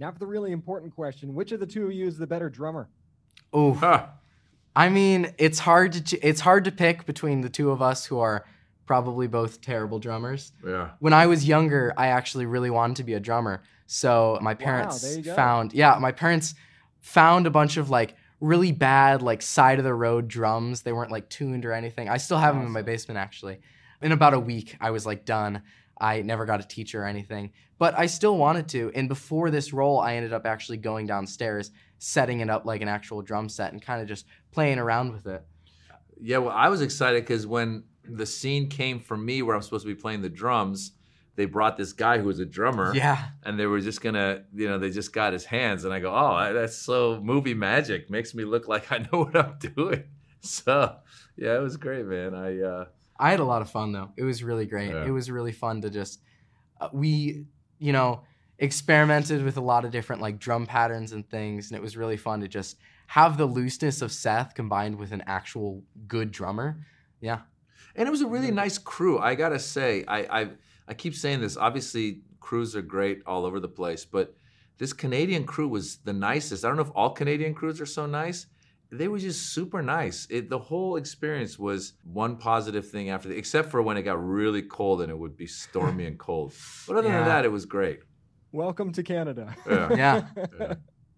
Now 0.00 0.10
for 0.12 0.18
the 0.18 0.26
really 0.26 0.50
important 0.50 0.94
question: 0.94 1.34
Which 1.34 1.52
of 1.52 1.60
the 1.60 1.66
two 1.66 1.86
of 1.86 1.92
you 1.92 2.06
is 2.06 2.18
the 2.18 2.26
better 2.26 2.50
drummer? 2.50 2.90
Oh, 3.52 3.74
I 4.76 4.88
mean, 4.88 5.32
it's 5.38 5.58
hard 5.58 5.92
to 6.06 6.20
it's 6.20 6.40
hard 6.40 6.64
to 6.64 6.72
pick 6.72 7.06
between 7.06 7.40
the 7.42 7.48
two 7.48 7.70
of 7.70 7.80
us 7.80 8.06
who 8.06 8.18
are 8.18 8.44
probably 8.86 9.26
both 9.26 9.60
terrible 9.60 9.98
drummers. 9.98 10.52
Yeah. 10.66 10.90
When 10.98 11.12
I 11.12 11.26
was 11.26 11.46
younger, 11.46 11.94
I 11.96 12.08
actually 12.08 12.46
really 12.46 12.70
wanted 12.70 12.96
to 12.96 13.04
be 13.04 13.14
a 13.14 13.20
drummer. 13.20 13.62
So 13.86 14.38
my 14.42 14.54
parents 14.54 15.02
there 15.02 15.18
you 15.18 15.24
go. 15.24 15.34
found 15.34 15.72
yeah, 15.72 15.96
my 16.00 16.12
parents 16.12 16.54
found 17.00 17.46
a 17.46 17.50
bunch 17.50 17.76
of 17.76 17.90
like 17.90 18.16
really 18.40 18.72
bad 18.72 19.22
like 19.22 19.42
side 19.42 19.78
of 19.78 19.84
the 19.84 19.94
road 19.94 20.28
drums. 20.28 20.82
They 20.82 20.92
weren't 20.92 21.10
like 21.10 21.28
tuned 21.28 21.64
or 21.64 21.72
anything. 21.72 22.08
I 22.08 22.16
still 22.16 22.38
have 22.38 22.54
them 22.54 22.66
in 22.66 22.72
my 22.72 22.82
basement 22.82 23.18
actually. 23.18 23.60
In 24.02 24.12
about 24.12 24.34
a 24.34 24.40
week, 24.40 24.76
I 24.80 24.90
was 24.90 25.06
like 25.06 25.24
done. 25.24 25.62
I 25.98 26.22
never 26.22 26.44
got 26.44 26.60
a 26.60 26.66
teacher 26.66 27.02
or 27.02 27.06
anything, 27.06 27.52
but 27.78 27.96
I 27.96 28.06
still 28.06 28.36
wanted 28.36 28.68
to. 28.70 28.90
And 28.94 29.08
before 29.08 29.50
this 29.50 29.72
role, 29.72 30.00
I 30.00 30.16
ended 30.16 30.32
up 30.32 30.44
actually 30.44 30.78
going 30.78 31.06
downstairs, 31.06 31.70
setting 32.04 32.40
it 32.40 32.50
up 32.50 32.66
like 32.66 32.82
an 32.82 32.88
actual 32.88 33.22
drum 33.22 33.48
set, 33.48 33.72
and 33.72 33.80
kind 33.80 34.02
of 34.02 34.06
just 34.06 34.26
playing 34.52 34.78
around 34.78 35.12
with 35.12 35.26
it. 35.26 35.42
Yeah, 36.20 36.38
well, 36.38 36.54
I 36.54 36.68
was 36.68 36.82
excited 36.82 37.22
because 37.22 37.46
when 37.46 37.84
the 38.04 38.26
scene 38.26 38.68
came 38.68 39.00
for 39.00 39.16
me 39.16 39.40
where 39.40 39.56
I'm 39.56 39.62
supposed 39.62 39.86
to 39.86 39.94
be 39.94 39.98
playing 39.98 40.20
the 40.20 40.28
drums, 40.28 40.92
they 41.36 41.46
brought 41.46 41.78
this 41.78 41.94
guy 41.94 42.18
who 42.18 42.26
was 42.26 42.40
a 42.40 42.44
drummer. 42.44 42.94
Yeah. 42.94 43.28
And 43.42 43.58
they 43.58 43.66
were 43.66 43.80
just 43.80 44.02
gonna, 44.02 44.44
you 44.54 44.68
know, 44.68 44.78
they 44.78 44.90
just 44.90 45.14
got 45.14 45.32
his 45.32 45.46
hands, 45.46 45.84
and 45.84 45.94
I 45.94 46.00
go, 46.00 46.14
oh, 46.14 46.52
that's 46.52 46.76
so 46.76 47.20
movie 47.22 47.54
magic. 47.54 48.10
Makes 48.10 48.34
me 48.34 48.44
look 48.44 48.68
like 48.68 48.92
I 48.92 48.98
know 48.98 49.24
what 49.24 49.36
I'm 49.36 49.56
doing. 49.58 50.04
So, 50.40 50.96
yeah, 51.38 51.56
it 51.56 51.62
was 51.62 51.78
great, 51.78 52.04
man. 52.04 52.34
I, 52.34 52.60
uh, 52.60 52.84
I 53.18 53.30
had 53.30 53.40
a 53.40 53.44
lot 53.44 53.62
of 53.62 53.70
fun 53.70 53.92
though. 53.92 54.10
It 54.18 54.24
was 54.24 54.44
really 54.44 54.66
great. 54.66 54.90
Yeah. 54.90 55.06
It 55.06 55.10
was 55.10 55.30
really 55.30 55.52
fun 55.52 55.80
to 55.80 55.90
just 55.90 56.20
uh, 56.80 56.90
we, 56.92 57.46
you 57.78 57.92
know, 57.92 58.24
experimented 58.64 59.44
with 59.44 59.56
a 59.56 59.60
lot 59.60 59.84
of 59.84 59.90
different 59.92 60.20
like 60.22 60.38
drum 60.38 60.66
patterns 60.66 61.12
and 61.12 61.28
things, 61.28 61.70
and 61.70 61.76
it 61.78 61.82
was 61.82 61.96
really 61.96 62.16
fun 62.16 62.40
to 62.40 62.48
just 62.48 62.76
have 63.06 63.36
the 63.38 63.46
looseness 63.46 64.02
of 64.02 64.10
Seth 64.10 64.54
combined 64.54 64.96
with 64.98 65.12
an 65.12 65.22
actual 65.26 65.82
good 66.08 66.30
drummer. 66.30 66.84
Yeah. 67.20 67.40
and 67.96 68.06
it 68.08 68.10
was 68.10 68.20
a 68.22 68.26
really 68.26 68.50
nice 68.50 68.76
crew. 68.76 69.18
I 69.18 69.34
gotta 69.34 69.58
say, 69.58 70.04
I, 70.08 70.18
I, 70.40 70.48
I 70.88 70.94
keep 70.94 71.14
saying 71.14 71.40
this. 71.40 71.56
Obviously, 71.56 72.22
crews 72.40 72.74
are 72.76 72.82
great 72.82 73.22
all 73.26 73.46
over 73.46 73.60
the 73.60 73.68
place, 73.68 74.04
but 74.04 74.34
this 74.78 74.92
Canadian 74.92 75.44
crew 75.44 75.68
was 75.68 75.98
the 75.98 76.12
nicest. 76.12 76.64
I 76.64 76.68
don't 76.68 76.76
know 76.76 76.82
if 76.82 76.90
all 76.94 77.10
Canadian 77.10 77.54
crews 77.54 77.80
are 77.80 77.86
so 77.86 78.06
nice. 78.06 78.46
They 78.90 79.08
were 79.08 79.18
just 79.18 79.52
super 79.54 79.80
nice. 79.82 80.26
It, 80.30 80.50
the 80.50 80.58
whole 80.58 80.96
experience 80.96 81.58
was 81.58 81.94
one 82.04 82.36
positive 82.36 82.88
thing 82.90 83.08
after 83.10 83.28
the, 83.28 83.36
except 83.36 83.70
for 83.70 83.80
when 83.82 83.96
it 83.96 84.02
got 84.02 84.22
really 84.24 84.62
cold 84.62 85.00
and 85.00 85.10
it 85.10 85.18
would 85.18 85.36
be 85.36 85.46
stormy 85.46 86.04
and 86.06 86.18
cold. 86.18 86.52
But 86.86 86.96
other 86.96 87.08
Yeah. 87.08 87.18
than 87.20 87.28
that, 87.28 87.44
it 87.44 87.52
was 87.52 87.64
great. 87.66 88.00
Welcome 88.54 88.92
to 88.92 89.02
Canada. 89.02 89.52
Yeah. 89.68 89.88
Yeah. 89.96 90.24
Yeah. 90.60 90.74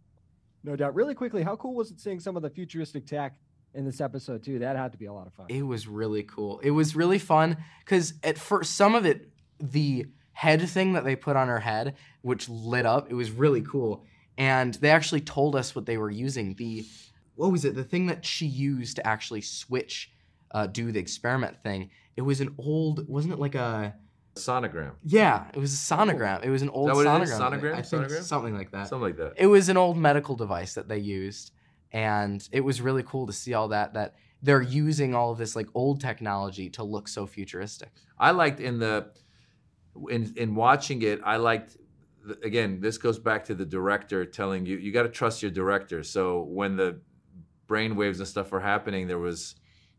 no 0.65 0.75
doubt. 0.75 0.95
Really 0.95 1.15
quickly, 1.15 1.43
how 1.43 1.55
cool 1.57 1.75
was 1.75 1.91
it 1.91 2.01
seeing 2.01 2.19
some 2.19 2.35
of 2.35 2.43
the 2.43 2.49
futuristic 2.49 3.07
tech 3.07 3.37
in 3.75 3.85
this 3.85 4.01
episode 4.01 4.43
too? 4.43 4.61
That 4.61 4.75
had 4.75 4.93
to 4.93 4.99
be 4.99 5.05
a 5.05 5.13
lot 5.13 5.27
of 5.27 5.35
fun. 5.35 5.45
It 5.51 5.61
was 5.61 5.87
really 5.87 6.23
cool. 6.23 6.61
It 6.61 6.71
was 6.71 6.97
really 6.97 7.19
fun 7.19 7.59
because 7.81 8.15
at 8.25 8.39
first, 8.39 8.75
some 8.75 8.95
of 8.95 9.05
it, 9.05 9.29
the 9.61 10.07
head 10.33 10.67
thing 10.67 10.95
that 10.95 11.05
they 11.05 11.15
put 11.15 11.37
on 11.37 11.49
her 11.49 11.61
head, 11.61 11.97
which 12.23 12.49
lit 12.49 12.87
up, 12.87 13.11
it 13.11 13.15
was 13.15 13.31
really 13.31 13.61
cool. 13.61 14.07
And 14.39 14.73
they 14.73 14.89
actually 14.89 15.21
told 15.21 15.57
us 15.57 15.75
what 15.75 15.85
they 15.85 15.99
were 15.99 16.11
using. 16.11 16.55
The 16.55 16.87
what 17.35 17.53
was 17.53 17.67
it? 17.67 17.75
The 17.75 17.85
thing 17.85 18.07
that 18.07 18.25
she 18.25 18.47
used 18.47 18.97
to 18.97 19.07
actually 19.07 19.43
switch, 19.43 20.11
uh, 20.53 20.69
do 20.69 20.91
the 20.91 21.01
experiment 21.01 21.63
thing. 21.63 21.91
It 22.17 22.23
was 22.23 22.41
an 22.41 22.55
old, 22.57 23.07
wasn't 23.11 23.35
it 23.35 23.39
like 23.39 23.57
a 23.57 23.95
Sonogram. 24.37 24.93
yeah, 25.03 25.47
it 25.53 25.59
was 25.59 25.73
a 25.73 25.77
sonogram. 25.77 26.45
It 26.45 26.51
was 26.51 26.63
an 26.63 26.69
old 26.71 26.91
sonogram. 26.91 27.27
Sonogram? 27.27 27.73
I 27.75 27.83
think 27.83 28.05
Sonogram? 28.05 28.23
something 28.23 28.57
like 28.57 28.71
that. 28.71 28.89
Something 28.89 29.09
like 29.09 29.17
that. 29.17 29.33
It 29.37 29.47
was 29.47 29.69
an 29.69 29.77
old 29.77 29.97
medical 29.97 30.37
device 30.37 30.75
that 30.75 30.89
they 30.89 30.99
used, 30.99 31.53
and 31.93 32.47
it 32.53 32.61
was 32.61 32.81
really 32.81 33.03
cool 33.03 33.27
to 33.27 33.33
see 33.33 33.55
all 33.55 33.69
that. 33.69 33.95
That 33.95 34.15
they're 34.43 34.63
using 34.63 35.15
all 35.15 35.33
of 35.33 35.39
this 35.39 35.57
like 35.57 35.69
old 35.75 36.01
technology 36.01 36.71
to 36.71 36.85
look 36.85 37.09
so 37.09 37.27
futuristic. 37.27 37.91
I 38.19 38.31
liked 38.31 38.61
in 38.61 38.79
the 38.79 39.11
in 40.11 40.35
in 40.37 40.55
watching 40.55 41.03
it. 41.03 41.21
I 41.25 41.37
liked 41.37 41.77
again. 42.43 42.81
This 42.81 42.99
goes 42.99 43.19
back 43.19 43.45
to 43.47 43.55
the 43.55 43.65
director 43.65 44.25
telling 44.25 44.67
you 44.67 44.77
you 44.77 44.93
got 44.93 45.05
to 45.05 45.09
trust 45.09 45.43
your 45.43 45.51
director. 45.51 46.03
So 46.03 46.43
when 46.43 46.77
the 46.77 47.01
brain 47.67 47.97
waves 47.97 48.19
and 48.21 48.29
stuff 48.29 48.53
were 48.53 48.61
happening, 48.61 49.07
there 49.09 49.19
was 49.19 49.57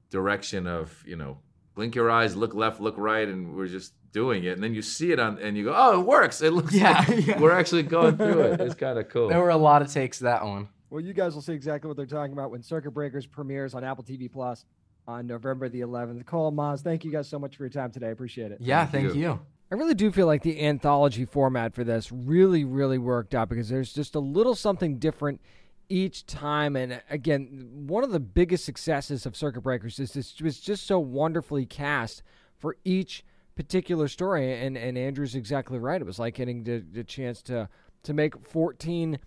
direction 0.09 0.67
of 0.67 1.03
you 1.05 1.15
know 1.15 1.39
blink 1.77 1.93
your 1.93 2.09
eyes, 2.09 2.35
look 2.35 2.55
left, 2.55 2.81
look 2.81 2.95
right, 2.97 3.27
and 3.27 3.55
we're 3.55 3.67
just 3.67 3.93
doing 4.11 4.43
it. 4.45 4.53
And 4.53 4.63
then 4.63 4.73
you 4.73 4.81
see 4.81 5.11
it 5.11 5.19
on, 5.19 5.37
and 5.37 5.55
you 5.55 5.63
go, 5.63 5.73
oh, 5.77 5.99
it 6.01 6.05
works. 6.07 6.41
It 6.41 6.51
looks 6.51 6.73
Yeah, 6.73 7.05
like 7.07 7.27
yeah. 7.27 7.39
we're 7.39 7.51
actually 7.51 7.83
going 7.83 8.17
through 8.17 8.41
it. 8.41 8.59
It's 8.61 8.73
kind 8.73 8.97
of 8.97 9.07
cool. 9.09 9.29
There 9.29 9.39
were 9.39 9.51
a 9.51 9.57
lot 9.57 9.83
of 9.83 9.93
takes 9.93 10.17
that 10.19 10.43
one. 10.43 10.69
Well, 10.89 11.01
you 11.01 11.13
guys 11.13 11.35
will 11.35 11.43
see 11.43 11.53
exactly 11.53 11.87
what 11.87 11.95
they're 11.95 12.07
talking 12.07 12.33
about 12.33 12.49
when 12.49 12.63
Circuit 12.63 12.91
Breakers 12.91 13.27
premieres 13.27 13.75
on 13.75 13.83
Apple 13.83 14.03
TV 14.03 14.31
Plus 14.31 14.65
on 15.07 15.27
November 15.27 15.69
the 15.69 15.81
11th. 15.81 16.25
Cole 16.25 16.51
Maz, 16.51 16.81
thank 16.81 17.05
you 17.05 17.11
guys 17.11 17.29
so 17.29 17.37
much 17.37 17.55
for 17.57 17.63
your 17.63 17.69
time 17.69 17.91
today. 17.91 18.07
I 18.07 18.09
appreciate 18.09 18.51
it. 18.51 18.57
Yeah, 18.59 18.87
thank 18.87 19.13
you. 19.13 19.39
I 19.71 19.75
really 19.75 19.93
do 19.93 20.11
feel 20.11 20.25
like 20.25 20.41
the 20.41 20.59
anthology 20.65 21.25
format 21.25 21.75
for 21.75 21.83
this 21.83 22.11
really, 22.11 22.63
really 22.63 22.97
worked 22.97 23.35
out 23.35 23.49
because 23.49 23.69
there's 23.69 23.93
just 23.93 24.15
a 24.15 24.19
little 24.19 24.55
something 24.55 24.97
different 24.97 25.41
each 25.89 26.25
time. 26.25 26.75
And 26.75 27.01
again, 27.09 27.85
one 27.87 28.03
of 28.03 28.11
the 28.11 28.19
biggest 28.19 28.65
successes 28.65 29.25
of 29.25 29.35
Circuit 29.35 29.61
Breakers 29.61 29.99
is 29.99 30.13
this 30.13 30.39
was 30.41 30.59
just 30.59 30.85
so 30.85 30.99
wonderfully 30.99 31.65
cast 31.65 32.23
for 32.57 32.77
each 32.83 33.23
particular 33.55 34.07
story. 34.07 34.53
And 34.53 34.77
and 34.77 34.97
Andrew's 34.97 35.35
exactly 35.35 35.79
right. 35.79 36.01
It 36.01 36.05
was 36.05 36.19
like 36.19 36.35
getting 36.35 36.63
the, 36.63 36.79
the 36.79 37.03
chance 37.03 37.41
to 37.43 37.69
to 38.03 38.13
make 38.13 38.47
14 38.47 39.19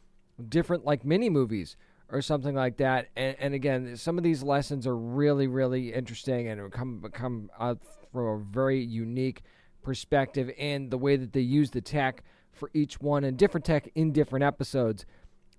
different 0.49 0.85
like 0.85 1.05
mini 1.05 1.29
movies 1.29 1.77
or 2.13 2.23
something 2.23 2.55
like 2.55 2.77
that. 2.79 3.09
And, 3.17 3.37
and 3.39 3.55
again, 3.55 3.97
some 3.97 4.19
of 4.19 4.25
these 4.25 4.43
lessons 4.43 4.87
are 4.87 4.97
really, 4.97 5.47
really 5.47 5.93
interesting 5.93 6.49
and 6.49 6.71
come 6.73 7.05
come 7.13 7.51
uh, 7.59 7.77
from 8.13 8.27
a 8.27 8.39
very 8.39 8.83
unique 8.83 9.43
perspective 9.83 10.51
and 10.59 10.91
the 10.91 10.99
way 10.99 11.17
that 11.17 11.33
they 11.33 11.41
use 11.41 11.71
the 11.71 11.81
tech 11.81 12.23
for 12.53 12.71
each 12.75 13.01
one 13.01 13.25
and 13.25 13.37
different 13.37 13.65
tech 13.65 13.89
in 13.95 14.13
different 14.13 14.45
episodes 14.45 15.07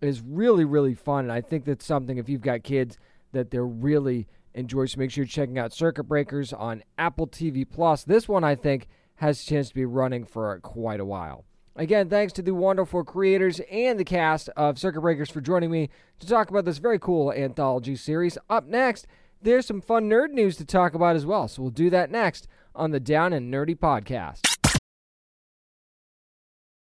is 0.01 0.21
really, 0.21 0.65
really 0.65 0.93
fun. 0.93 1.25
And 1.25 1.31
I 1.31 1.41
think 1.41 1.65
that's 1.65 1.85
something 1.85 2.17
if 2.17 2.27
you've 2.27 2.41
got 2.41 2.63
kids 2.63 2.97
that 3.31 3.51
they're 3.51 3.65
really 3.65 4.27
enjoy. 4.53 4.85
So 4.85 4.99
make 4.99 5.11
sure 5.11 5.23
you're 5.23 5.29
checking 5.29 5.57
out 5.57 5.73
Circuit 5.73 6.03
Breakers 6.03 6.53
on 6.53 6.83
Apple 6.97 7.27
TV 7.27 7.65
Plus. 7.69 8.03
This 8.03 8.27
one 8.27 8.43
I 8.43 8.55
think 8.55 8.87
has 9.15 9.41
a 9.41 9.45
chance 9.45 9.69
to 9.69 9.75
be 9.75 9.85
running 9.85 10.25
for 10.25 10.59
quite 10.59 10.99
a 10.99 11.05
while. 11.05 11.45
Again, 11.75 12.09
thanks 12.09 12.33
to 12.33 12.41
the 12.41 12.53
wonderful 12.53 13.03
creators 13.03 13.61
and 13.71 13.97
the 13.97 14.03
cast 14.03 14.49
of 14.57 14.77
Circuit 14.77 15.01
Breakers 15.01 15.29
for 15.29 15.39
joining 15.39 15.71
me 15.71 15.89
to 16.19 16.27
talk 16.27 16.49
about 16.49 16.65
this 16.65 16.79
very 16.79 16.99
cool 16.99 17.31
anthology 17.31 17.95
series. 17.95 18.37
Up 18.49 18.67
next, 18.67 19.07
there's 19.41 19.65
some 19.65 19.79
fun 19.81 20.09
nerd 20.09 20.31
news 20.31 20.57
to 20.57 20.65
talk 20.65 20.93
about 20.93 21.15
as 21.15 21.25
well. 21.25 21.47
So 21.47 21.61
we'll 21.61 21.71
do 21.71 21.89
that 21.89 22.11
next 22.11 22.47
on 22.75 22.91
the 22.91 22.99
Down 22.99 23.31
and 23.31 23.53
Nerdy 23.53 23.77
podcast. 23.77 24.50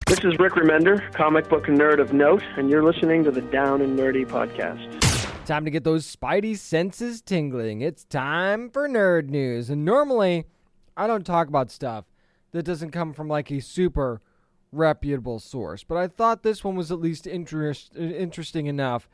This 0.05 0.19
is 0.19 0.37
Rick 0.37 0.53
Remender, 0.53 1.11
comic 1.13 1.49
book 1.49 1.65
nerd 1.65 1.99
of 1.99 2.13
note, 2.13 2.43
and 2.57 2.69
you're 2.69 2.83
listening 2.83 3.23
to 3.23 3.31
the 3.31 3.41
Down 3.41 3.81
and 3.81 3.97
Nerdy 3.97 4.23
podcast. 4.23 5.01
Time 5.47 5.65
to 5.65 5.71
get 5.71 5.83
those 5.83 6.15
spidey 6.15 6.55
senses 6.55 7.23
tingling. 7.23 7.81
It's 7.81 8.03
time 8.03 8.69
for 8.69 8.87
nerd 8.87 9.29
news. 9.29 9.71
And 9.71 9.83
normally, 9.83 10.45
I 10.95 11.07
don't 11.07 11.25
talk 11.25 11.47
about 11.47 11.71
stuff 11.71 12.05
that 12.51 12.61
doesn't 12.61 12.91
come 12.91 13.13
from 13.13 13.27
like 13.27 13.49
a 13.49 13.59
super 13.59 14.21
reputable 14.71 15.39
source, 15.39 15.83
but 15.83 15.97
I 15.97 16.07
thought 16.07 16.43
this 16.43 16.63
one 16.63 16.75
was 16.75 16.91
at 16.91 16.99
least 16.99 17.25
interest, 17.25 17.95
interesting 17.95 18.67
enough 18.67 19.09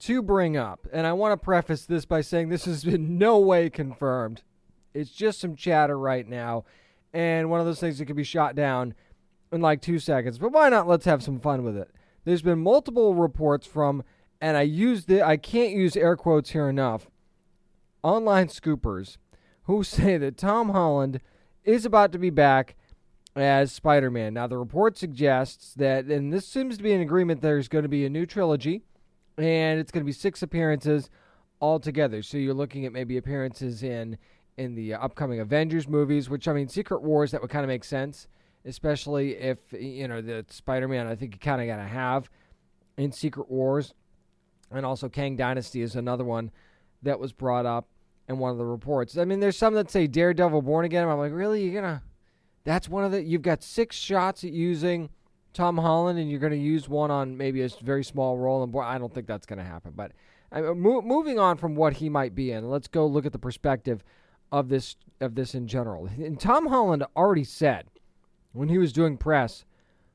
to 0.00 0.20
bring 0.20 0.58
up. 0.58 0.86
And 0.92 1.06
I 1.06 1.14
want 1.14 1.32
to 1.32 1.42
preface 1.42 1.86
this 1.86 2.04
by 2.04 2.20
saying 2.20 2.50
this 2.50 2.66
has 2.66 2.84
been 2.84 3.16
no 3.16 3.38
way 3.38 3.70
confirmed. 3.70 4.42
It's 4.92 5.10
just 5.10 5.40
some 5.40 5.56
chatter 5.56 5.98
right 5.98 6.28
now, 6.28 6.66
and 7.14 7.48
one 7.48 7.60
of 7.60 7.66
those 7.66 7.80
things 7.80 7.96
that 7.96 8.04
can 8.04 8.16
be 8.16 8.24
shot 8.24 8.54
down 8.54 8.94
in 9.52 9.60
like 9.60 9.80
two 9.80 9.98
seconds. 9.98 10.38
But 10.38 10.52
why 10.52 10.68
not? 10.68 10.88
Let's 10.88 11.06
have 11.06 11.22
some 11.22 11.40
fun 11.40 11.62
with 11.64 11.76
it. 11.76 11.90
There's 12.24 12.42
been 12.42 12.58
multiple 12.58 13.14
reports 13.14 13.66
from 13.66 14.02
and 14.40 14.56
I 14.56 14.62
used 14.62 15.10
it, 15.10 15.22
I 15.22 15.36
can't 15.36 15.72
use 15.72 15.96
air 15.96 16.16
quotes 16.16 16.50
here 16.50 16.68
enough, 16.68 17.10
online 18.02 18.48
scoopers 18.48 19.16
who 19.64 19.82
say 19.84 20.16
that 20.18 20.36
Tom 20.36 20.70
Holland 20.70 21.20
is 21.64 21.84
about 21.84 22.12
to 22.12 22.18
be 22.18 22.30
back 22.30 22.76
as 23.36 23.72
Spider 23.72 24.10
Man. 24.10 24.34
Now, 24.34 24.46
the 24.46 24.58
report 24.58 24.96
suggests 24.96 25.74
that, 25.74 26.06
and 26.06 26.32
this 26.32 26.46
seems 26.46 26.76
to 26.76 26.82
be 26.82 26.92
an 26.92 27.00
agreement, 27.00 27.40
there's 27.40 27.68
going 27.68 27.82
to 27.82 27.88
be 27.88 28.04
a 28.04 28.10
new 28.10 28.26
trilogy, 28.26 28.82
and 29.36 29.78
it's 29.78 29.92
going 29.92 30.02
to 30.02 30.06
be 30.06 30.12
six 30.12 30.42
appearances 30.42 31.10
altogether. 31.60 32.22
So 32.22 32.38
you're 32.38 32.54
looking 32.54 32.86
at 32.86 32.92
maybe 32.92 33.16
appearances 33.16 33.82
in 33.82 34.18
in 34.56 34.74
the 34.74 34.92
uh, 34.92 34.98
upcoming 34.98 35.38
Avengers 35.38 35.86
movies, 35.86 36.28
which 36.28 36.48
I 36.48 36.52
mean, 36.52 36.66
Secret 36.66 37.00
Wars 37.00 37.30
that 37.30 37.40
would 37.40 37.50
kind 37.50 37.62
of 37.62 37.68
make 37.68 37.84
sense, 37.84 38.26
especially 38.64 39.36
if 39.36 39.58
you 39.72 40.08
know 40.08 40.20
the 40.20 40.44
Spider-Man. 40.48 41.06
I 41.06 41.14
think 41.14 41.34
you 41.34 41.40
kind 41.40 41.60
of 41.60 41.66
got 41.66 41.82
to 41.82 41.88
have 41.88 42.28
in 42.96 43.12
Secret 43.12 43.50
Wars 43.50 43.94
and 44.70 44.84
also 44.84 45.08
Kang 45.08 45.36
Dynasty 45.36 45.82
is 45.82 45.96
another 45.96 46.24
one 46.24 46.50
that 47.02 47.18
was 47.18 47.32
brought 47.32 47.66
up 47.66 47.88
in 48.28 48.38
one 48.38 48.50
of 48.50 48.58
the 48.58 48.64
reports. 48.64 49.16
I 49.16 49.24
mean, 49.24 49.40
there's 49.40 49.56
some 49.56 49.74
that 49.74 49.90
say 49.90 50.06
Daredevil 50.06 50.62
Born 50.62 50.84
Again. 50.84 51.08
I'm 51.08 51.18
like, 51.18 51.32
really? 51.32 51.62
You're 51.64 51.80
gonna? 51.80 52.02
That's 52.64 52.88
one 52.88 53.04
of 53.04 53.12
the. 53.12 53.22
You've 53.22 53.42
got 53.42 53.62
six 53.62 53.96
shots 53.96 54.44
at 54.44 54.52
using 54.52 55.08
Tom 55.54 55.78
Holland, 55.78 56.18
and 56.18 56.30
you're 56.30 56.40
gonna 56.40 56.56
use 56.56 56.88
one 56.88 57.10
on 57.10 57.36
maybe 57.36 57.62
a 57.62 57.68
very 57.82 58.04
small 58.04 58.36
role. 58.36 58.62
And 58.62 58.72
boy, 58.72 58.82
I 58.82 58.98
don't 58.98 59.12
think 59.12 59.26
that's 59.26 59.46
gonna 59.46 59.64
happen. 59.64 59.92
But 59.96 60.12
I 60.52 60.60
mean, 60.60 60.80
mo- 60.80 61.02
moving 61.02 61.38
on 61.38 61.56
from 61.56 61.74
what 61.74 61.94
he 61.94 62.08
might 62.08 62.34
be 62.34 62.52
in, 62.52 62.68
let's 62.68 62.88
go 62.88 63.06
look 63.06 63.24
at 63.24 63.32
the 63.32 63.38
perspective 63.38 64.04
of 64.52 64.68
this 64.68 64.96
of 65.20 65.34
this 65.34 65.54
in 65.54 65.66
general. 65.66 66.06
And 66.06 66.38
Tom 66.38 66.66
Holland 66.66 67.04
already 67.16 67.44
said 67.44 67.86
when 68.58 68.68
he 68.68 68.76
was 68.78 68.92
doing 68.92 69.16
press 69.16 69.64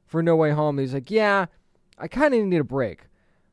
for 0.05 0.21
No 0.21 0.35
Way 0.35 0.51
Home, 0.51 0.77
he's 0.77 0.93
like, 0.93 1.09
yeah, 1.09 1.45
I 1.97 2.09
kind 2.09 2.33
of 2.33 2.43
need 2.43 2.57
a 2.57 2.63
break 2.63 3.07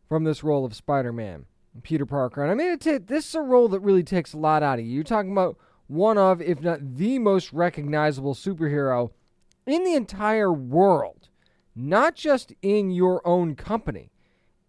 from 0.08 0.24
this 0.24 0.42
role 0.42 0.64
of 0.64 0.74
Spider-Man, 0.74 1.46
Peter 1.82 2.04
Parker. 2.04 2.42
And 2.42 2.50
I 2.50 2.54
mean, 2.54 2.76
t- 2.76 2.98
this 2.98 3.28
is 3.28 3.34
a 3.36 3.40
role 3.40 3.68
that 3.68 3.80
really 3.80 4.02
takes 4.02 4.32
a 4.32 4.38
lot 4.38 4.64
out 4.64 4.80
of 4.80 4.84
you. 4.84 4.90
You're 4.90 5.04
talking 5.04 5.30
about 5.30 5.56
one 5.86 6.18
of, 6.18 6.42
if 6.42 6.60
not 6.60 6.96
the 6.96 7.20
most 7.20 7.52
recognizable 7.52 8.34
superhero 8.34 9.12
in 9.64 9.84
the 9.84 9.94
entire 9.94 10.52
world, 10.52 11.28
not 11.76 12.16
just 12.16 12.52
in 12.60 12.90
your 12.90 13.24
own 13.24 13.54
company, 13.54 14.10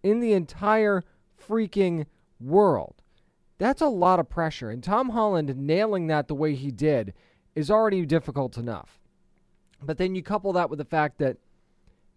in 0.04 0.20
the 0.20 0.34
entire 0.34 1.04
freaking 1.44 2.06
world. 2.40 3.02
That's 3.58 3.82
a 3.82 3.88
lot 3.88 4.20
of 4.20 4.30
pressure. 4.30 4.70
And 4.70 4.84
Tom 4.84 5.10
Holland 5.10 5.56
nailing 5.58 6.06
that 6.08 6.28
the 6.28 6.36
way 6.36 6.54
he 6.54 6.70
did 6.70 7.14
is 7.56 7.72
already 7.72 8.06
difficult 8.06 8.58
enough. 8.58 9.01
But 9.84 9.98
then 9.98 10.16
you 10.16 10.22
couple 10.22 10.54
that 10.54 10.70
with 10.70 10.80
the 10.80 10.86
fact 10.86 11.18
that 11.20 11.38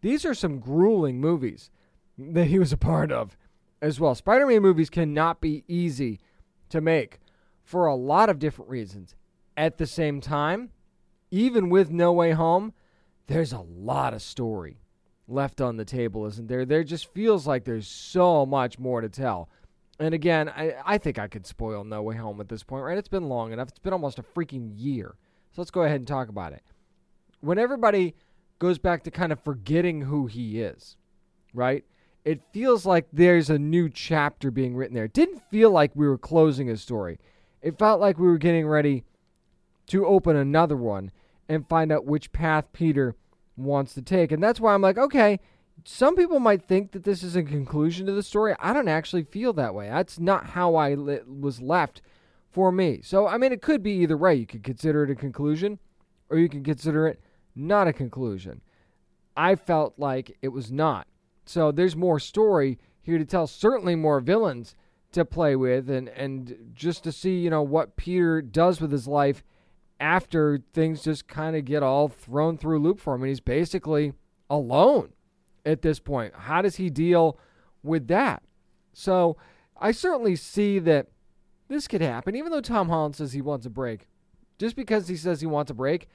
these 0.01 0.25
are 0.25 0.35
some 0.35 0.59
grueling 0.59 1.21
movies 1.21 1.71
that 2.19 2.47
he 2.47 2.59
was 2.59 2.73
a 2.73 2.77
part 2.77 3.11
of 3.11 3.37
as 3.81 3.99
well. 3.99 4.15
Spider 4.15 4.47
Man 4.47 4.63
movies 4.63 4.91
cannot 4.91 5.41
be 5.41 5.65
easy 5.67 6.21
to 6.69 6.81
make 6.81 7.21
for 7.63 7.87
a 7.87 7.95
lot 7.95 8.29
of 8.29 8.39
different 8.39 8.71
reasons. 8.71 9.15
At 9.57 9.79
the 9.79 9.87
same 9.87 10.21
time, 10.21 10.71
even 11.31 11.71
with 11.71 11.91
No 11.91 12.13
Way 12.13 12.33
Home, 12.33 12.73
there's 13.27 13.53
a 13.53 13.61
lot 13.61 14.13
of 14.13 14.23
story 14.23 14.81
left 15.27 15.61
on 15.61 15.77
the 15.77 15.85
table, 15.85 16.27
isn't 16.27 16.49
there? 16.49 16.65
There 16.65 16.85
just 16.85 17.13
feels 17.13 17.47
like 17.47 17.65
there's 17.65 17.89
so 17.89 18.45
much 18.45 18.79
more 18.79 19.01
to 19.01 19.09
tell. 19.09 19.49
And 19.99 20.13
again, 20.13 20.49
I, 20.49 20.75
I 20.85 20.99
think 20.99 21.19
I 21.19 21.29
could 21.29 21.47
spoil 21.47 21.85
No 21.85 22.03
Way 22.03 22.17
Home 22.17 22.41
at 22.41 22.49
this 22.49 22.63
point, 22.63 22.85
right? 22.85 22.99
It's 22.99 23.09
been 23.09 23.29
long 23.29 23.53
enough. 23.53 23.69
It's 23.69 23.79
been 23.79 23.93
almost 23.93 24.19
a 24.19 24.23
freaking 24.23 24.73
year. 24.75 25.15
So 25.53 25.63
let's 25.63 25.71
go 25.71 25.83
ahead 25.83 26.01
and 26.01 26.09
talk 26.09 26.29
about 26.29 26.53
it. 26.53 26.63
When 27.45 27.59
everybody 27.59 28.15
goes 28.59 28.79
back 28.79 29.05
to 29.05 29.11
kind 29.11 29.33
of 29.33 29.41
forgetting 29.41 30.03
who 30.03 30.27
he 30.27 30.61
is, 30.61 30.97
right? 31.53 31.85
it 32.25 32.41
feels 32.53 32.87
like 32.87 33.07
there's 33.13 33.51
a 33.51 33.59
new 33.59 33.89
chapter 33.89 34.51
being 34.51 34.75
written 34.75 34.95
there. 34.95 35.05
It 35.05 35.13
didn't 35.13 35.43
feel 35.51 35.71
like 35.71 35.93
we 35.95 36.09
were 36.09 36.19
closing 36.19 36.71
a 36.71 36.77
story. 36.77 37.19
It 37.61 37.79
felt 37.79 38.01
like 38.01 38.19
we 38.19 38.27
were 38.27 38.39
getting 38.39 38.67
ready 38.67 39.05
to 39.89 40.07
open 40.07 40.37
another 40.37 40.77
one 40.77 41.11
and 41.49 41.69
find 41.69 41.93
out 41.93 42.07
which 42.07 42.33
path 42.33 42.73
Peter 42.73 43.15
wants 43.57 43.93
to 43.95 44.03
take. 44.03 44.33
And 44.33 44.43
that's 44.43 44.59
why 44.59 44.73
I'm 44.73 44.81
like, 44.81 44.97
okay, 44.97 45.39
some 45.85 46.17
people 46.17 46.41
might 46.41 46.63
think 46.63 46.93
that 46.93 47.05
this 47.05 47.23
is 47.23 47.37
a 47.37 47.43
conclusion 47.43 48.07
to 48.07 48.13
the 48.13 48.23
story. 48.23 48.55
I 48.59 48.73
don't 48.73 48.89
actually 48.89 49.25
feel 49.25 49.53
that 49.55 49.75
way. 49.75 49.89
That's 49.89 50.19
not 50.19 50.47
how 50.47 50.77
I 50.77 50.95
li- 50.95 51.21
was 51.27 51.61
left 51.61 52.01
for 52.51 52.73
me. 52.73 53.01
So, 53.03 53.27
I 53.27 53.37
mean, 53.37 53.53
it 53.53 53.61
could 53.61 53.83
be 53.83 53.93
either 53.93 54.17
way. 54.17 54.35
You 54.35 54.47
could 54.47 54.63
consider 54.63 55.05
it 55.05 55.11
a 55.11 55.15
conclusion 55.15 55.79
or 56.31 56.39
you 56.39 56.49
can 56.49 56.65
consider 56.65 57.07
it 57.07 57.21
not 57.55 57.89
a 57.89 57.93
conclusion. 57.93 58.61
I 59.37 59.55
felt 59.55 59.95
like 59.99 60.37
it 60.43 60.49
was 60.49 60.71
not. 60.71 61.07
So 61.45 61.73
there's 61.73 61.97
more 61.97 62.19
story 62.19 62.79
here 63.03 63.19
to 63.19 63.25
tell. 63.25 63.47
Certainly 63.47 63.97
more 63.97 64.21
villains 64.21 64.75
to 65.13 65.25
play 65.25 65.57
with, 65.57 65.89
and 65.91 66.09
and 66.09 66.73
just 66.75 67.05
to 67.05 67.13
see 67.13 67.39
you 67.39 67.51
know 67.51 67.63
what 67.63 67.97
Peter 67.97 68.43
does 68.43 68.81
with 68.81 68.93
his 68.93 69.07
life 69.07 69.43
after 70.01 70.61
things 70.73 71.03
just 71.03 71.29
kind 71.29 71.57
of 71.57 71.65
get 71.65 71.83
all 71.83 72.09
thrown 72.09 72.59
through 72.59 72.81
loop 72.81 72.99
for 72.99 73.15
him, 73.15 73.23
and 73.23 73.29
he's 73.29 73.41
basically 73.41 74.13
alone 74.51 75.13
at 75.65 75.83
this 75.83 75.99
point. 75.99 76.35
How 76.35 76.63
does 76.63 76.77
he 76.77 76.91
deal 76.91 77.39
with 77.83 78.09
that? 78.09 78.43
So 78.93 79.37
I 79.77 79.93
certainly 79.93 80.37
see 80.37 80.79
that 80.81 81.09
this 81.69 81.89
could 81.89 82.03
happen, 82.03 82.37
even 82.37 82.51
though 82.51 82.61
Tom 82.61 82.89
Holland 82.89 83.17
says 83.17 83.33
he 83.33 83.41
wants 83.43 83.67
a 83.67 83.71
break. 83.71 84.07
Just 84.59 84.77
because 84.77 85.09
he 85.09 85.17
says 85.17 85.41
he 85.41 85.47
wants 85.47 85.71
a 85.71 85.75
break 85.75 86.09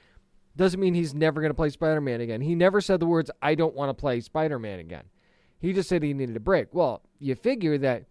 doesn't 0.56 0.80
mean 0.80 0.94
he's 0.94 1.14
never 1.14 1.40
going 1.40 1.50
to 1.50 1.54
play 1.54 1.70
Spider 1.70 2.00
Man 2.00 2.20
again. 2.20 2.40
He 2.40 2.54
never 2.54 2.80
said 2.80 3.00
the 3.00 3.06
words, 3.06 3.30
I 3.40 3.54
don't 3.54 3.74
want 3.74 3.90
to 3.90 4.00
play 4.00 4.20
Spider 4.20 4.58
Man 4.58 4.78
again. 4.78 5.04
He 5.60 5.72
just 5.72 5.88
said 5.88 6.02
he 6.02 6.14
needed 6.14 6.36
a 6.36 6.40
break. 6.40 6.68
Well, 6.72 7.02
you 7.18 7.34
figure 7.34 7.78
that 7.78 8.04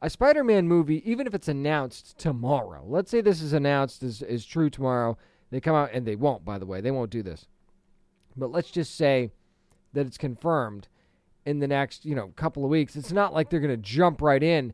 a 0.00 0.10
Spider 0.10 0.42
Man 0.42 0.66
movie, 0.66 1.08
even 1.08 1.26
if 1.26 1.34
it's 1.34 1.48
announced 1.48 2.18
tomorrow, 2.18 2.84
let's 2.86 3.10
say 3.10 3.20
this 3.20 3.40
is 3.40 3.52
announced 3.52 4.02
as, 4.02 4.20
is 4.22 4.44
true 4.44 4.68
tomorrow, 4.68 5.16
they 5.50 5.60
come 5.60 5.76
out, 5.76 5.90
and 5.92 6.06
they 6.06 6.16
won't, 6.16 6.44
by 6.44 6.58
the 6.58 6.66
way, 6.66 6.80
they 6.80 6.90
won't 6.90 7.10
do 7.10 7.22
this. 7.22 7.46
But 8.36 8.50
let's 8.50 8.70
just 8.70 8.96
say 8.96 9.30
that 9.92 10.06
it's 10.06 10.18
confirmed 10.18 10.88
in 11.44 11.58
the 11.58 11.68
next, 11.68 12.04
you 12.04 12.14
know, 12.14 12.32
couple 12.36 12.64
of 12.64 12.70
weeks. 12.70 12.96
It's 12.96 13.12
not 13.12 13.34
like 13.34 13.50
they're 13.50 13.60
going 13.60 13.70
to 13.70 13.76
jump 13.76 14.22
right 14.22 14.42
in 14.42 14.72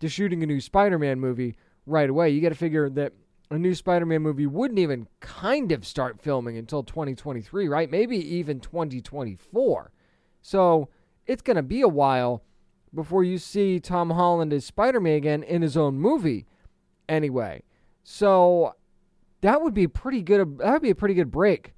to 0.00 0.08
shooting 0.08 0.42
a 0.42 0.46
new 0.46 0.60
Spider 0.60 0.98
Man 0.98 1.18
movie 1.18 1.56
right 1.86 2.08
away. 2.08 2.30
You 2.30 2.40
got 2.40 2.50
to 2.50 2.54
figure 2.54 2.88
that 2.90 3.12
a 3.50 3.58
new 3.58 3.74
Spider 3.74 4.06
Man 4.06 4.22
movie 4.22 4.46
wouldn't 4.46 4.78
even 4.78 5.08
kind 5.20 5.72
of 5.72 5.86
start 5.86 6.20
filming 6.20 6.56
until 6.58 6.82
2023, 6.82 7.68
right? 7.68 7.90
Maybe 7.90 8.16
even 8.16 8.60
2024. 8.60 9.92
So 10.42 10.88
it's 11.26 11.42
going 11.42 11.56
to 11.56 11.62
be 11.62 11.80
a 11.80 11.88
while 11.88 12.42
before 12.94 13.24
you 13.24 13.38
see 13.38 13.80
Tom 13.80 14.10
Holland 14.10 14.52
as 14.52 14.64
Spider 14.64 15.00
Man 15.00 15.16
again 15.16 15.42
in 15.42 15.62
his 15.62 15.76
own 15.76 15.98
movie, 15.98 16.46
anyway. 17.08 17.62
So 18.02 18.74
that 19.40 19.62
would 19.62 19.74
be 19.74 19.86
pretty 19.86 20.22
good. 20.22 20.58
That 20.58 20.72
would 20.72 20.82
be 20.82 20.90
a 20.90 20.94
pretty 20.94 21.14
good 21.14 21.30
break 21.30 21.72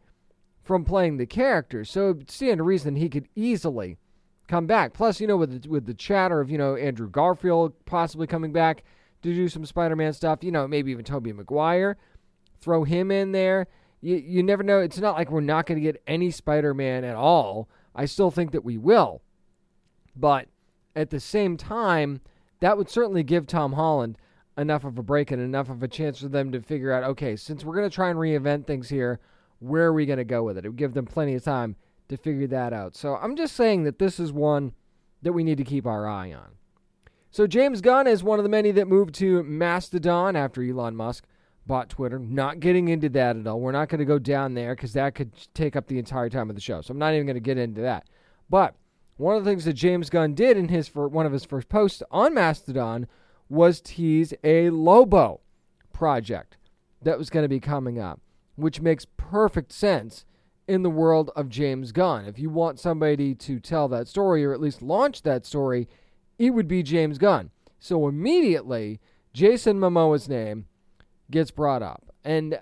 from 0.62 0.84
playing 0.84 1.16
the 1.16 1.26
character. 1.26 1.84
So 1.84 2.18
seeing 2.28 2.60
a 2.60 2.64
reason 2.64 2.96
he 2.96 3.08
could 3.08 3.28
easily 3.34 3.98
come 4.48 4.66
back. 4.66 4.92
Plus, 4.92 5.20
you 5.20 5.26
know, 5.26 5.36
with 5.36 5.62
the, 5.62 5.68
with 5.68 5.86
the 5.86 5.94
chatter 5.94 6.40
of 6.40 6.50
you 6.50 6.58
know 6.58 6.74
Andrew 6.74 7.08
Garfield 7.08 7.72
possibly 7.86 8.26
coming 8.26 8.52
back 8.52 8.82
to 9.22 9.34
do 9.34 9.48
some 9.48 9.64
Spider-Man 9.64 10.12
stuff, 10.12 10.42
you 10.42 10.50
know, 10.50 10.66
maybe 10.66 10.90
even 10.90 11.04
Tobey 11.04 11.32
Maguire, 11.32 11.96
throw 12.60 12.84
him 12.84 13.10
in 13.10 13.32
there. 13.32 13.66
You 14.00 14.16
you 14.16 14.42
never 14.42 14.62
know. 14.62 14.80
It's 14.80 14.98
not 14.98 15.16
like 15.16 15.30
we're 15.30 15.40
not 15.40 15.66
going 15.66 15.78
to 15.78 15.82
get 15.82 16.02
any 16.06 16.30
Spider-Man 16.30 17.04
at 17.04 17.16
all. 17.16 17.68
I 17.94 18.06
still 18.06 18.30
think 18.30 18.52
that 18.52 18.64
we 18.64 18.78
will, 18.78 19.20
but 20.16 20.48
at 20.96 21.10
the 21.10 21.20
same 21.20 21.56
time, 21.56 22.20
that 22.60 22.78
would 22.78 22.88
certainly 22.88 23.22
give 23.22 23.46
Tom 23.46 23.74
Holland 23.74 24.16
enough 24.56 24.84
of 24.84 24.98
a 24.98 25.02
break 25.02 25.30
and 25.30 25.40
enough 25.40 25.68
of 25.68 25.82
a 25.82 25.88
chance 25.88 26.20
for 26.20 26.28
them 26.28 26.52
to 26.52 26.60
figure 26.60 26.92
out. 26.92 27.04
Okay, 27.04 27.36
since 27.36 27.64
we're 27.64 27.76
going 27.76 27.88
to 27.88 27.94
try 27.94 28.10
and 28.10 28.18
reinvent 28.18 28.66
things 28.66 28.88
here, 28.88 29.20
where 29.58 29.86
are 29.86 29.92
we 29.92 30.06
going 30.06 30.18
to 30.18 30.24
go 30.24 30.42
with 30.42 30.56
it? 30.56 30.64
It 30.64 30.68
would 30.68 30.78
give 30.78 30.94
them 30.94 31.06
plenty 31.06 31.34
of 31.34 31.44
time 31.44 31.76
to 32.08 32.16
figure 32.16 32.46
that 32.48 32.72
out. 32.72 32.96
So 32.96 33.16
I'm 33.16 33.36
just 33.36 33.54
saying 33.54 33.84
that 33.84 33.98
this 33.98 34.18
is 34.18 34.32
one 34.32 34.72
that 35.22 35.32
we 35.32 35.44
need 35.44 35.58
to 35.58 35.64
keep 35.64 35.86
our 35.86 36.06
eye 36.06 36.32
on. 36.32 36.52
So 37.32 37.46
James 37.46 37.80
Gunn 37.80 38.08
is 38.08 38.24
one 38.24 38.40
of 38.40 38.42
the 38.42 38.48
many 38.48 38.72
that 38.72 38.88
moved 38.88 39.14
to 39.16 39.44
Mastodon 39.44 40.34
after 40.34 40.64
Elon 40.64 40.96
Musk 40.96 41.26
bought 41.64 41.88
Twitter. 41.88 42.18
Not 42.18 42.58
getting 42.58 42.88
into 42.88 43.08
that 43.10 43.36
at 43.36 43.46
all. 43.46 43.60
We're 43.60 43.70
not 43.70 43.88
going 43.88 44.00
to 44.00 44.04
go 44.04 44.18
down 44.18 44.54
there 44.54 44.74
because 44.74 44.94
that 44.94 45.14
could 45.14 45.30
take 45.54 45.76
up 45.76 45.86
the 45.86 46.00
entire 46.00 46.28
time 46.28 46.50
of 46.50 46.56
the 46.56 46.60
show. 46.60 46.80
So 46.80 46.90
I'm 46.90 46.98
not 46.98 47.14
even 47.14 47.26
going 47.26 47.34
to 47.34 47.40
get 47.40 47.56
into 47.56 47.82
that. 47.82 48.08
But 48.48 48.74
one 49.16 49.36
of 49.36 49.44
the 49.44 49.50
things 49.50 49.64
that 49.66 49.74
James 49.74 50.10
Gunn 50.10 50.34
did 50.34 50.56
in 50.56 50.68
his 50.68 50.88
for 50.88 51.06
one 51.06 51.24
of 51.24 51.32
his 51.32 51.44
first 51.44 51.68
posts 51.68 52.02
on 52.10 52.34
Mastodon 52.34 53.06
was 53.48 53.80
tease 53.80 54.34
a 54.42 54.70
Lobo 54.70 55.40
project 55.92 56.56
that 57.02 57.16
was 57.16 57.30
going 57.30 57.44
to 57.44 57.48
be 57.48 57.60
coming 57.60 58.00
up, 58.00 58.20
which 58.56 58.80
makes 58.80 59.06
perfect 59.16 59.70
sense 59.70 60.24
in 60.66 60.82
the 60.82 60.90
world 60.90 61.30
of 61.36 61.48
James 61.48 61.92
Gunn. 61.92 62.24
If 62.24 62.40
you 62.40 62.50
want 62.50 62.80
somebody 62.80 63.36
to 63.36 63.60
tell 63.60 63.86
that 63.88 64.08
story 64.08 64.44
or 64.44 64.52
at 64.52 64.60
least 64.60 64.82
launch 64.82 65.22
that 65.22 65.46
story, 65.46 65.88
it 66.40 66.50
would 66.54 66.66
be 66.66 66.82
James 66.82 67.18
Gunn. 67.18 67.50
So 67.78 68.08
immediately, 68.08 68.98
Jason 69.34 69.78
Momoa's 69.78 70.28
name 70.28 70.66
gets 71.30 71.50
brought 71.50 71.82
up, 71.82 72.12
and 72.24 72.58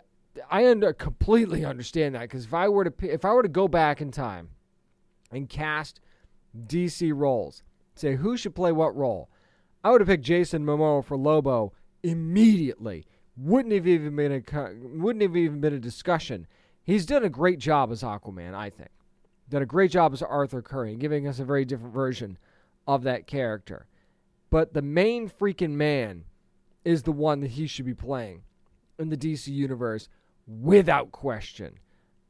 I 0.51 0.69
under, 0.69 0.93
completely 0.93 1.65
understand 1.65 2.15
that 2.15 2.23
because 2.23 2.45
if 2.45 2.53
I 2.53 2.69
were 2.69 2.85
to 2.85 2.93
if 3.01 3.25
I 3.25 3.33
were 3.33 3.43
to 3.43 3.49
go 3.49 3.69
back 3.69 4.01
in 4.01 4.11
time 4.11 4.51
and 5.31 5.49
cast 5.49 6.01
DC 6.67 7.13
roles, 7.15 7.63
say 7.95 8.17
who 8.17 8.37
should 8.37 8.55
play 8.55 8.73
what 8.73 8.97
role, 8.97 9.31
I 9.85 9.93
would 9.93 10.01
have 10.01 10.09
picked 10.09 10.25
Jason 10.25 10.65
Momoa 10.65 11.05
for 11.05 11.17
Lobo 11.17 11.73
immediately. 12.03 13.07
Wouldn't 13.37 13.73
have 13.73 13.87
even 13.87 14.17
been 14.17 14.33
a 14.33 14.73
wouldn't 14.99 15.23
have 15.23 15.37
even 15.37 15.61
been 15.61 15.75
a 15.75 15.79
discussion. 15.79 16.49
He's 16.83 17.07
done 17.07 17.23
a 17.23 17.31
great 17.31 17.61
job 17.61 17.93
as 17.93 18.03
Aquaman, 18.03 18.55
I 18.55 18.71
think. 18.71 18.91
Done 19.49 19.63
a 19.63 19.67
great 19.67 19.93
job 19.93 20.13
as 20.13 20.21
Arthur 20.21 20.63
Curry, 20.63 20.97
giving 20.97 21.29
us 21.29 21.39
a 21.39 21.45
very 21.45 21.65
different 21.65 21.95
version 21.95 22.39
of 22.89 23.05
that 23.05 23.27
character. 23.27 23.87
But 24.51 24.73
the 24.73 24.83
main 24.83 25.29
freaking 25.29 25.73
man 25.73 26.25
is 26.85 27.03
the 27.03 27.13
one 27.13 27.41
that 27.41 27.51
he 27.53 27.67
should 27.67 27.85
be 27.85 27.95
playing 27.95 28.43
in 28.99 29.11
the 29.11 29.17
DC 29.17 29.49
universe 29.49 30.09
without 30.47 31.13
question. 31.13 31.79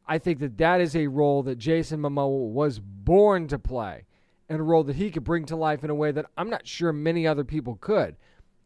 I 0.06 0.18
think 0.18 0.40
that 0.40 0.58
that 0.58 0.80
is 0.80 0.96
a 0.96 1.06
role 1.06 1.42
that 1.44 1.58
Jason 1.58 2.00
Momoa 2.00 2.50
was 2.50 2.80
born 2.80 3.46
to 3.48 3.58
play 3.58 4.06
and 4.48 4.58
a 4.58 4.64
role 4.64 4.82
that 4.84 4.96
he 4.96 5.10
could 5.10 5.22
bring 5.22 5.44
to 5.44 5.56
life 5.56 5.84
in 5.84 5.90
a 5.90 5.94
way 5.94 6.10
that 6.10 6.26
I'm 6.36 6.50
not 6.50 6.66
sure 6.66 6.92
many 6.92 7.26
other 7.26 7.44
people 7.44 7.76
could. 7.76 8.16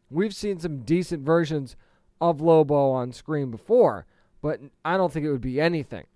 We've 0.09 0.34
seen 0.34 0.61
some 0.61 0.82
decent 0.82 1.24
versions 1.24 1.76
of 2.20 2.40
Lobo 2.40 2.90
on 2.90 3.12
screen 3.12 3.51
before, 3.51 4.07
but 4.40 4.61
I 4.84 4.97
don't 4.97 5.12
think 5.12 5.26
it 5.26 5.32
would 5.32 5.40
be 5.40 5.61
anything 5.61 6.07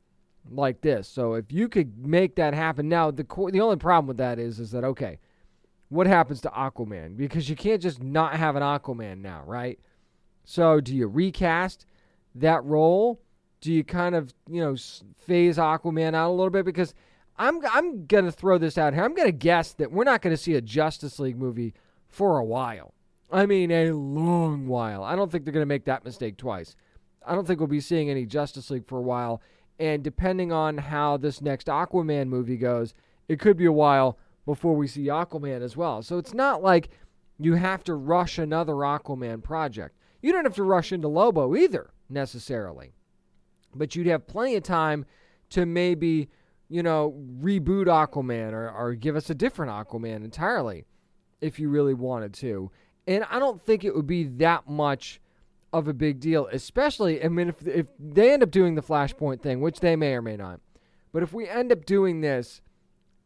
like 0.51 0.81
this. 0.81 1.09
So 1.09 1.35
if 1.35 1.51
you 1.51 1.68
could 1.68 2.07
make 2.07 2.37
that 2.37 2.55
happen 2.55 2.89
now, 2.89 3.11
the 3.11 3.27
the 3.51 3.61
only 3.61 3.77
problem 3.77 4.07
with 4.07 4.18
that 4.18 4.39
is 4.39 4.61
is 4.61 4.70
that 4.70 4.85
okay, 4.85 5.18
what 5.89 6.07
happens 6.07 6.41
to 6.43 6.49
Aquaman? 6.49 7.16
Because 7.16 7.49
you 7.49 7.57
can't 7.57 7.80
just 7.80 8.03
not 8.03 8.34
have 8.34 8.57
an 8.57 8.62
Aquaman 8.62 9.18
now, 9.18 9.43
right? 9.47 9.78
So 10.45 10.80
do 10.80 10.95
you 10.95 11.07
recast 11.07 11.87
that 12.34 12.64
role? 12.64 13.20
Do 13.61 13.72
you 13.72 13.84
kind 13.84 14.14
of 14.14 14.32
you 14.49 14.61
know 14.61 14.76
phase 15.18 15.57
Aquaman 15.57 16.14
out 16.14 16.30
a 16.30 16.34
little 16.34 16.51
bit? 16.51 16.64
Because 16.64 16.95
I'm 17.39 17.61
I'm 17.66 18.07
gonna 18.07 18.32
throw 18.32 18.59
this 18.59 18.78
out 18.78 18.95
here. 18.95 19.03
I'm 19.03 19.14
gonna 19.14 19.32
guess 19.32 19.72
that 19.74 19.93
we're 19.93 20.05
not 20.05 20.22
gonna 20.22 20.37
see 20.37 20.55
a 20.55 20.61
Justice 20.61 21.18
League 21.18 21.39
movie 21.39 21.74
for 22.09 22.39
a 22.39 22.45
while. 22.45 22.95
I 23.30 23.47
mean, 23.47 23.70
a 23.70 23.91
long 23.93 24.68
while. 24.68 25.03
I 25.03 25.16
don't 25.16 25.30
think 25.30 25.45
they're 25.45 25.53
gonna 25.53 25.66
make 25.66 25.84
that 25.87 26.05
mistake 26.05 26.37
twice. 26.37 26.76
I 27.26 27.34
don't 27.34 27.47
think 27.47 27.59
we'll 27.59 27.66
be 27.66 27.80
seeing 27.80 28.09
any 28.09 28.24
Justice 28.24 28.70
League 28.70 28.87
for 28.87 28.99
a 28.99 29.03
while. 29.03 29.43
And 29.78 30.03
depending 30.03 30.53
on 30.53 30.78
how 30.78 31.16
this 31.16 31.43
next 31.43 31.66
Aquaman 31.66 32.28
movie 32.28 32.57
goes, 32.57 32.95
it 33.28 33.41
could 33.41 33.57
be 33.57 33.66
a 33.66 33.72
while 33.72 34.16
before 34.47 34.74
we 34.74 34.86
see 34.86 35.07
Aquaman 35.07 35.61
as 35.61 35.76
well. 35.76 36.03
So 36.03 36.16
it's 36.18 36.32
not 36.32 36.62
like 36.62 36.88
you 37.38 37.55
have 37.55 37.84
to 37.84 37.94
rush 37.94 38.38
another 38.38 38.74
Aquaman 38.74 39.42
project. 39.42 39.99
You 40.22 40.32
don't 40.32 40.44
have 40.44 40.55
to 40.55 40.62
rush 40.62 40.92
into 40.92 41.09
Lobo 41.09 41.55
either, 41.55 41.90
necessarily. 42.09 42.94
But 43.74 43.94
you'd 43.94 44.07
have 44.07 44.26
plenty 44.26 44.55
of 44.55 44.62
time 44.62 45.05
to 45.51 45.66
maybe, 45.66 46.30
you 46.68 46.82
know, 46.82 47.14
reboot 47.40 47.86
Aquaman 47.86 48.53
or, 48.53 48.70
or 48.70 48.94
give 48.94 49.16
us 49.16 49.28
a 49.28 49.34
different 49.34 49.72
Aquaman 49.72 50.24
entirely 50.24 50.86
if 51.40 51.59
you 51.59 51.68
really 51.68 51.94
wanted 51.94 52.32
to. 52.34 52.70
And 53.07 53.24
I 53.30 53.38
don't 53.38 53.61
think 53.61 53.84
it 53.84 53.94
would 53.94 54.07
be 54.07 54.24
that 54.24 54.68
much 54.68 55.20
of 55.72 55.88
a 55.88 55.92
big 55.92 56.20
deal, 56.20 56.49
especially, 56.53 57.22
I 57.22 57.28
mean, 57.28 57.49
if, 57.49 57.66
if 57.66 57.86
they 57.99 58.32
end 58.32 58.42
up 58.42 58.51
doing 58.51 58.76
the 58.76 58.82
Flashpoint 58.82 59.42
thing, 59.42 59.61
which 59.61 59.80
they 59.80 59.94
may 59.94 60.14
or 60.14 60.22
may 60.22 60.36
not, 60.36 60.61
but 61.12 61.22
if 61.22 61.32
we 61.32 61.49
end 61.49 61.70
up 61.70 61.84
doing 61.84 62.20
this 62.20 62.62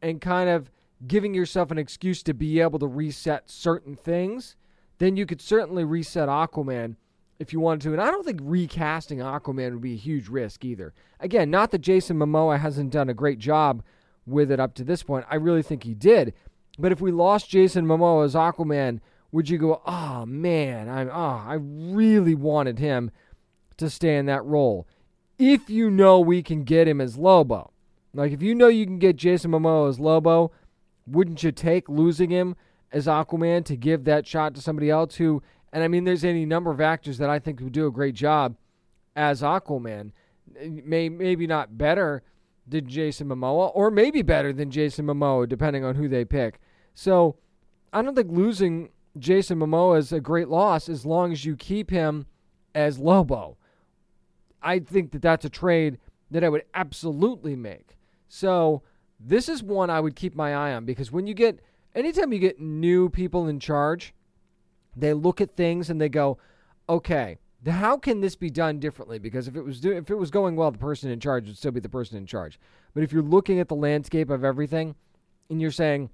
and 0.02 0.20
kind 0.20 0.50
of 0.50 0.70
giving 1.06 1.34
yourself 1.34 1.70
an 1.70 1.78
excuse 1.78 2.22
to 2.22 2.34
be 2.34 2.60
able 2.60 2.78
to 2.78 2.86
reset 2.86 3.50
certain 3.50 3.96
things, 3.96 4.56
then 4.98 5.16
you 5.16 5.26
could 5.26 5.40
certainly 5.40 5.84
reset 5.84 6.28
Aquaman 6.28 6.96
if 7.38 7.52
you 7.52 7.60
wanted 7.60 7.80
to. 7.82 7.92
And 7.92 8.00
I 8.00 8.10
don't 8.10 8.24
think 8.24 8.40
recasting 8.42 9.18
Aquaman 9.18 9.72
would 9.72 9.80
be 9.80 9.94
a 9.94 9.98
huge 9.98 10.28
risk 10.28 10.64
either. 10.64 10.92
Again, 11.18 11.50
not 11.50 11.70
that 11.70 11.78
Jason 11.78 12.18
Momoa 12.18 12.60
hasn't 12.60 12.92
done 12.92 13.08
a 13.08 13.14
great 13.14 13.38
job 13.38 13.82
with 14.26 14.50
it 14.50 14.60
up 14.60 14.74
to 14.74 14.84
this 14.84 15.02
point. 15.02 15.26
I 15.30 15.36
really 15.36 15.62
think 15.62 15.84
he 15.84 15.94
did. 15.94 16.34
But 16.78 16.92
if 16.92 17.00
we 17.00 17.10
lost 17.10 17.48
Jason 17.48 17.86
Momoa 17.86 18.24
as 18.24 18.34
Aquaman, 18.34 19.00
would 19.32 19.48
you 19.48 19.58
go, 19.58 19.80
oh 19.86 20.26
man, 20.26 20.88
I'm 20.88 21.08
oh, 21.08 21.42
I 21.46 21.56
really 21.60 22.34
wanted 22.34 22.78
him 22.78 23.10
to 23.78 23.88
stay 23.88 24.16
in 24.16 24.26
that 24.26 24.44
role. 24.44 24.86
If 25.38 25.70
you 25.70 25.90
know 25.90 26.20
we 26.20 26.42
can 26.42 26.64
get 26.64 26.86
him 26.86 27.00
as 27.00 27.16
Lobo. 27.16 27.72
Like 28.12 28.32
if 28.32 28.42
you 28.42 28.54
know 28.54 28.68
you 28.68 28.84
can 28.84 28.98
get 28.98 29.16
Jason 29.16 29.52
Momoa 29.52 29.88
as 29.88 30.00
Lobo, 30.00 30.50
wouldn't 31.06 31.42
you 31.42 31.52
take 31.52 31.88
losing 31.88 32.30
him 32.30 32.56
as 32.92 33.06
Aquaman 33.06 33.64
to 33.64 33.76
give 33.76 34.04
that 34.04 34.26
shot 34.26 34.54
to 34.54 34.60
somebody 34.60 34.90
else 34.90 35.16
who 35.16 35.42
and 35.72 35.84
I 35.84 35.88
mean 35.88 36.04
there's 36.04 36.24
any 36.24 36.44
number 36.44 36.70
of 36.70 36.80
actors 36.80 37.18
that 37.18 37.30
I 37.30 37.38
think 37.38 37.60
would 37.60 37.72
do 37.72 37.86
a 37.86 37.92
great 37.92 38.14
job 38.14 38.56
as 39.14 39.42
Aquaman. 39.42 40.12
May 40.66 41.08
maybe 41.08 41.46
not 41.46 41.78
better 41.78 42.22
than 42.66 42.88
Jason 42.88 43.28
Momoa 43.28 43.70
or 43.74 43.90
maybe 43.90 44.22
better 44.22 44.52
than 44.52 44.70
Jason 44.70 45.06
Momoa 45.06 45.48
depending 45.48 45.84
on 45.84 45.94
who 45.94 46.08
they 46.08 46.24
pick. 46.24 46.60
So 46.94 47.36
I 47.92 48.02
don't 48.02 48.14
think 48.14 48.30
losing 48.30 48.90
Jason 49.18 49.58
Momoa 49.58 49.98
is 49.98 50.12
a 50.12 50.20
great 50.20 50.48
loss 50.48 50.88
as 50.88 51.04
long 51.04 51.32
as 51.32 51.44
you 51.44 51.56
keep 51.56 51.90
him 51.90 52.26
as 52.74 52.98
Lobo. 52.98 53.56
I 54.62 54.78
think 54.80 55.12
that 55.12 55.22
that's 55.22 55.44
a 55.44 55.50
trade 55.50 55.98
that 56.30 56.44
I 56.44 56.48
would 56.48 56.64
absolutely 56.74 57.56
make. 57.56 57.96
So 58.28 58.82
this 59.20 59.48
is 59.48 59.62
one 59.62 59.90
I 59.90 60.00
would 60.00 60.16
keep 60.16 60.34
my 60.34 60.54
eye 60.54 60.72
on 60.72 60.84
because 60.84 61.12
when 61.12 61.26
you 61.26 61.34
get 61.34 61.60
anytime 61.94 62.32
you 62.32 62.38
get 62.38 62.60
new 62.60 63.10
people 63.10 63.48
in 63.48 63.60
charge, 63.60 64.14
they 64.96 65.12
look 65.12 65.40
at 65.40 65.56
things 65.56 65.90
and 65.90 66.00
they 66.00 66.08
go, 66.08 66.38
okay, 66.88 67.38
how 67.68 67.98
can 67.98 68.20
this 68.20 68.36
be 68.36 68.48
done 68.48 68.78
differently? 68.78 69.18
Because 69.18 69.46
if 69.46 69.54
it 69.56 69.62
was 69.62 69.80
do- 69.80 69.92
if 69.92 70.10
it 70.10 70.14
was 70.14 70.30
going 70.30 70.56
well, 70.56 70.70
the 70.70 70.78
person 70.78 71.10
in 71.10 71.20
charge 71.20 71.46
would 71.46 71.58
still 71.58 71.72
be 71.72 71.80
the 71.80 71.88
person 71.88 72.16
in 72.16 72.26
charge. 72.26 72.58
But 72.94 73.02
if 73.02 73.12
you're 73.12 73.22
looking 73.22 73.60
at 73.60 73.68
the 73.68 73.74
landscape 73.74 74.30
of 74.30 74.44
everything 74.44 74.94
and 75.50 75.60
you're 75.60 75.70
saying, 75.70 76.10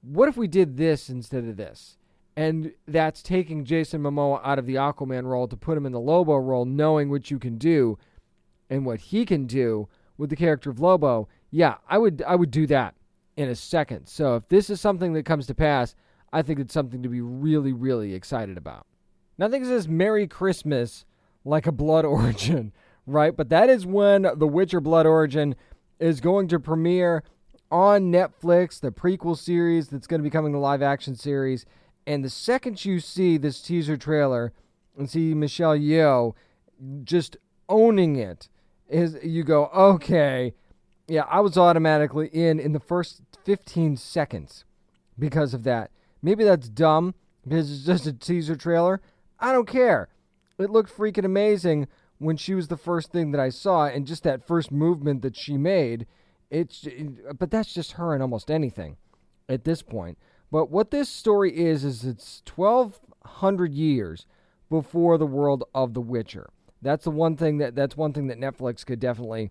what 0.00 0.28
if 0.28 0.36
we 0.36 0.48
did 0.48 0.76
this 0.76 1.10
instead 1.10 1.44
of 1.44 1.56
this? 1.56 1.98
And 2.36 2.72
that's 2.88 3.22
taking 3.22 3.64
Jason 3.64 4.02
Momoa 4.02 4.40
out 4.42 4.58
of 4.58 4.66
the 4.66 4.74
Aquaman 4.74 5.24
role 5.24 5.46
to 5.46 5.56
put 5.56 5.76
him 5.76 5.86
in 5.86 5.92
the 5.92 6.00
Lobo 6.00 6.36
role, 6.36 6.64
knowing 6.64 7.10
what 7.10 7.30
you 7.30 7.38
can 7.38 7.58
do 7.58 7.96
and 8.68 8.84
what 8.84 9.00
he 9.00 9.24
can 9.24 9.46
do 9.46 9.88
with 10.16 10.30
the 10.30 10.36
character 10.36 10.70
of 10.70 10.80
Lobo. 10.80 11.28
Yeah, 11.54 11.76
I 11.88 11.98
would 11.98 12.20
I 12.26 12.34
would 12.34 12.50
do 12.50 12.66
that 12.66 12.96
in 13.36 13.48
a 13.48 13.54
second. 13.54 14.08
So 14.08 14.34
if 14.34 14.48
this 14.48 14.68
is 14.70 14.80
something 14.80 15.12
that 15.12 15.24
comes 15.24 15.46
to 15.46 15.54
pass, 15.54 15.94
I 16.32 16.42
think 16.42 16.58
it's 16.58 16.74
something 16.74 17.00
to 17.04 17.08
be 17.08 17.20
really, 17.20 17.72
really 17.72 18.12
excited 18.12 18.58
about. 18.58 18.88
Nothing 19.38 19.64
says 19.64 19.86
Merry 19.86 20.26
Christmas 20.26 21.04
like 21.44 21.68
a 21.68 21.72
Blood 21.72 22.04
Origin, 22.04 22.72
right? 23.06 23.36
But 23.36 23.50
that 23.50 23.70
is 23.70 23.86
when 23.86 24.22
The 24.22 24.48
Witcher 24.48 24.80
Blood 24.80 25.06
Origin 25.06 25.54
is 26.00 26.20
going 26.20 26.48
to 26.48 26.58
premiere 26.58 27.22
on 27.70 28.10
Netflix, 28.10 28.80
the 28.80 28.90
prequel 28.90 29.38
series 29.38 29.86
that's 29.86 30.08
going 30.08 30.18
to 30.18 30.24
be 30.24 30.30
coming 30.30 30.50
the 30.50 30.58
live 30.58 30.82
action 30.82 31.14
series. 31.14 31.66
And 32.04 32.24
the 32.24 32.30
second 32.30 32.84
you 32.84 32.98
see 32.98 33.36
this 33.36 33.62
teaser 33.62 33.96
trailer 33.96 34.52
and 34.98 35.08
see 35.08 35.34
Michelle 35.34 35.78
Yeoh 35.78 36.34
just 37.04 37.36
owning 37.68 38.16
it, 38.16 38.48
is 38.88 39.16
you 39.22 39.44
go, 39.44 39.66
okay, 39.66 40.52
Yeah, 41.06 41.24
I 41.28 41.40
was 41.40 41.58
automatically 41.58 42.28
in 42.28 42.58
in 42.58 42.72
the 42.72 42.80
first 42.80 43.22
15 43.44 43.96
seconds 43.96 44.64
because 45.18 45.54
of 45.54 45.64
that. 45.64 45.90
Maybe 46.22 46.44
that's 46.44 46.68
dumb 46.68 47.14
because 47.42 47.70
it's 47.70 47.84
just 47.84 48.06
a 48.06 48.12
teaser 48.12 48.56
trailer. 48.56 49.00
I 49.38 49.52
don't 49.52 49.68
care. 49.68 50.08
It 50.58 50.70
looked 50.70 50.96
freaking 50.96 51.24
amazing 51.24 51.88
when 52.18 52.36
she 52.36 52.54
was 52.54 52.68
the 52.68 52.76
first 52.76 53.12
thing 53.12 53.32
that 53.32 53.40
I 53.40 53.50
saw, 53.50 53.86
and 53.86 54.06
just 54.06 54.22
that 54.22 54.46
first 54.46 54.70
movement 54.70 55.22
that 55.22 55.36
she 55.36 55.58
made. 55.58 56.06
It's, 56.50 56.86
but 57.38 57.50
that's 57.50 57.74
just 57.74 57.92
her 57.92 58.14
in 58.14 58.22
almost 58.22 58.50
anything 58.50 58.96
at 59.48 59.64
this 59.64 59.82
point. 59.82 60.18
But 60.50 60.70
what 60.70 60.90
this 60.90 61.08
story 61.08 61.56
is 61.56 61.84
is 61.84 62.04
it's 62.04 62.42
1200 62.54 63.72
years 63.74 64.26
before 64.70 65.18
the 65.18 65.26
world 65.26 65.64
of 65.74 65.94
The 65.94 66.00
Witcher. 66.00 66.50
That's 66.80 67.04
the 67.04 67.10
one 67.10 67.36
thing 67.36 67.58
that 67.58 67.74
that's 67.74 67.96
one 67.96 68.12
thing 68.12 68.28
that 68.28 68.38
Netflix 68.38 68.84
could 68.86 69.00
definitely 69.00 69.50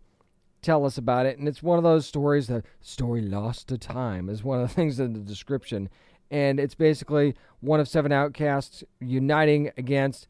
tell 0.64 0.86
us 0.86 0.97
about 0.97 1.26
it. 1.26 1.38
And 1.38 1.47
it's 1.47 1.61
one 1.61 1.78
of 1.78 1.84
those 1.84 2.05
stories, 2.05 2.47
the 2.47 2.64
story 2.82 3.22
lost 3.22 3.68
to 3.68 3.78
time 3.78 4.30
is 4.30 4.43
one 4.43 4.61
of 4.61 4.68
the 4.68 4.74
things 4.76 4.99
in 4.99 5.14
the 5.14 5.20
description. 5.20 5.89
And 6.32 6.59
it's 6.59 6.76
basically 6.76 7.36
one 7.59 7.80
of 7.80 7.88
seven 7.88 8.11
outcasts 8.11 8.84
uniting 8.99 9.72
against 9.78 10.28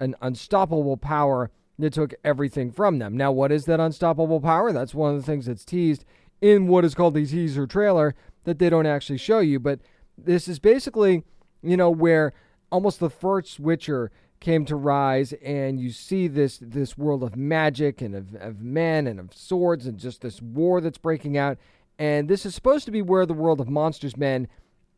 an 0.00 0.14
unstoppable 0.22 0.96
power 0.96 1.50
that 1.78 1.92
took 1.92 2.14
everything 2.24 2.70
from 2.70 2.98
them. 2.98 3.16
Now, 3.16 3.30
what 3.30 3.52
is 3.52 3.66
that 3.66 3.80
unstoppable 3.80 4.40
power? 4.40 4.72
That's 4.72 4.94
one 4.94 5.14
of 5.14 5.20
the 5.20 5.26
things 5.26 5.46
that's 5.46 5.64
teased 5.64 6.04
in 6.40 6.66
what 6.66 6.84
is 6.84 6.94
called 6.94 7.14
the 7.14 7.26
teaser 7.26 7.66
trailer 7.66 8.14
that 8.44 8.58
they 8.58 8.70
don't 8.70 8.86
actually 8.86 9.18
show 9.18 9.40
you. 9.40 9.60
But 9.60 9.80
this 10.16 10.48
is 10.48 10.58
basically, 10.58 11.24
you 11.62 11.76
know, 11.76 11.90
where 11.90 12.32
almost 12.70 13.00
the 13.00 13.10
first 13.10 13.60
Witcher 13.60 14.10
came 14.40 14.64
to 14.64 14.76
rise 14.76 15.32
and 15.34 15.80
you 15.80 15.90
see 15.90 16.28
this 16.28 16.58
this 16.62 16.96
world 16.96 17.22
of 17.22 17.36
magic 17.36 18.00
and 18.00 18.14
of, 18.14 18.34
of 18.36 18.62
men 18.62 19.06
and 19.06 19.18
of 19.18 19.34
swords 19.34 19.86
and 19.86 19.98
just 19.98 20.20
this 20.20 20.40
war 20.40 20.80
that's 20.80 20.98
breaking 20.98 21.36
out. 21.36 21.58
And 21.98 22.28
this 22.28 22.46
is 22.46 22.54
supposed 22.54 22.84
to 22.84 22.90
be 22.92 23.02
where 23.02 23.26
the 23.26 23.34
world 23.34 23.60
of 23.60 23.68
monsters 23.68 24.16
men 24.16 24.48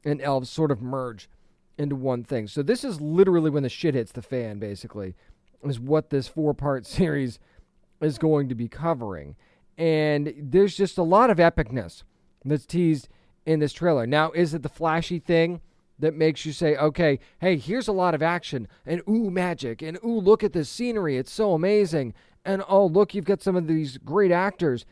and 0.05 0.20
elves 0.20 0.51
sort 0.51 0.70
of 0.70 0.82
merge 0.82 1.28
into 1.78 1.97
one 1.97 2.24
thing. 2.24 2.47
So 2.47 2.62
this 2.62 2.84
is 2.84 3.01
literally 3.01 3.51
when 3.51 3.62
the 3.62 3.68
shit 3.70 3.95
hits 3.95 4.12
the 4.12 4.22
fan 4.22 4.59
basically 4.59 5.14
is 5.64 5.80
what 5.80 6.11
this 6.11 6.28
four 6.28 6.53
part 6.53 6.86
series 6.99 7.38
is 8.01 8.18
going 8.18 8.49
to 8.49 8.55
be 8.55 8.68
covering. 8.68 9.36
And 9.78 10.34
there's 10.36 10.76
just 10.76 10.99
a 10.99 11.03
lot 11.03 11.30
of 11.30 11.38
epicness 11.38 12.03
that's 12.45 12.66
teased 12.66 13.09
in 13.47 13.61
this 13.61 13.72
trailer. 13.72 14.07
Now 14.07 14.30
is 14.32 14.53
it 14.53 14.62
the 14.62 14.68
flashy 14.68 15.18
thing 15.18 15.62
that 16.01 16.14
makes 16.14 16.44
you 16.44 16.53
say, 16.53 16.76
okay, 16.76 17.18
hey, 17.40 17.57
here's 17.57 17.88
a 17.88 17.92
lot 17.92 18.14
of 18.14 18.22
action, 18.22 18.66
and 18.84 19.03
ooh, 19.09 19.30
magic, 19.30 19.82
and 19.82 19.98
ooh, 20.05 20.18
look 20.18 20.42
at 20.42 20.53
this 20.53 20.68
scenery, 20.68 21.16
it's 21.16 21.32
so 21.32 21.53
amazing, 21.53 22.14
and 22.44 22.62
oh, 22.68 22.86
look, 22.86 23.14
you've 23.14 23.24
got 23.24 23.42
some 23.42 23.57
of 23.57 23.66
these 23.66 23.98
great 23.98 24.32
actors 24.32 24.84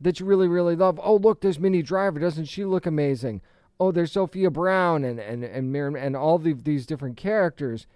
that 0.00 0.20
you 0.20 0.26
really, 0.26 0.48
really 0.48 0.76
love. 0.76 1.00
Oh, 1.02 1.16
look, 1.16 1.40
there's 1.40 1.58
Minnie 1.58 1.82
Driver, 1.82 2.18
doesn't 2.18 2.46
she 2.46 2.64
look 2.64 2.86
amazing? 2.86 3.40
Oh, 3.78 3.90
there's 3.90 4.12
Sophia 4.12 4.50
Brown 4.50 5.04
and 5.04 5.18
and 5.18 5.42
and 5.42 5.72
Mir- 5.72 5.96
and 5.96 6.14
all 6.14 6.38
the, 6.38 6.52
these 6.52 6.84
different 6.84 7.16
characters 7.16 7.86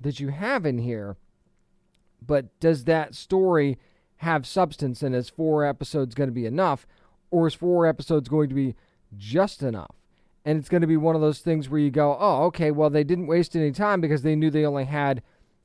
that 0.00 0.18
you 0.18 0.28
have 0.28 0.66
in 0.66 0.78
here. 0.78 1.16
But 2.20 2.58
does 2.58 2.84
that 2.84 3.14
story 3.14 3.78
have 4.16 4.46
substance, 4.46 5.02
and 5.02 5.14
is 5.14 5.28
four 5.30 5.64
episodes 5.64 6.14
going 6.14 6.28
to 6.28 6.34
be 6.34 6.46
enough, 6.46 6.86
or 7.30 7.46
is 7.46 7.54
four 7.54 7.86
episodes 7.86 8.28
going 8.28 8.48
to 8.48 8.54
be 8.54 8.74
just 9.16 9.62
enough? 9.62 9.99
And 10.44 10.58
it's 10.58 10.68
going 10.68 10.80
to 10.80 10.86
be 10.86 10.96
one 10.96 11.14
of 11.14 11.20
those 11.20 11.40
things 11.40 11.68
where 11.68 11.80
you 11.80 11.90
go, 11.90 12.16
oh, 12.18 12.44
okay, 12.44 12.70
well, 12.70 12.90
they 12.90 13.04
didn't 13.04 13.26
waste 13.26 13.54
any 13.54 13.72
time 13.72 14.00
because 14.00 14.22
they 14.22 14.34
knew 14.34 14.50
they 14.50 14.64
only 14.64 14.84
had 14.84 15.22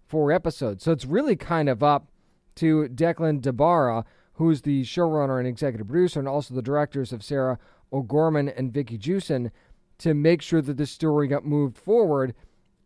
four 0.07 0.31
episodes. 0.31 0.83
So 0.83 0.91
it's 0.91 1.05
really 1.05 1.35
kind 1.35 1.69
of 1.69 1.81
up 1.81 2.07
to 2.55 2.87
Declan 2.89 3.41
DeBarra, 3.41 4.03
who's 4.33 4.61
the 4.61 4.83
showrunner 4.83 5.39
and 5.39 5.47
executive 5.47 5.87
producer, 5.87 6.19
and 6.19 6.27
also 6.27 6.53
the 6.53 6.61
directors 6.61 7.13
of 7.13 7.23
Sarah 7.23 7.57
O'Gorman 7.93 8.49
and 8.49 8.73
Vicky 8.73 8.97
Jewson, 8.97 9.51
to 9.99 10.13
make 10.13 10.41
sure 10.41 10.61
that 10.61 10.77
this 10.77 10.91
story 10.91 11.27
got 11.27 11.45
moved 11.45 11.77
forward 11.77 12.33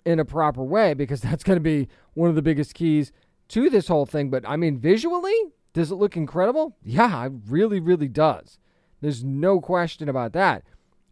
in 0.05 0.19
a 0.19 0.25
proper 0.25 0.63
way 0.63 0.93
because 0.93 1.21
that's 1.21 1.43
going 1.43 1.57
to 1.57 1.61
be 1.61 1.87
one 2.13 2.29
of 2.29 2.35
the 2.35 2.41
biggest 2.41 2.73
keys 2.75 3.11
to 3.49 3.69
this 3.69 3.87
whole 3.87 4.05
thing. 4.05 4.29
But 4.29 4.47
I 4.47 4.57
mean, 4.57 4.77
visually, 4.77 5.35
does 5.73 5.91
it 5.91 5.95
look 5.95 6.15
incredible? 6.15 6.77
Yeah, 6.83 7.25
it 7.25 7.33
really, 7.47 7.79
really 7.79 8.07
does. 8.07 8.59
There's 9.01 9.23
no 9.23 9.59
question 9.59 10.09
about 10.09 10.33
that. 10.33 10.63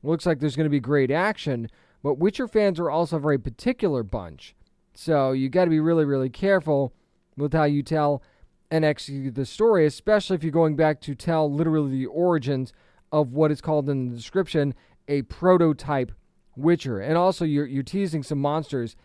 Looks 0.04 0.26
like 0.26 0.39
there's 0.39 0.56
going 0.56 0.66
to 0.66 0.70
be 0.70 0.80
great 0.80 1.12
action, 1.12 1.70
but 2.04 2.16
Witcher 2.16 2.48
fans 2.48 2.80
are 2.80 2.89
also 2.89 3.18
a 3.18 3.20
very 3.20 3.38
particular 3.38 4.04
bunch. 4.04 4.56
So 4.93 5.32
you 5.32 5.50
got 5.50 5.66
to 5.66 5.70
be 5.70 5.80
really, 5.80 6.06
really 6.06 6.30
careful 6.30 6.93
with 7.36 7.54
how 7.54 7.66
you 7.66 7.84
tell 7.84 8.22
and 8.70 8.84
execute 8.84 9.36
the 9.36 9.45
story, 9.45 9.86
especially 9.86 10.36
if 10.36 10.43
you're 10.43 10.52
going 10.52 10.76
back 10.76 11.02
to 11.02 11.16
tell 11.16 11.52
literally 11.52 11.91
the 11.91 12.06
origins 12.06 12.74
of 13.12 13.34
what 13.34 13.52
is 13.52 13.62
called 13.62 13.89
in 13.89 14.10
the 14.10 14.16
description 14.16 14.74
a 15.08 15.22
prototype 15.24 16.12
Witcher. 16.56 17.00
And 17.00 17.18
also, 17.18 17.45
you're, 17.45 17.66
you're 17.66 17.84
teasing 17.84 18.24
some 18.24 18.39
monsters 18.39 18.95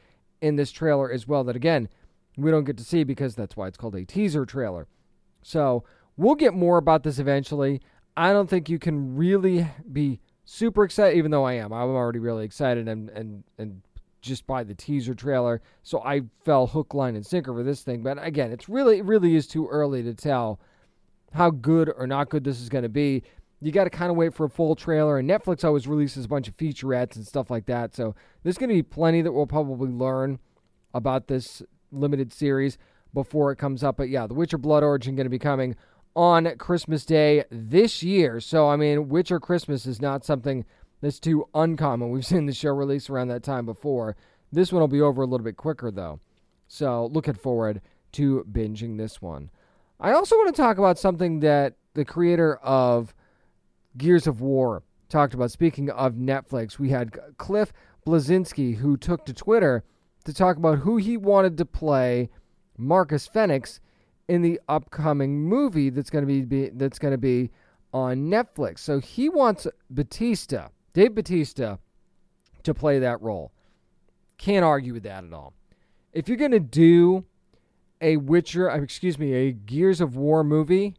in 0.40 0.56
this 0.56 0.72
trailer 0.72 1.10
as 1.12 1.28
well 1.28 1.44
that, 1.44 1.54
again, 1.54 1.88
we 2.36 2.50
don't 2.50 2.64
get 2.64 2.78
to 2.78 2.84
see 2.84 3.04
because 3.04 3.34
that's 3.34 3.56
why 3.56 3.68
it's 3.68 3.76
called 3.76 3.94
a 3.94 4.04
teaser 4.04 4.44
trailer. 4.44 4.88
So 5.42 5.84
we'll 6.16 6.34
get 6.34 6.54
more 6.54 6.78
about 6.78 7.02
this 7.02 7.18
eventually. 7.18 7.80
I 8.16 8.32
don't 8.32 8.48
think 8.48 8.68
you 8.68 8.78
can 8.78 9.16
really 9.16 9.68
be 9.90 10.20
super 10.44 10.84
excited, 10.84 11.16
even 11.16 11.30
though 11.30 11.44
I 11.44 11.54
am. 11.54 11.72
I'm 11.72 11.90
already 11.90 12.18
really 12.18 12.44
excited 12.44 12.88
and 12.88 13.10
and 13.10 13.44
and 13.58 13.82
just 14.20 14.46
by 14.46 14.62
the 14.64 14.74
teaser 14.74 15.14
trailer. 15.14 15.60
So 15.82 16.02
I 16.02 16.22
fell 16.44 16.68
hook, 16.68 16.94
line, 16.94 17.16
and 17.16 17.26
sinker 17.26 17.52
for 17.52 17.62
this 17.62 17.82
thing. 17.82 18.02
But 18.02 18.24
again, 18.24 18.52
it's 18.52 18.68
really 18.68 18.98
it 18.98 19.04
really 19.04 19.34
is 19.34 19.46
too 19.46 19.66
early 19.68 20.02
to 20.04 20.14
tell 20.14 20.60
how 21.32 21.50
good 21.50 21.92
or 21.96 22.06
not 22.06 22.30
good 22.30 22.44
this 22.44 22.60
is 22.60 22.68
going 22.68 22.82
to 22.82 22.88
be. 22.88 23.22
You 23.60 23.70
got 23.70 23.84
to 23.84 23.90
kind 23.90 24.10
of 24.10 24.16
wait 24.16 24.34
for 24.34 24.46
a 24.46 24.50
full 24.50 24.74
trailer, 24.74 25.18
and 25.18 25.28
Netflix 25.28 25.64
always 25.64 25.86
releases 25.86 26.24
a 26.24 26.28
bunch 26.28 26.48
of 26.48 26.56
featurettes 26.56 27.14
and 27.14 27.26
stuff 27.26 27.48
like 27.48 27.66
that. 27.66 27.94
So 27.94 28.14
there's 28.42 28.58
going 28.58 28.70
to 28.70 28.74
be 28.74 28.82
plenty 28.82 29.22
that 29.22 29.30
we'll 29.30 29.46
probably 29.46 29.90
learn 29.90 30.40
about 30.94 31.28
this 31.28 31.62
limited 31.92 32.32
series 32.32 32.76
before 33.14 33.52
it 33.52 33.56
comes 33.56 33.84
up. 33.84 33.96
But 33.96 34.08
yeah, 34.08 34.26
The 34.26 34.34
Witcher 34.34 34.58
Blood 34.58 34.82
Origin 34.82 35.14
going 35.14 35.26
to 35.26 35.30
be 35.30 35.38
coming 35.38 35.76
on 36.14 36.56
Christmas 36.58 37.04
Day 37.04 37.44
this 37.50 38.02
year. 38.02 38.40
So, 38.40 38.68
I 38.68 38.76
mean, 38.76 39.08
Witcher 39.08 39.40
Christmas 39.40 39.86
is 39.86 40.00
not 40.00 40.24
something 40.24 40.64
that's 41.00 41.20
too 41.20 41.48
uncommon. 41.54 42.10
We've 42.10 42.26
seen 42.26 42.46
the 42.46 42.52
show 42.52 42.70
release 42.72 43.10
around 43.10 43.28
that 43.28 43.42
time 43.42 43.66
before. 43.66 44.16
This 44.50 44.72
one 44.72 44.80
will 44.80 44.88
be 44.88 45.00
over 45.00 45.22
a 45.22 45.26
little 45.26 45.44
bit 45.44 45.56
quicker, 45.56 45.90
though. 45.90 46.20
So, 46.68 47.06
looking 47.06 47.34
forward 47.34 47.80
to 48.12 48.46
binging 48.50 48.98
this 48.98 49.20
one. 49.22 49.50
I 50.00 50.12
also 50.12 50.36
want 50.36 50.54
to 50.54 50.60
talk 50.60 50.78
about 50.78 50.98
something 50.98 51.40
that 51.40 51.74
the 51.94 52.04
creator 52.04 52.56
of 52.56 53.14
Gears 53.96 54.26
of 54.26 54.40
War 54.40 54.82
talked 55.08 55.34
about. 55.34 55.50
Speaking 55.50 55.90
of 55.90 56.14
Netflix, 56.14 56.78
we 56.78 56.90
had 56.90 57.16
Cliff 57.36 57.72
Bleszinski, 58.06 58.76
who 58.76 58.96
took 58.96 59.24
to 59.26 59.34
Twitter 59.34 59.84
to 60.24 60.34
talk 60.34 60.56
about 60.56 60.78
who 60.78 60.96
he 60.96 61.16
wanted 61.16 61.56
to 61.58 61.64
play 61.64 62.30
Marcus 62.76 63.26
Fenix 63.26 63.80
in 64.32 64.40
the 64.40 64.58
upcoming 64.66 65.38
movie 65.38 65.90
that's 65.90 66.08
going 66.08 66.22
to 66.22 66.26
be, 66.26 66.40
be 66.40 66.70
that's 66.70 66.98
going 66.98 67.12
to 67.12 67.18
be 67.18 67.50
on 67.92 68.30
Netflix. 68.30 68.78
So 68.78 68.98
he 68.98 69.28
wants 69.28 69.66
Batista, 69.90 70.68
Dave 70.94 71.14
Batista, 71.14 71.76
to 72.62 72.72
play 72.72 72.98
that 73.00 73.20
role. 73.20 73.52
Can't 74.38 74.64
argue 74.64 74.94
with 74.94 75.02
that 75.02 75.22
at 75.24 75.34
all. 75.34 75.52
If 76.14 76.28
you're 76.28 76.38
going 76.38 76.52
to 76.52 76.60
do 76.60 77.26
a 78.00 78.16
Witcher, 78.16 78.70
uh, 78.70 78.80
excuse 78.80 79.18
me, 79.18 79.34
a 79.34 79.52
Gears 79.52 80.00
of 80.00 80.16
War 80.16 80.42
movie, 80.42 80.94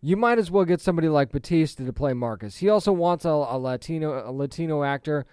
you 0.00 0.16
might 0.16 0.38
as 0.38 0.48
well 0.48 0.64
get 0.64 0.80
somebody 0.80 1.08
like 1.08 1.32
Batista 1.32 1.84
to 1.84 1.92
play 1.92 2.12
Marcus. 2.12 2.58
He 2.58 2.68
also 2.68 2.92
wants 2.92 3.24
a, 3.24 3.30
a 3.30 3.58
Latino 3.58 4.22
a 4.24 4.30
Latino 4.30 4.84
actor 4.84 5.26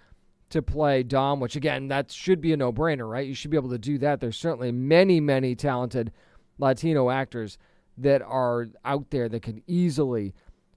to 0.50 0.62
play 0.62 1.04
Dom, 1.04 1.38
which 1.38 1.54
again, 1.54 1.86
that 1.88 2.10
should 2.10 2.40
be 2.40 2.52
a 2.52 2.56
no-brainer, 2.56 3.08
right? 3.08 3.26
You 3.26 3.34
should 3.34 3.52
be 3.52 3.56
able 3.56 3.70
to 3.70 3.78
do 3.78 3.98
that. 3.98 4.20
There's 4.20 4.36
certainly 4.36 4.72
many, 4.72 5.20
many 5.20 5.54
talented 5.54 6.10
Latino 6.58 7.10
actors 7.10 7.58
that 7.98 8.22
are 8.22 8.68
out 8.84 9.10
there 9.10 9.28
that 9.28 9.42
can 9.42 9.62
easily 9.66 10.34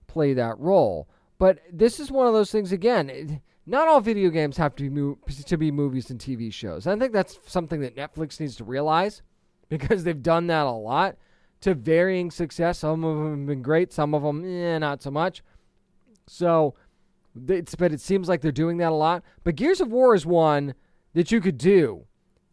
play 0.07 0.33
that 0.33 0.57
role. 0.59 1.07
But 1.37 1.59
this 1.71 1.99
is 1.99 2.11
one 2.11 2.27
of 2.27 2.33
those 2.33 2.51
things 2.51 2.71
again. 2.71 3.41
Not 3.65 3.87
all 3.87 4.01
video 4.01 4.29
games 4.29 4.57
have 4.57 4.75
to 4.77 4.89
be 4.89 5.43
to 5.43 5.57
be 5.57 5.71
movies 5.71 6.09
and 6.09 6.19
TV 6.19 6.51
shows. 6.51 6.87
I 6.87 6.97
think 6.97 7.13
that's 7.13 7.39
something 7.45 7.81
that 7.81 7.95
Netflix 7.95 8.39
needs 8.39 8.55
to 8.57 8.63
realize 8.63 9.21
because 9.69 10.03
they've 10.03 10.21
done 10.21 10.47
that 10.47 10.65
a 10.65 10.71
lot 10.71 11.15
to 11.61 11.73
varying 11.73 12.31
success. 12.31 12.79
Some 12.79 13.03
of 13.03 13.17
them 13.17 13.39
have 13.39 13.47
been 13.47 13.61
great, 13.61 13.93
some 13.93 14.13
of 14.13 14.23
them 14.23 14.43
eh, 14.43 14.77
not 14.79 15.01
so 15.01 15.11
much. 15.11 15.43
So, 16.27 16.75
it's, 17.47 17.75
but 17.75 17.91
it 17.91 18.01
seems 18.01 18.27
like 18.27 18.41
they're 18.41 18.51
doing 18.51 18.77
that 18.77 18.91
a 18.91 18.95
lot. 18.95 19.23
But 19.43 19.55
Gears 19.55 19.81
of 19.81 19.91
War 19.91 20.15
is 20.15 20.25
one 20.25 20.73
that 21.13 21.31
you 21.31 21.41
could 21.41 21.57
do, 21.57 22.05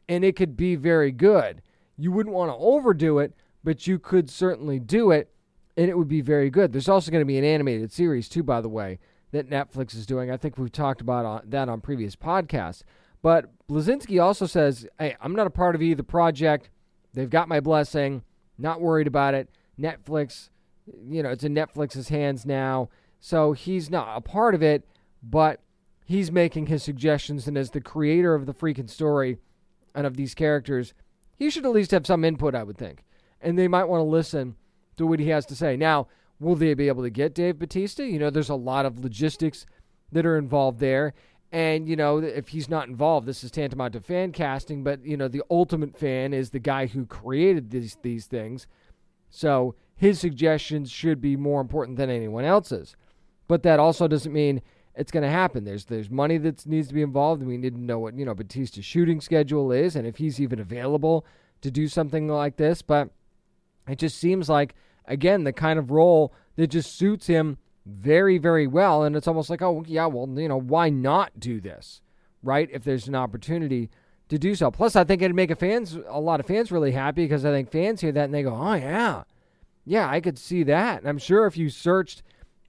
and 0.09 0.25
it 0.25 0.37
could 0.37 0.57
be 0.57 0.77
very 0.77 1.13
good. 1.13 1.63
You 1.97 2.13
wouldn't 2.13 2.35
want 2.35 2.51
to 2.51 2.57
overdo 2.57 3.19
it, 3.19 3.35
but 3.65 3.87
you 3.87 3.99
could 3.99 4.31
certainly 4.31 4.79
do 4.79 5.11
it, 5.11 5.31
and 5.77 5.89
it 5.89 5.97
would 5.97 6.09
be 6.09 6.21
very 6.21 6.51
good. 6.51 6.73
There's 6.73 6.89
also 6.89 7.11
going 7.11 7.23
to 7.23 7.27
be 7.27 7.39
an 7.39 7.45
animated 7.45 7.93
series, 7.93 8.29
too, 8.29 8.43
by 8.43 8.61
the 8.61 8.69
way, 8.69 8.99
that 9.33 9.51
Netflix 9.51 9.95
is 9.95 10.07
doing. 10.07 10.31
I 10.31 10.37
think 10.37 10.59
we've 10.59 10.73
talked 10.73 11.01
about 11.01 11.51
that 11.51 11.69
on 11.69 11.81
previous 11.81 12.17
podcasts. 12.17 12.83
But 13.23 13.51
Bleszinski 13.67 14.23
also 14.23 14.47
says, 14.47 14.87
hey, 14.99 15.17
I'm 15.21 15.35
not 15.35 15.47
a 15.47 15.51
part 15.51 15.75
of 15.75 15.83
either 15.83 16.03
project. 16.03 16.71
They've 17.15 17.31
got 17.31 17.49
my 17.49 17.61
blessing. 17.61 18.23
Not 18.59 18.81
worried 18.81 19.07
about 19.07 19.35
it. 19.35 19.49
Netflix 19.79 20.51
you 21.05 21.23
know, 21.23 21.31
it's 21.31 21.45
in 21.45 21.55
Netflix's 21.55 22.09
hands 22.09 22.47
now. 22.47 22.89
So 23.21 23.53
he's 23.53 23.91
not 23.91 24.17
a 24.17 24.21
part 24.21 24.55
of 24.55 24.63
it, 24.63 24.87
but 25.23 25.61
he's 26.05 26.31
making 26.31 26.67
his 26.67 26.83
suggestions. 26.83 27.47
And 27.47 27.57
as 27.57 27.71
the 27.71 27.81
creator 27.81 28.35
of 28.35 28.47
the 28.47 28.55
freaking 28.55 28.91
story 28.91 29.39
and 29.95 30.07
of 30.07 30.17
these 30.17 30.35
characters, 30.35 30.95
he 31.37 31.51
should 31.51 31.67
at 31.67 31.73
least 31.73 31.91
have 31.91 32.07
some 32.07 32.25
input, 32.25 32.55
I 32.55 32.63
would 32.63 32.79
think. 32.79 33.05
And 33.41 33.59
they 33.59 33.69
might 33.69 33.85
want 33.85 34.01
to 34.01 34.05
listen 34.05 34.57
to 34.97 35.07
what 35.07 35.21
he 35.21 35.29
has 35.29 35.47
to 35.47 35.57
say. 35.57 35.77
Now, 35.77 36.09
will 36.41 36.55
they 36.55 36.75
be 36.75 36.89
able 36.89 37.03
to 37.03 37.11
get 37.11 37.35
Dave 37.35 37.59
Batista? 37.59 38.03
You 38.03 38.19
know, 38.19 38.31
there's 38.31 38.49
a 38.49 38.55
lot 38.55 38.87
of 38.87 39.01
logistics 39.01 39.67
that 40.13 40.27
are 40.27 40.39
involved 40.39 40.81
there. 40.81 41.15
And, 41.53 41.89
you 41.89 41.97
know, 41.97 42.19
if 42.19 42.49
he's 42.49 42.69
not 42.69 42.89
involved, 42.89 43.27
this 43.27 43.45
is 43.45 43.51
tantamount 43.51 43.93
to 43.93 44.01
fan 44.01 44.33
casting, 44.33 44.83
but, 44.83 45.05
you 45.05 45.17
know, 45.17 45.29
the 45.29 45.43
ultimate 45.51 45.97
fan 45.97 46.35
is 46.35 46.51
the 46.51 46.59
guy 46.59 46.87
who 46.87 47.07
created 47.07 47.71
these, 47.71 47.97
these 48.03 48.27
things. 48.27 48.67
So 49.31 49.75
his 49.95 50.19
suggestions 50.19 50.91
should 50.91 51.21
be 51.21 51.37
more 51.37 51.61
important 51.61 51.99
than 51.99 52.11
anyone 52.11 52.45
else's. 52.45 52.97
But 53.49 53.63
that 53.63 53.79
also 53.79 54.09
doesn't 54.09 54.33
mean 54.33 54.61
it's 54.97 55.13
going 55.13 55.23
to 55.23 55.31
happen. 55.31 55.65
There's 55.65 55.85
there's 55.85 56.11
money 56.11 56.39
that 56.39 56.67
needs 56.67 56.89
to 56.89 56.95
be 56.95 57.03
involved, 57.03 57.43
we 57.43 57.57
need 57.57 57.75
to 57.75 57.81
know 57.81 57.99
what 57.99 58.17
you 58.19 58.25
know 58.25 58.35
Batista's 58.35 58.85
shooting 58.85 59.21
schedule 59.21 59.73
is, 59.73 59.97
and 59.97 60.07
if 60.07 60.17
he's 60.17 60.41
even 60.41 60.59
available 60.59 61.27
to 61.61 61.71
do 61.71 61.89
something 61.89 62.29
like 62.29 62.57
this. 62.57 62.83
But 62.83 63.11
it 63.89 63.99
just 63.99 64.19
seems 64.19 64.49
like 64.49 64.75
again 65.07 65.45
the 65.45 65.53
kind 65.53 65.79
of 65.79 65.91
role 65.91 66.33
that 66.57 66.69
just 66.69 66.97
suits 66.97 67.27
him 67.27 67.59
very 67.85 68.39
very 68.39 68.67
well, 68.67 69.03
and 69.03 69.15
it's 69.15 69.29
almost 69.29 69.51
like 69.51 69.63
oh 69.63 69.85
yeah, 69.87 70.07
well 70.07 70.29
you 70.39 70.49
know 70.49 70.61
why 70.61 70.89
not 70.89 71.39
do 71.39 71.61
this, 71.61 72.01
right? 72.43 72.69
If 72.73 72.85
there's 72.85 73.09
an 73.09 73.15
opportunity 73.15 73.91
to 74.29 74.39
do 74.39 74.55
so. 74.55 74.71
Plus, 74.71 74.97
I 74.97 75.05
think 75.05 75.23
it'd 75.23 75.37
make 75.37 75.51
a 75.51 75.57
fans 75.57 75.97
a 76.09 76.21
lot 76.21 76.41
of 76.41 76.47
fans 76.47 76.73
really 76.73 76.93
happy 76.93 77.25
because 77.25 77.45
I 77.45 77.51
think 77.51 77.71
fans 77.71 78.01
hear 78.01 78.13
that 78.13 78.25
and 78.25 78.35
they 78.35 78.43
go, 78.43 78.55
oh 78.55 78.75
yeah, 78.75 79.23
yeah, 79.85 80.09
I 80.09 80.21
could 80.21 80.39
see 80.39 80.63
that. 80.65 81.01
And 81.01 81.09
I'm 81.09 81.19
sure 81.19 81.47
if 81.47 81.57
you 81.57 81.71
searched 81.71 82.23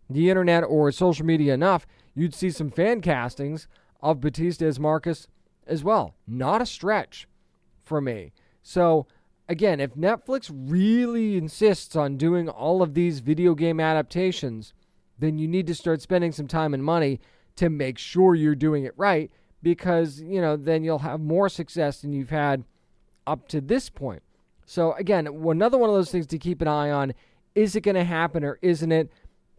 the 0.09 0.29
internet 0.29 0.63
or 0.63 0.91
social 0.91 1.25
media 1.25 1.53
enough, 1.53 1.85
you'd 2.17 2.33
see 2.33 2.49
some 2.49 2.69
fan 2.69 3.01
castings 3.01 3.67
of 4.01 4.21
Batista 4.21 4.65
as 4.65 4.79
Marcus 4.79 5.27
as 5.65 5.83
well. 5.83 6.15
Not 6.27 6.61
a 6.61 6.65
stretch 6.65 7.27
for 7.83 8.01
me. 8.01 8.33
So, 8.63 9.07
again, 9.47 9.79
if 9.79 9.95
Netflix 9.95 10.51
really 10.53 11.37
insists 11.37 11.95
on 11.95 12.17
doing 12.17 12.49
all 12.49 12.81
of 12.81 12.93
these 12.93 13.19
video 13.19 13.55
game 13.55 13.79
adaptations, 13.79 14.73
then 15.19 15.37
you 15.39 15.47
need 15.47 15.67
to 15.67 15.75
start 15.75 16.01
spending 16.01 16.31
some 16.31 16.47
time 16.47 16.73
and 16.73 16.83
money 16.83 17.19
to 17.55 17.69
make 17.69 17.97
sure 17.97 18.35
you're 18.35 18.55
doing 18.55 18.83
it 18.83 18.93
right 18.97 19.31
because, 19.63 20.21
you 20.21 20.41
know, 20.41 20.55
then 20.55 20.83
you'll 20.83 20.99
have 20.99 21.19
more 21.19 21.49
success 21.49 22.01
than 22.01 22.13
you've 22.13 22.29
had 22.29 22.63
up 23.25 23.47
to 23.47 23.61
this 23.61 23.89
point. 23.89 24.21
So, 24.65 24.93
again, 24.93 25.27
another 25.27 25.77
one 25.77 25.89
of 25.89 25.95
those 25.95 26.11
things 26.11 26.27
to 26.27 26.37
keep 26.37 26.61
an 26.61 26.67
eye 26.67 26.91
on. 26.91 27.13
Is 27.55 27.75
it 27.75 27.81
going 27.81 27.95
to 27.95 28.03
happen 28.03 28.43
or 28.43 28.59
isn't 28.61 28.91
it? 28.91 29.11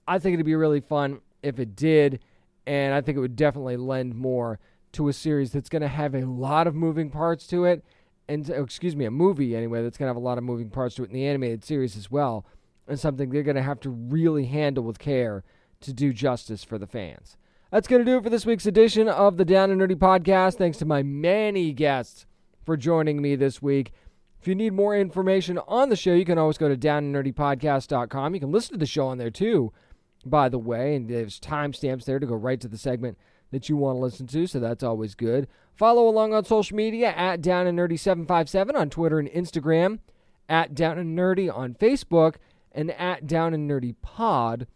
I 0.06 0.18
think 0.18 0.34
it'd 0.34 0.46
be 0.46 0.54
really 0.54 0.80
fun 0.80 1.20
if 1.42 1.59
it 1.59 1.74
did, 1.74 2.20
and 2.68 2.92
I 2.92 3.00
think 3.00 3.16
it 3.16 3.20
would 3.20 3.34
definitely 3.34 3.78
lend 3.78 4.14
more 4.14 4.60
to 4.92 5.08
a 5.08 5.12
series 5.14 5.52
that's 5.52 5.70
going 5.70 5.82
to 5.82 5.88
have 5.88 6.14
a 6.14 6.26
lot 6.26 6.66
of 6.66 6.74
moving 6.74 7.10
parts 7.10 7.46
to 7.46 7.64
it, 7.64 7.82
and 8.28 8.48
oh, 8.50 8.62
excuse 8.62 8.94
me, 8.94 9.06
a 9.06 9.10
movie 9.10 9.56
anyway 9.56 9.82
that's 9.82 9.96
going 9.96 10.06
to 10.06 10.10
have 10.10 10.16
a 10.16 10.20
lot 10.20 10.36
of 10.36 10.44
moving 10.44 10.68
parts 10.68 10.94
to 10.96 11.02
it 11.02 11.08
in 11.08 11.14
the 11.14 11.26
animated 11.26 11.64
series 11.64 11.96
as 11.96 12.10
well, 12.10 12.44
and 12.86 13.00
something 13.00 13.30
they're 13.30 13.42
going 13.42 13.56
to 13.56 13.62
have 13.62 13.80
to 13.80 13.88
really 13.88 14.44
handle 14.44 14.84
with 14.84 14.98
care 14.98 15.44
to 15.80 15.94
do 15.94 16.12
justice 16.12 16.62
for 16.62 16.76
the 16.76 16.86
fans. 16.86 17.38
That's 17.70 17.88
going 17.88 18.04
to 18.04 18.10
do 18.10 18.18
it 18.18 18.22
for 18.22 18.30
this 18.30 18.44
week's 18.44 18.66
edition 18.66 19.08
of 19.08 19.38
the 19.38 19.44
Down 19.46 19.70
and 19.70 19.80
Nerdy 19.80 19.96
podcast. 19.96 20.56
Thanks 20.56 20.76
to 20.78 20.84
my 20.84 21.02
many 21.02 21.72
guests 21.72 22.26
for 22.66 22.76
joining 22.76 23.22
me 23.22 23.34
this 23.34 23.62
week. 23.62 23.92
If 24.40 24.46
you 24.46 24.54
need 24.54 24.74
more 24.74 24.94
information 24.94 25.58
on 25.66 25.88
the 25.88 25.96
show, 25.96 26.12
you 26.12 26.26
can 26.26 26.38
always 26.38 26.58
go 26.58 26.68
to 26.68 26.76
downandnerdypodcast.com. 26.76 28.34
You 28.34 28.40
can 28.40 28.52
listen 28.52 28.74
to 28.74 28.78
the 28.78 28.86
show 28.86 29.06
on 29.06 29.16
there 29.16 29.30
too 29.30 29.72
by 30.24 30.48
the 30.48 30.58
way, 30.58 30.94
and 30.94 31.08
there's 31.08 31.40
timestamps 31.40 32.04
there 32.04 32.18
to 32.18 32.26
go 32.26 32.34
right 32.34 32.60
to 32.60 32.68
the 32.68 32.78
segment 32.78 33.18
that 33.50 33.68
you 33.68 33.76
want 33.76 33.96
to 33.96 34.00
listen 34.00 34.26
to, 34.26 34.46
so 34.46 34.60
that's 34.60 34.82
always 34.82 35.14
good. 35.14 35.48
Follow 35.74 36.08
along 36.08 36.34
on 36.34 36.44
social 36.44 36.76
media 36.76 37.12
at 37.12 37.40
Down 37.40 37.66
and 37.66 37.78
Nerdy 37.78 37.98
757 37.98 38.76
on 38.76 38.90
Twitter 38.90 39.18
and 39.18 39.28
Instagram, 39.30 40.00
at 40.48 40.74
Down 40.74 40.98
and 40.98 41.16
Nerdy 41.18 41.54
on 41.54 41.74
Facebook, 41.74 42.34
and 42.72 42.90
at 42.92 43.26
Down 43.26 43.54
and 43.54 43.70
Nerdy 43.70 43.94
Pod 44.02 44.66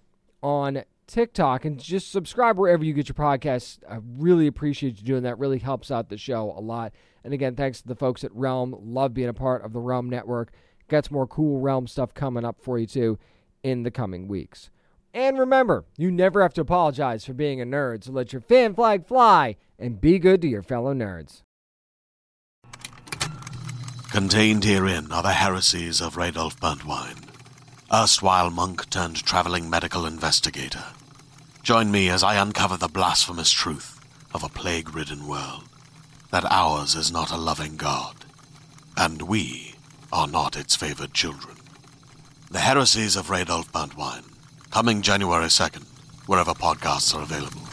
on 0.43 0.85
TikTok. 1.07 1.65
And 1.65 1.79
just 1.79 2.11
subscribe 2.11 2.59
wherever 2.59 2.85
you 2.85 2.95
get 2.95 3.09
your 3.09 3.15
podcasts. 3.15 3.79
I 3.89 3.99
really 4.17 4.47
appreciate 4.47 4.99
you 4.99 5.05
doing 5.05 5.25
that. 5.25 5.39
Really 5.39 5.59
helps 5.59 5.91
out 5.91 6.09
the 6.09 6.17
show 6.17 6.55
a 6.57 6.61
lot. 6.61 6.93
And 7.25 7.35
again, 7.35 7.55
thanks 7.55 7.83
to 7.83 7.89
the 7.89 7.95
folks 7.95 8.25
at 8.25 8.35
Realm. 8.35 8.75
Love 8.81 9.13
being 9.13 9.29
a 9.29 9.35
part 9.35 9.65
of 9.65 9.73
the 9.73 9.81
Realm 9.81 10.09
Network. 10.09 10.53
Some 10.91 11.03
more 11.11 11.27
cool 11.27 11.59
Realm 11.59 11.87
stuff 11.87 12.13
coming 12.13 12.45
up 12.45 12.61
for 12.61 12.79
you 12.79 12.87
too 12.87 13.19
in 13.63 13.83
the 13.83 13.91
coming 13.91 14.29
weeks. 14.29 14.71
And 15.15 15.39
remember, 15.39 15.85
you 15.99 16.11
never 16.11 16.41
have 16.41 16.55
to 16.55 16.63
apologize 16.63 17.25
for 17.25 17.35
being 17.35 17.61
a 17.61 17.67
nerd, 17.67 18.05
so 18.05 18.13
let 18.13 18.33
your 18.33 18.41
fan 18.41 18.75
flag 18.75 19.07
fly 19.07 19.57
and 19.79 20.01
be 20.01 20.19
good 20.19 20.41
to 20.43 20.49
your 20.49 20.63
fellow 20.63 20.95
nerds. 20.95 21.43
Contained 24.11 24.65
herein 24.65 25.13
are 25.13 25.23
the 25.23 25.33
heresies 25.33 26.01
of 26.01 26.17
Radolf 26.17 26.59
Burntwine, 26.59 27.29
erstwhile 27.93 28.51
monk 28.51 28.89
turned 28.91 29.25
traveling 29.25 29.69
medical 29.69 30.07
investigator. 30.07 30.85
Join 31.63 31.91
me 31.91 32.09
as 32.09 32.23
I 32.23 32.37
uncover 32.37 32.77
the 32.77 32.89
blasphemous 32.89 33.51
truth 33.51 34.01
of 34.35 34.43
a 34.43 34.49
plague 34.49 34.95
ridden 34.95 35.27
world 35.27 35.65
that 36.31 36.45
ours 36.51 36.95
is 36.95 37.13
not 37.13 37.31
a 37.31 37.37
loving 37.37 37.77
God, 37.77 38.25
and 38.97 39.23
we 39.23 39.75
are 40.11 40.27
not 40.27 40.57
its 40.57 40.75
favored 40.75 41.13
children. 41.13 41.57
The 42.51 42.61
heresies 42.61 43.17
of 43.17 43.29
Radolf 43.29 43.71
Burntwine 43.71 44.32
coming 44.73 45.03
January 45.03 45.45
2nd, 45.49 45.85
wherever 46.27 46.55
podcasts 46.55 47.15
are 47.15 47.23
available. 47.23 47.72